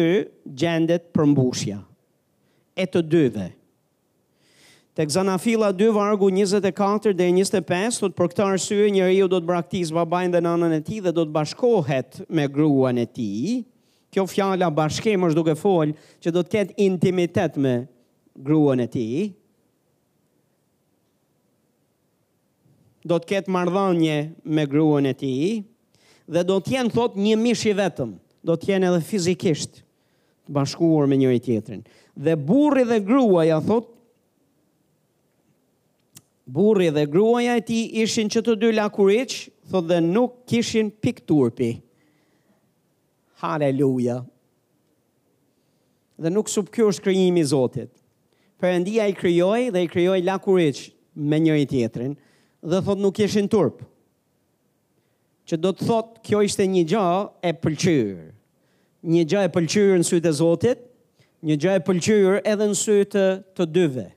[0.58, 1.82] gjendet përmbushja
[2.82, 3.46] e të dyve.
[4.96, 9.50] Tek zana fila 2 vargu 24 dhe 25, të për këtë arsye njeriu do të
[9.52, 13.62] braktisë babain dhe nënën e tij dhe do të bashkohet me gruan e tij,
[14.16, 15.92] kjo fjala bashkim është duke fol
[16.24, 17.74] që do të ketë intimitet me
[18.48, 19.26] gruan e tij.
[23.06, 24.16] Do të ketë marrëdhënie
[24.56, 25.66] me gruan e tij
[26.32, 28.16] dhe do të jenë thot një mish i vetëm.
[28.46, 29.82] Do të jenë edhe fizikisht
[30.54, 31.84] bashkuar me njëri tjetrin.
[32.26, 33.92] Dhe burri dhe gruaja thot
[36.46, 39.32] Burri dhe gruaja e tij ishin që të dy lakuriç,
[39.72, 41.72] thotë dhe nuk kishin pikturpi.
[41.80, 41.85] turpi.
[43.46, 44.26] Haleluja.
[46.18, 47.90] Dhe nuk sup kjo është i Zotit.
[48.62, 50.84] Për endia i kryoj dhe i kryoj lakurich
[51.16, 52.16] me njëri tjetrin,
[52.64, 53.82] dhe thot nuk ishin turp.
[55.46, 57.06] Që do të thot kjo ishte një gja
[57.44, 58.26] e pëlqyrë.
[59.14, 60.80] Një gja e pëlqyrë në sytë e Zotit,
[61.46, 63.26] një gja e pëlqyrë edhe në sytë
[63.60, 64.08] të dyve.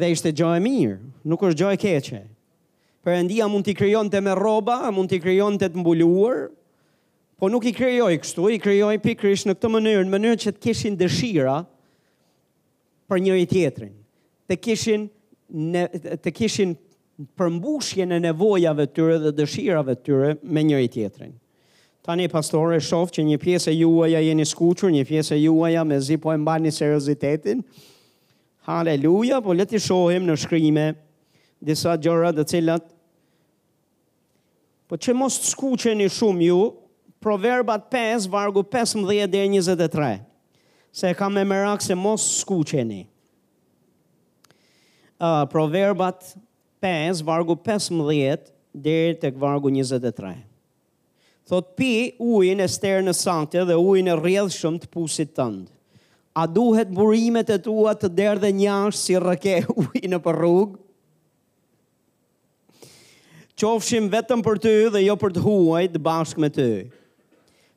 [0.00, 0.98] Dhe ishte gja e mirë,
[1.30, 2.20] nuk është gja e keqe.
[3.02, 5.86] Për endia mund t'i kryon të me roba, mund t'i kryon të të
[7.42, 10.60] po nuk i krijoi kështu, i krijoi pikrisht në këtë mënyrë, në mënyrë që të
[10.62, 11.54] kishin dëshira
[13.10, 13.94] për njëri tjetrin.
[14.46, 15.06] Të kishin
[15.74, 15.80] ne,
[16.22, 16.76] të kishin
[17.38, 21.32] përmbushje në nevojave të tyre dhe dëshirave të tyre me njëri tjetrin.
[22.06, 25.98] Tani pastore shof që një pjesë e juaja jeni skuqur, një pjesë e juaja me
[26.02, 27.64] zi po e një seriozitetin.
[28.70, 30.86] Haleluja, po le shohim në shkrime
[31.62, 32.86] disa gjëra të cilat
[34.90, 36.60] po që mos të skuqeni shumë ju,
[37.22, 40.24] Proverbat 5, vargu 15-23.
[40.92, 43.06] Se e ka me merak se mos s'ku qeni.
[45.22, 46.34] Uh, proverbat
[46.82, 50.34] 5, vargu 15, dhe tek vargu 23.
[51.46, 55.70] Thot, pi ujin e sterë në sante dhe ujin e rrjedhë shumë të pusit tëndë.
[56.34, 59.60] A duhet burimet e tua të derë dhe njash si rëke
[60.16, 60.74] e për rrugë?
[63.62, 66.68] Qofshim vetëm për të dhe jo për të huaj të bashkë me ty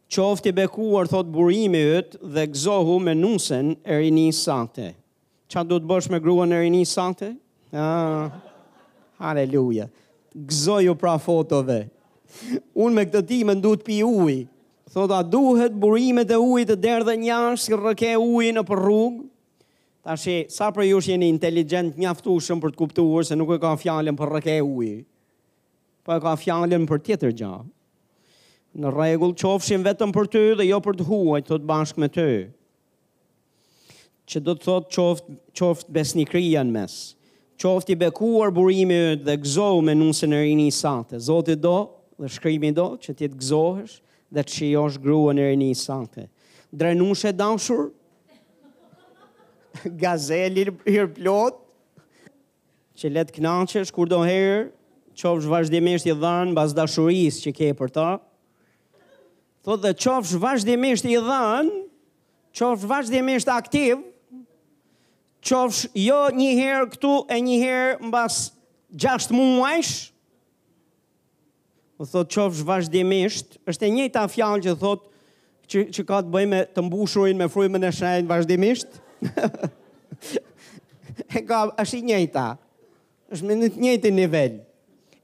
[0.10, 4.92] qofti bekuar, thot burimi yt dhe gëzohu me nusen e rini sante.
[5.50, 7.34] Qa do të bësh me gruan e rini sante?
[7.74, 8.30] Ah,
[9.20, 9.90] Haleluja.
[10.36, 11.86] Gëzoju pra fotove.
[12.76, 14.42] Unë me këtë ditë më duhet të pi ujë.
[14.96, 19.24] Thot a duhet burimet e ujit të derdhën njash, si rëke ujë në për rrugë.
[20.06, 23.72] Ta shi, sa për ju jeni inteligent mjaftueshëm për të kuptuar se nuk e ka
[23.82, 25.00] fjallin për rëke ujë.
[26.06, 27.66] Po e ka fjallin për tjetër gjahë
[28.76, 32.10] në regull qofshin vetëm për ty dhe jo për të huaj të të bashkë me
[32.12, 32.26] ty.
[34.26, 36.96] Që do të thot qoft, qoft besni në mes,
[37.62, 41.20] qoft i bekuar burimi dhe gzohu me nusën e rini i sante.
[41.20, 41.76] Zotit do
[42.20, 44.00] dhe shkrimi do që ti të gzohesh
[44.34, 46.28] dhe të shiosh grua në rini i sante.
[46.76, 47.92] Drenushe danshur,
[50.02, 51.62] gazeli i plot,
[52.96, 54.68] që letë knaqesh kur do herë,
[55.20, 58.10] qofsh vazhdimisht i dhanë bazda shuris që ke për ta,
[59.66, 61.80] Thot dhe qofsh vazhdimisht i dhanë,
[62.54, 63.98] qofsh vazhdimisht aktiv,
[65.42, 68.36] qofsh jo një herë këtu e një herë mbas
[69.02, 69.96] basë muajsh,
[71.98, 75.08] dhe thot qofsh vazhdimisht, është e njëta fjalë që thot
[75.74, 79.00] që, që ka të bëjme të mbushurin me frujme në shajnë vazhdimisht,
[81.42, 82.46] e ka është i njëta,
[83.34, 84.62] është me një të një nivel.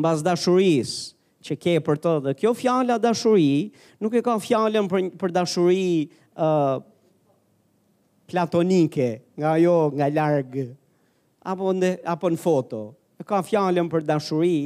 [0.00, 1.10] mbas dashurisë,
[1.44, 3.68] që ke për të dhe kjo fjala dashuri,
[4.02, 6.80] nuk e ka fjallën për, për dashuri uh,
[8.26, 10.64] platonike, nga jo, nga largë,
[11.52, 12.80] apo, në, apo në foto,
[13.20, 14.56] e ka fjallën për dashuri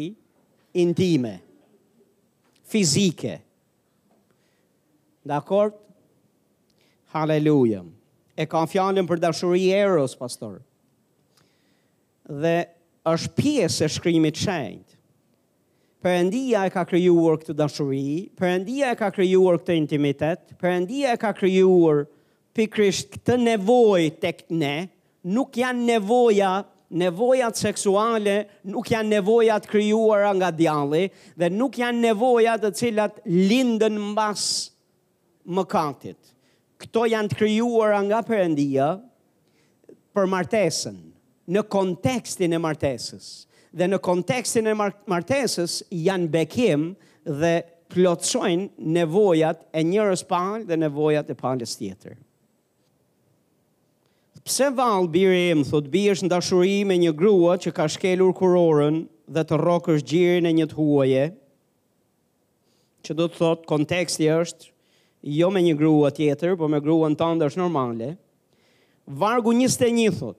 [0.87, 1.35] intime,
[2.71, 3.41] fizike.
[5.27, 5.75] Dakor?
[7.12, 7.83] Hallelujah
[8.41, 10.61] e ka fjalën për dashuri Eros, pastor.
[12.31, 12.55] Dhe
[13.11, 14.97] është pjesë e shkrimit të shenjt.
[16.01, 21.35] Perëndia e ka krijuar këtë dashuri, Perëndia e ka krijuar këtë intimitet, Perëndia e ka
[21.37, 22.07] krijuar
[22.57, 24.77] pikrisht këtë nevojë tek ne,
[25.37, 26.55] nuk janë nevoja
[26.91, 28.33] Nevojat seksuale
[28.67, 31.05] nuk janë nevojat krijuara nga djalli
[31.39, 34.43] dhe nuk janë nevoja të cilat lindën mbas
[35.55, 36.19] mëkatit
[36.81, 38.86] këto janë të krijuara nga Perëndia
[40.16, 40.97] për martesën,
[41.52, 43.28] në kontekstin e martesës.
[43.74, 46.89] Dhe në kontekstin e martesës janë bekim
[47.43, 47.52] dhe
[47.90, 52.16] plotësojnë nevojat e njërës palë dhe nevojat e palës tjetër.
[54.47, 57.86] Pse valë birë e më thot, birë është në dashuri me një grua që ka
[57.93, 61.24] shkelur kurorën dhe të rokë është gjirë në një të huaje,
[63.05, 64.70] që do të thot konteksti është
[65.22, 68.14] jo me një grua tjetër, por me gruan tënde është normale.
[69.10, 70.38] Vargu 21 thot,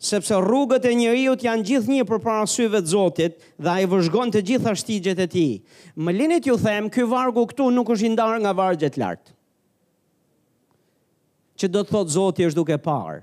[0.00, 4.32] sepse rrugët e njeriut janë gjithë një për syve të Zotit dhe a i vëzhgon
[4.34, 5.46] të gjitha shtigjet e ti.
[5.96, 9.34] Më linit ju them, kjo vargu këtu nuk është ndarë nga vargjet lartë.
[11.60, 13.22] Që do të thot Zotit është duke parë.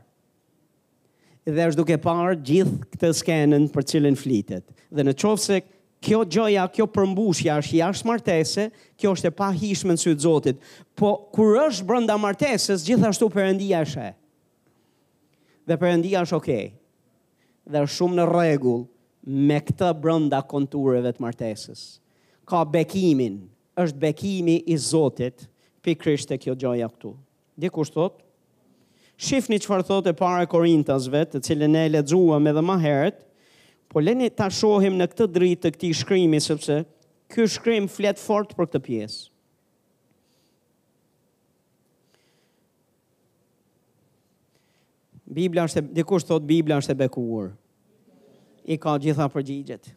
[1.47, 4.65] Dhe është duke parë gjithë këtë skenën për cilin flitet.
[4.91, 5.61] Dhe në qovë se
[6.03, 8.65] kjo gjoja, kjo përmbushja është jashtë martese,
[8.99, 10.59] kjo është e pa hishme në sytë zotit,
[10.97, 14.11] po kur është brënda martesës, gjithashtu përëndia është e.
[15.67, 17.71] Dhe përëndia është okej, okay.
[17.71, 18.83] dhe është shumë në regull
[19.47, 21.81] me këtë brënda kontureve të martesës.
[22.47, 23.41] Ka bekimin,
[23.81, 25.47] është bekimi i zotit,
[25.83, 27.15] pikrisht e kjo gjoja këtu.
[27.59, 28.23] Dhe kushtë thotë,
[29.17, 33.15] Shifni që farë thot e pare Korintasve, të cilën e ledzuam edhe ma herët,
[33.87, 36.79] Po le ta shohim në këtë dritë të këtij shkrimi sepse
[37.31, 39.21] ky shkrim flet fort për këtë pjesë.
[45.37, 47.49] Bibla është, dikush thot Bibla është e bekuar.
[48.67, 49.89] I ka gjitha përgjigjet.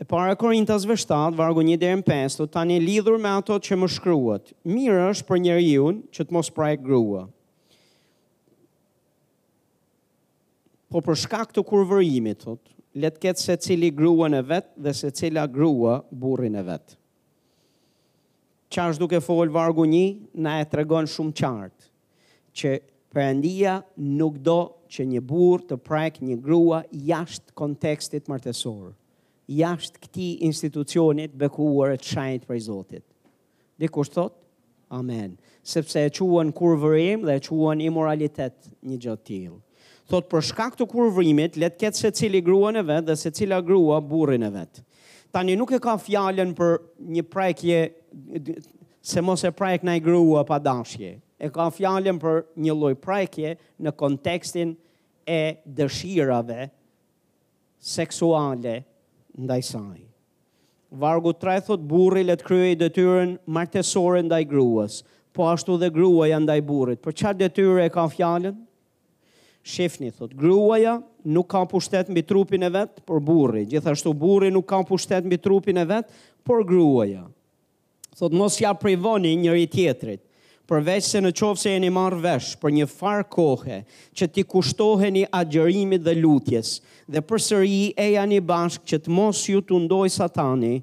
[0.00, 3.88] E para Korintas 7, vargu 1 dherën 5, të tani lidhur me ato që më
[3.94, 4.52] shkruat.
[4.70, 7.24] Mirë është për njeri unë që të mos prajk grua.
[10.90, 15.10] Po për shkak të kurvërimit, thot, le ketë se cili gruan e vet dhe se
[15.14, 16.96] cila grua burrin e vet.
[18.74, 20.00] Çfarë duke fol vargu 1,
[20.46, 21.90] na e tregon shumë qartë
[22.58, 22.74] që
[23.10, 23.76] Perëndia
[24.18, 24.58] nuk do
[24.94, 26.76] që një burr të prek një grua
[27.06, 28.92] jashtë kontekstit martesor,
[29.50, 33.02] jashtë këtij institucioni të bekuar të për prej Zotit.
[33.82, 34.36] Dhe kur thot,
[35.00, 35.34] Amen.
[35.62, 39.42] Sepse e quajn kurvërim dhe e quajn imoralitet një gjë të
[40.10, 43.30] Thot për shkak të kurvrimit, le të ketë se cili gruan e vet dhe se
[43.30, 44.80] cila grua burrin e vet.
[45.30, 46.80] Tani nuk e ka fjalën për
[47.14, 47.76] një prekje
[49.10, 51.12] se mos e prek i grua pa dashje.
[51.38, 54.74] E ka fjalën për një lloj prekje në kontekstin
[55.30, 55.38] e
[55.78, 56.66] dëshirave
[57.78, 58.74] seksuale
[59.40, 60.00] ndaj saj.
[60.90, 66.58] Vargu 3 thot burri let kryej detyrën martësore ndaj gruas, po ashtu dhe gruaja ndaj
[66.66, 66.98] burrit.
[67.00, 68.58] Për çfarë detyre e ka fjalën?
[69.62, 73.66] Shefni, thot, gruaja nuk ka pushtet mbi trupin e vetë, por burri.
[73.68, 76.08] Gjithashtu burri nuk ka pushtet mbi trupin e vetë,
[76.46, 77.26] por gruaja.
[78.16, 80.22] Thot, mos ja privoni njëri tjetrit,
[80.70, 83.78] përveç se në qovë se e një marrë vesh për një farë kohë
[84.16, 86.76] që ti kushtoheni agjerimit dhe lutjes
[87.10, 90.74] dhe për sëri e janë i bashkë që të mos ju të ndoj satani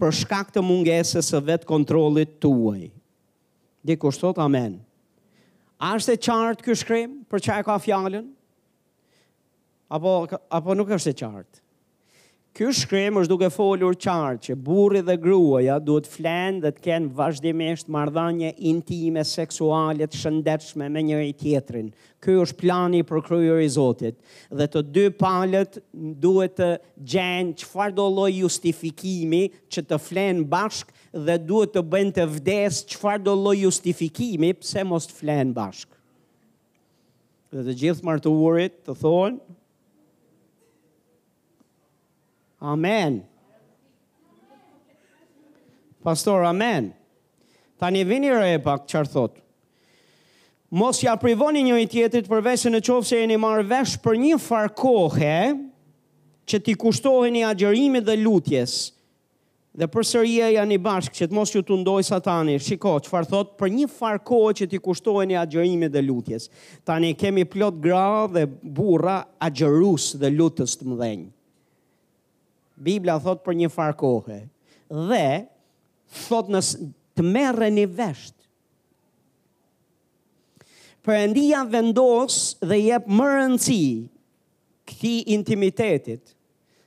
[0.00, 2.86] për shkak të mungese së vetë kontrolit tuaj.
[3.88, 4.70] Dikë kushtot, amen.
[4.76, 4.78] Amen.
[5.80, 8.26] A është e qartë kjo shkrim për çka e ka fjalën?
[9.98, 10.12] Apo
[10.58, 11.59] apo nuk është e qartë.
[12.52, 17.10] Ky shkrim është duke folur qartë që burri dhe gruaja duhet flenë dhe të kenë
[17.20, 21.92] vazhdimisht marrëdhënie intime seksuale të shëndetshme me njëri tjetrin.
[22.20, 24.18] Ky është plani i përkryer i Zotit
[24.58, 25.78] dhe të dy palët
[26.26, 26.68] duhet të
[27.14, 30.90] gjejnë çfarë do lloj justifikimi që të flenë bashk
[31.28, 35.86] dhe duhet të bëjnë të vdes çfarë do lloj justifikimi pse mos të flenë bashk.
[37.54, 39.38] Dhe të gjithë martuarit të thonë,
[42.62, 43.24] Amen.
[46.04, 46.92] Pastor, amen.
[47.80, 49.40] Tani një vini rë e pak që arë thotë.
[50.80, 54.18] Mos ja privoni një i tjetit përvese në qovë se e një marrë vesh për
[54.22, 55.32] një farkohe
[56.50, 58.76] që ti kushtoheni një agjerimit dhe lutjes
[59.80, 62.56] dhe për sërje janë i bashkë që të mos ju të ndoj satani.
[62.60, 66.48] Shiko, që farë thotë për një farkohe që ti kushtoheni një agjerimit dhe lutjes.
[66.84, 68.06] Tani kemi plot gra
[68.36, 71.30] dhe bura agjerus dhe lutës të mdhenjë.
[72.80, 74.40] Biblia thot për një far kohë.
[75.10, 75.24] Dhe
[76.24, 76.62] thot në
[77.18, 77.86] të merre një
[81.08, 83.84] Për endia vendos dhe jep më rëndësi
[84.90, 86.34] këti intimitetit,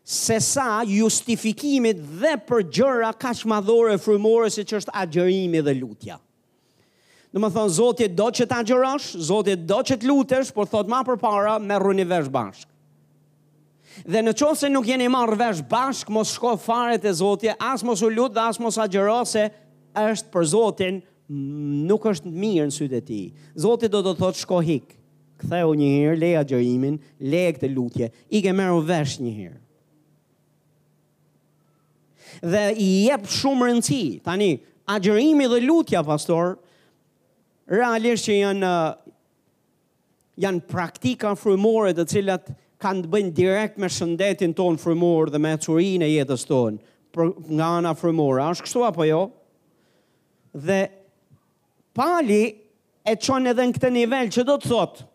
[0.05, 6.19] se sa justifikimit dhe për gjëra ka shmadhore frumore si që është agjërimi dhe lutja.
[7.33, 10.85] Në më thonë, Zotit do që të agjërosh, Zotit do që të lutesh, por thot
[10.93, 12.69] ma për para me rëni vesh bashk.
[14.05, 17.83] Dhe në qovë se nuk jeni marrë vesh bashk, mos shko fare të zotje, as
[17.85, 19.45] mos u lutë dhe as mos agjero se
[19.99, 20.99] është për zotin,
[21.87, 23.19] nuk është mirë në sytë e ti.
[23.63, 24.95] Zotit do të thotë shko hik.
[25.43, 26.97] Këtheu një herë, leja gjërimin,
[27.29, 29.59] leja këtë lutje, i ke meru vesh një herë.
[32.49, 34.51] Dhe i jep shumë rëndësi, tani,
[34.89, 36.57] agjërimi dhe lutja, pastor,
[37.71, 38.73] realisht që janë,
[40.43, 42.51] janë praktika frumore të cilat,
[42.83, 46.79] kanë të bëjnë direkt me shëndetin tonë frumor dhe me curin e jetës tonë,
[47.15, 49.21] për nga ana frumor, a është kështu apo jo?
[50.67, 50.81] Dhe
[51.95, 52.43] pali
[53.13, 55.07] e qonë edhe në këtë nivel që do të thotë,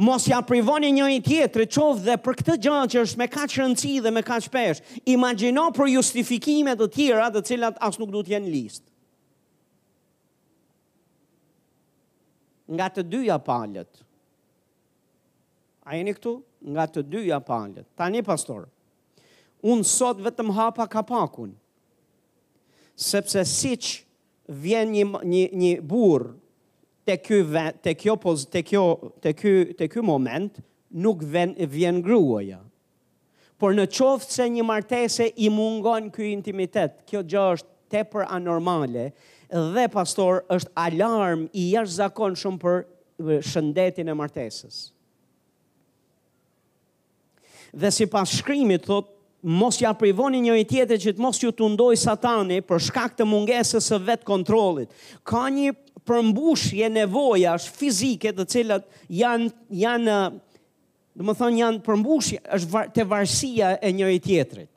[0.00, 3.46] mos ja privoni një i tjetëri qovë dhe për këtë gjatë që është me ka
[3.52, 7.98] që rëndësi dhe me ka që peshë, imagino për justifikimet të tjera dhe cilat as
[8.02, 8.86] nuk du t'jen listë.
[12.70, 14.04] Nga të dyja palët,
[15.90, 16.32] a jeni këtu?
[16.62, 17.86] Nga të dyja palët.
[17.98, 18.66] Tani, pastor,
[19.66, 21.54] unë sot vetëm hapa kapakun,
[23.00, 23.94] sepse siq
[24.62, 26.34] vjen një, një, një burë
[27.08, 27.40] të kjo,
[27.82, 28.82] të kjo, poz, të kjo,
[29.24, 30.60] të kjo, të kjo moment,
[31.04, 32.60] nuk vjen vjen gruaja.
[33.60, 39.08] Por në qoftë se një martese i mungon kjo intimitet, kjo gjë është tepër anormale,
[39.74, 44.82] dhe pastor është alarm i jash zakon shumë për shëndetin e martesës
[47.72, 49.08] dhe si pas shkrimit, thot,
[49.42, 53.14] mos ja privoni një i tjetër që të mos ju të ndoj satani për shkak
[53.16, 54.90] të mungesës së vetë kontrolit.
[55.24, 55.72] Ka një
[56.06, 59.48] përmbushje nevoja është fizike të cilat janë,
[59.80, 60.18] janë
[61.16, 64.68] dhe më thonë janë përmbushje, është të varsia e një i tjetërit.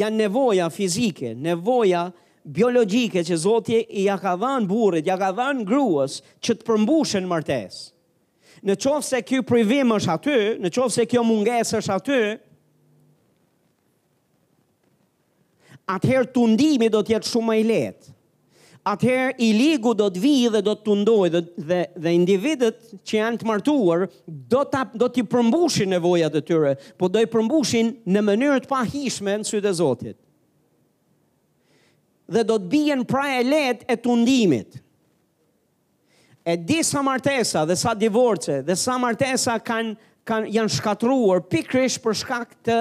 [0.00, 2.06] janë nevoja fizike, nevoja
[2.48, 7.91] biologike që Zotje i dhanë burit, dhanë gruës që të përmbushen martesë
[8.66, 12.18] në qovë se kjo privim është aty, në qovë se kjo munges është aty,
[15.92, 18.12] atëherë të ndimi do tjetë shumë e i letë.
[18.92, 21.40] Atëherë i ligu do të vijë dhe do të të ndojë dhe,
[21.70, 24.06] dhe, dhe individet që janë të martuar
[24.54, 28.80] do të, do të përmbushin nevojat e tyre, po do i përmbushin në mënyrët pa
[28.90, 30.18] hishme në sytë e Zotit.
[32.32, 34.80] Dhe do të bijen pra e letë e të ndimit
[36.44, 39.94] e di sa martesa dhe sa divorce dhe sa martesa kanë
[40.26, 42.78] kanë janë shkatruar pikrisht për shkak të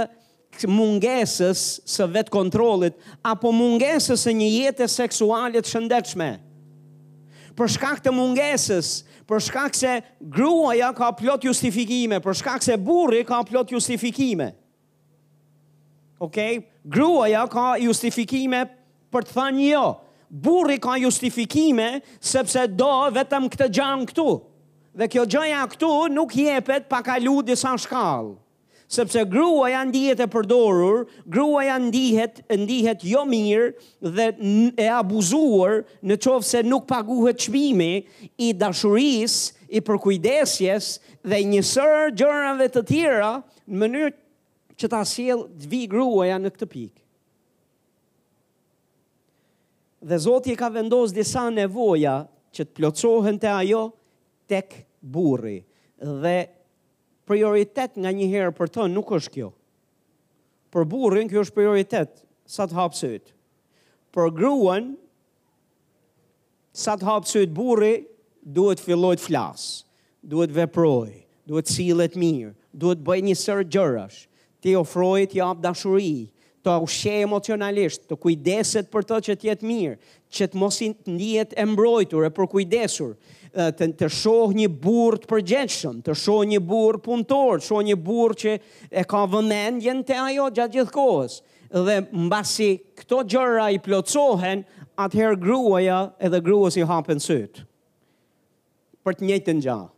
[0.69, 6.27] mungesës së vetë kontrolit apo mungesës së një jetë seksuale të shëndetshme.
[7.57, 8.89] Për shkak të mungesës,
[9.27, 14.51] për shkak se gruaja ka plot justifikime, për shkak se burri ka plot justifikime.
[16.21, 16.69] Okej, okay?
[16.85, 18.63] gruaja ka justifikime
[19.11, 19.85] për të thënë jo
[20.31, 24.27] burri ka justifikime sepse do vetëm këtë gjanë këtu.
[24.99, 28.37] Dhe kjo gjëja këtu nuk jepet pa kalu disa shkallë.
[28.91, 33.69] Sepse grua janë ndihet e përdorur, grua janë ndihet, ndihet jo mirë
[34.17, 34.27] dhe
[34.83, 37.93] e abuzuar në qovë se nuk paguhet qmimi
[38.43, 39.37] i dashuris,
[39.71, 40.89] i përkujdesjes
[41.23, 43.31] dhe njësër gjërave të tjera
[43.71, 44.11] në mënyrë
[44.81, 47.00] që ta sjellë dvi gruaja në këtë pikë
[50.01, 52.15] dhe Zoti e ka vendosur disa nevoja
[52.51, 53.83] që të plotësohen te ajo
[54.51, 55.61] tek burri.
[56.01, 56.35] Dhe
[57.29, 59.51] prioritet nga një herë për të nuk është kjo.
[60.73, 63.11] Për burrin kjo është prioritet, sa të hapë
[64.11, 64.89] Për gruan
[66.75, 67.93] sa të hapë burri
[68.43, 69.67] duhet fillojt filloj të flasë,
[70.21, 71.13] duhet veproj,
[71.47, 74.25] duhet të mirë, duhet bëj një sër gjërash,
[74.61, 76.27] ti ofroj ti jap dashuri,
[76.63, 79.95] të ushe emocionalisht, të kujdeset për të që tjetë mirë,
[80.31, 83.15] që të mosin të njët e mbrojtur e për kujdesur,
[83.75, 87.97] të, të shohë një burë të përgjenshëm, të shohë një burë punëtor, të shohë një
[88.07, 88.53] burë që
[89.01, 91.39] e ka vëmendjen të ajo gjatë gjithë kohës,
[91.87, 91.97] dhe
[92.27, 92.69] mbasi
[93.01, 94.63] këto gjëra i plocohen,
[95.01, 97.65] atëherë gruaja edhe grua si hapen sëtë,
[99.05, 99.89] për të njëtë gjahë,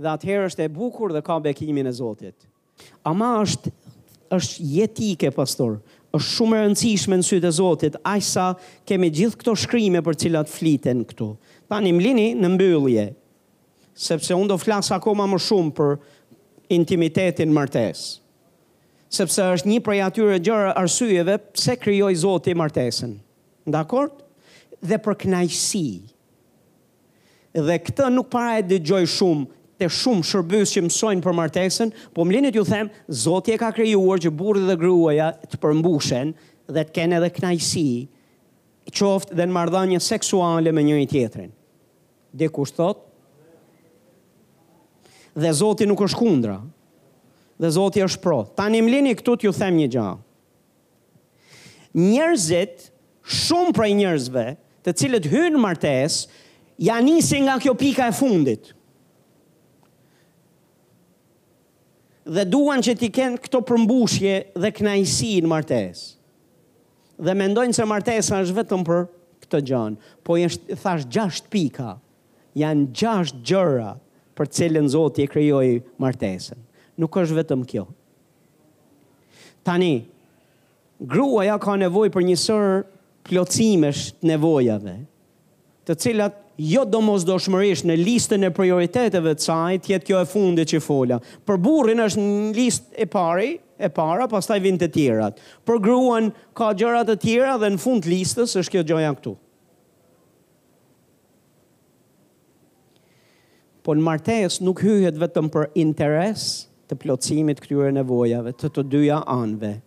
[0.00, 2.48] dhe atëherë është e bukur dhe ka bekimin e Zotit.
[3.04, 3.70] Ama është
[4.34, 5.78] është jetike, pastor.
[6.14, 8.46] Është shumë e rëndësishme në sytë e Zotit, aq sa
[8.88, 11.32] kemi gjithë këto shkrime për të cilat fliten këtu.
[11.70, 13.04] Tani më lini në mbyllje,
[13.94, 15.94] sepse unë do flas akoma më shumë për
[16.74, 18.18] intimitetin martesë.
[19.10, 23.14] Sepse është një prej atyre gjëra arsyeve pse krijoi Zoti martesën.
[23.66, 24.10] Dakor?
[24.82, 25.86] Dhe për kënaqësi.
[27.58, 29.46] Dhe këtë nuk para e dëgjoj shumë
[29.80, 34.20] dhe shumë shërbys që mësojnë për martesën, po më linit ju them, Zotje ka krejuar
[34.20, 36.34] që burë dhe gruaja të përmbushen
[36.70, 37.86] dhe të kene dhe knajsi,
[38.90, 41.52] qoftë dhe në mardhanje seksuale me një i tjetërin.
[42.34, 43.00] Dhe kushtë thot?
[45.40, 46.58] Dhe Zotje nuk është kundra.
[47.60, 48.42] Dhe Zotje është pro.
[48.56, 50.18] Ta një më linit këtu të ju them një gjahë.
[52.00, 52.84] Njerëzit,
[53.46, 54.44] shumë prej njerëzve,
[54.84, 56.38] të cilët hynë martesë,
[56.80, 58.70] Ja nisi nga kjo pika e fundit,
[62.30, 66.02] dhe duan që ti kenë këto përmbushje dhe knajsi në martes.
[67.20, 69.00] Dhe mendojnë që martesa është vetëm për
[69.44, 71.96] këtë gjanë, po jeshtë thashtë gjasht pika,
[72.58, 73.90] janë gjasht gjëra
[74.38, 75.66] për cilën zotë i krejoj
[76.00, 76.60] martesën.
[77.00, 77.88] Nuk është vetëm kjo.
[79.66, 79.90] Tani,
[81.02, 82.68] grua ja ka nevoj për njësër
[83.28, 84.94] plocimesh nevojave,
[85.86, 90.18] të cilat jo do mos do shmërish në listën e prioriteteve të saj, tjetë kjo
[90.20, 91.16] e fundit që fola.
[91.48, 95.40] Për burin është në listë e pari, e para, pas taj vind të tjerat.
[95.64, 96.28] Për gruan
[96.58, 99.32] ka gjërat të tjera dhe në fund listës është kjo gjoja këtu.
[103.80, 106.42] Po në martes nuk hyhet vetëm për interes
[106.92, 109.78] të plotësimit këtyre nevojave të të dyja anëve.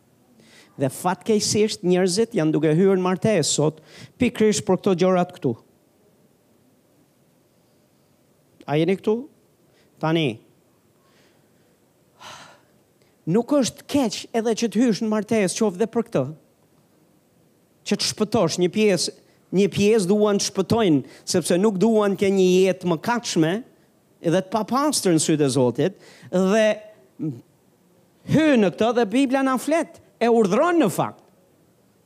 [0.81, 3.77] Dhe fatkejsisht njerëzit janë duke hyrë në martes sot
[4.17, 5.51] pikrish për këto gjërat këtu.
[5.53, 5.59] Këtu
[8.65, 9.15] A jeni këtu?
[9.99, 10.29] Tani.
[13.33, 16.23] Nuk është keq edhe që të hysh në martesë qoftë dhe për këtë.
[17.87, 19.13] Që të shpëtosh një pjesë,
[19.55, 23.53] një pjesë duan të shpëtojnë sepse nuk duan të kenë një jetë më kaqshme
[24.23, 25.97] edhe të papastër në sytë e Zotit
[26.33, 26.65] dhe
[28.33, 31.19] hynë në këtë dhe Biblia na flet e urdhron në fakt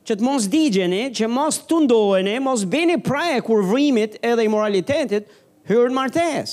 [0.08, 4.48] që të mos digjeni, që mos të ndoheni, mos bini praje kur vrimit edhe i
[4.48, 5.26] moralitetit,
[5.68, 6.52] hyrë në martes.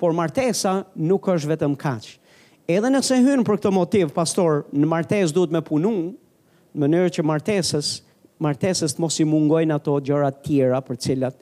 [0.00, 2.16] Por martesa nuk është vetëm kaqë.
[2.72, 5.92] Edhe nëse hynë për këtë motiv, pastor, në martes duhet me punu,
[6.72, 7.92] në mënyrë që martesës,
[8.42, 11.38] martesës të mos i mungojnë ato gjëra tjera për cilat,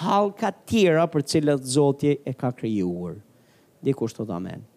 [0.00, 3.18] halka tjera për cilat Zotje e ka kryuar.
[3.86, 4.73] Dikush të dhamenë.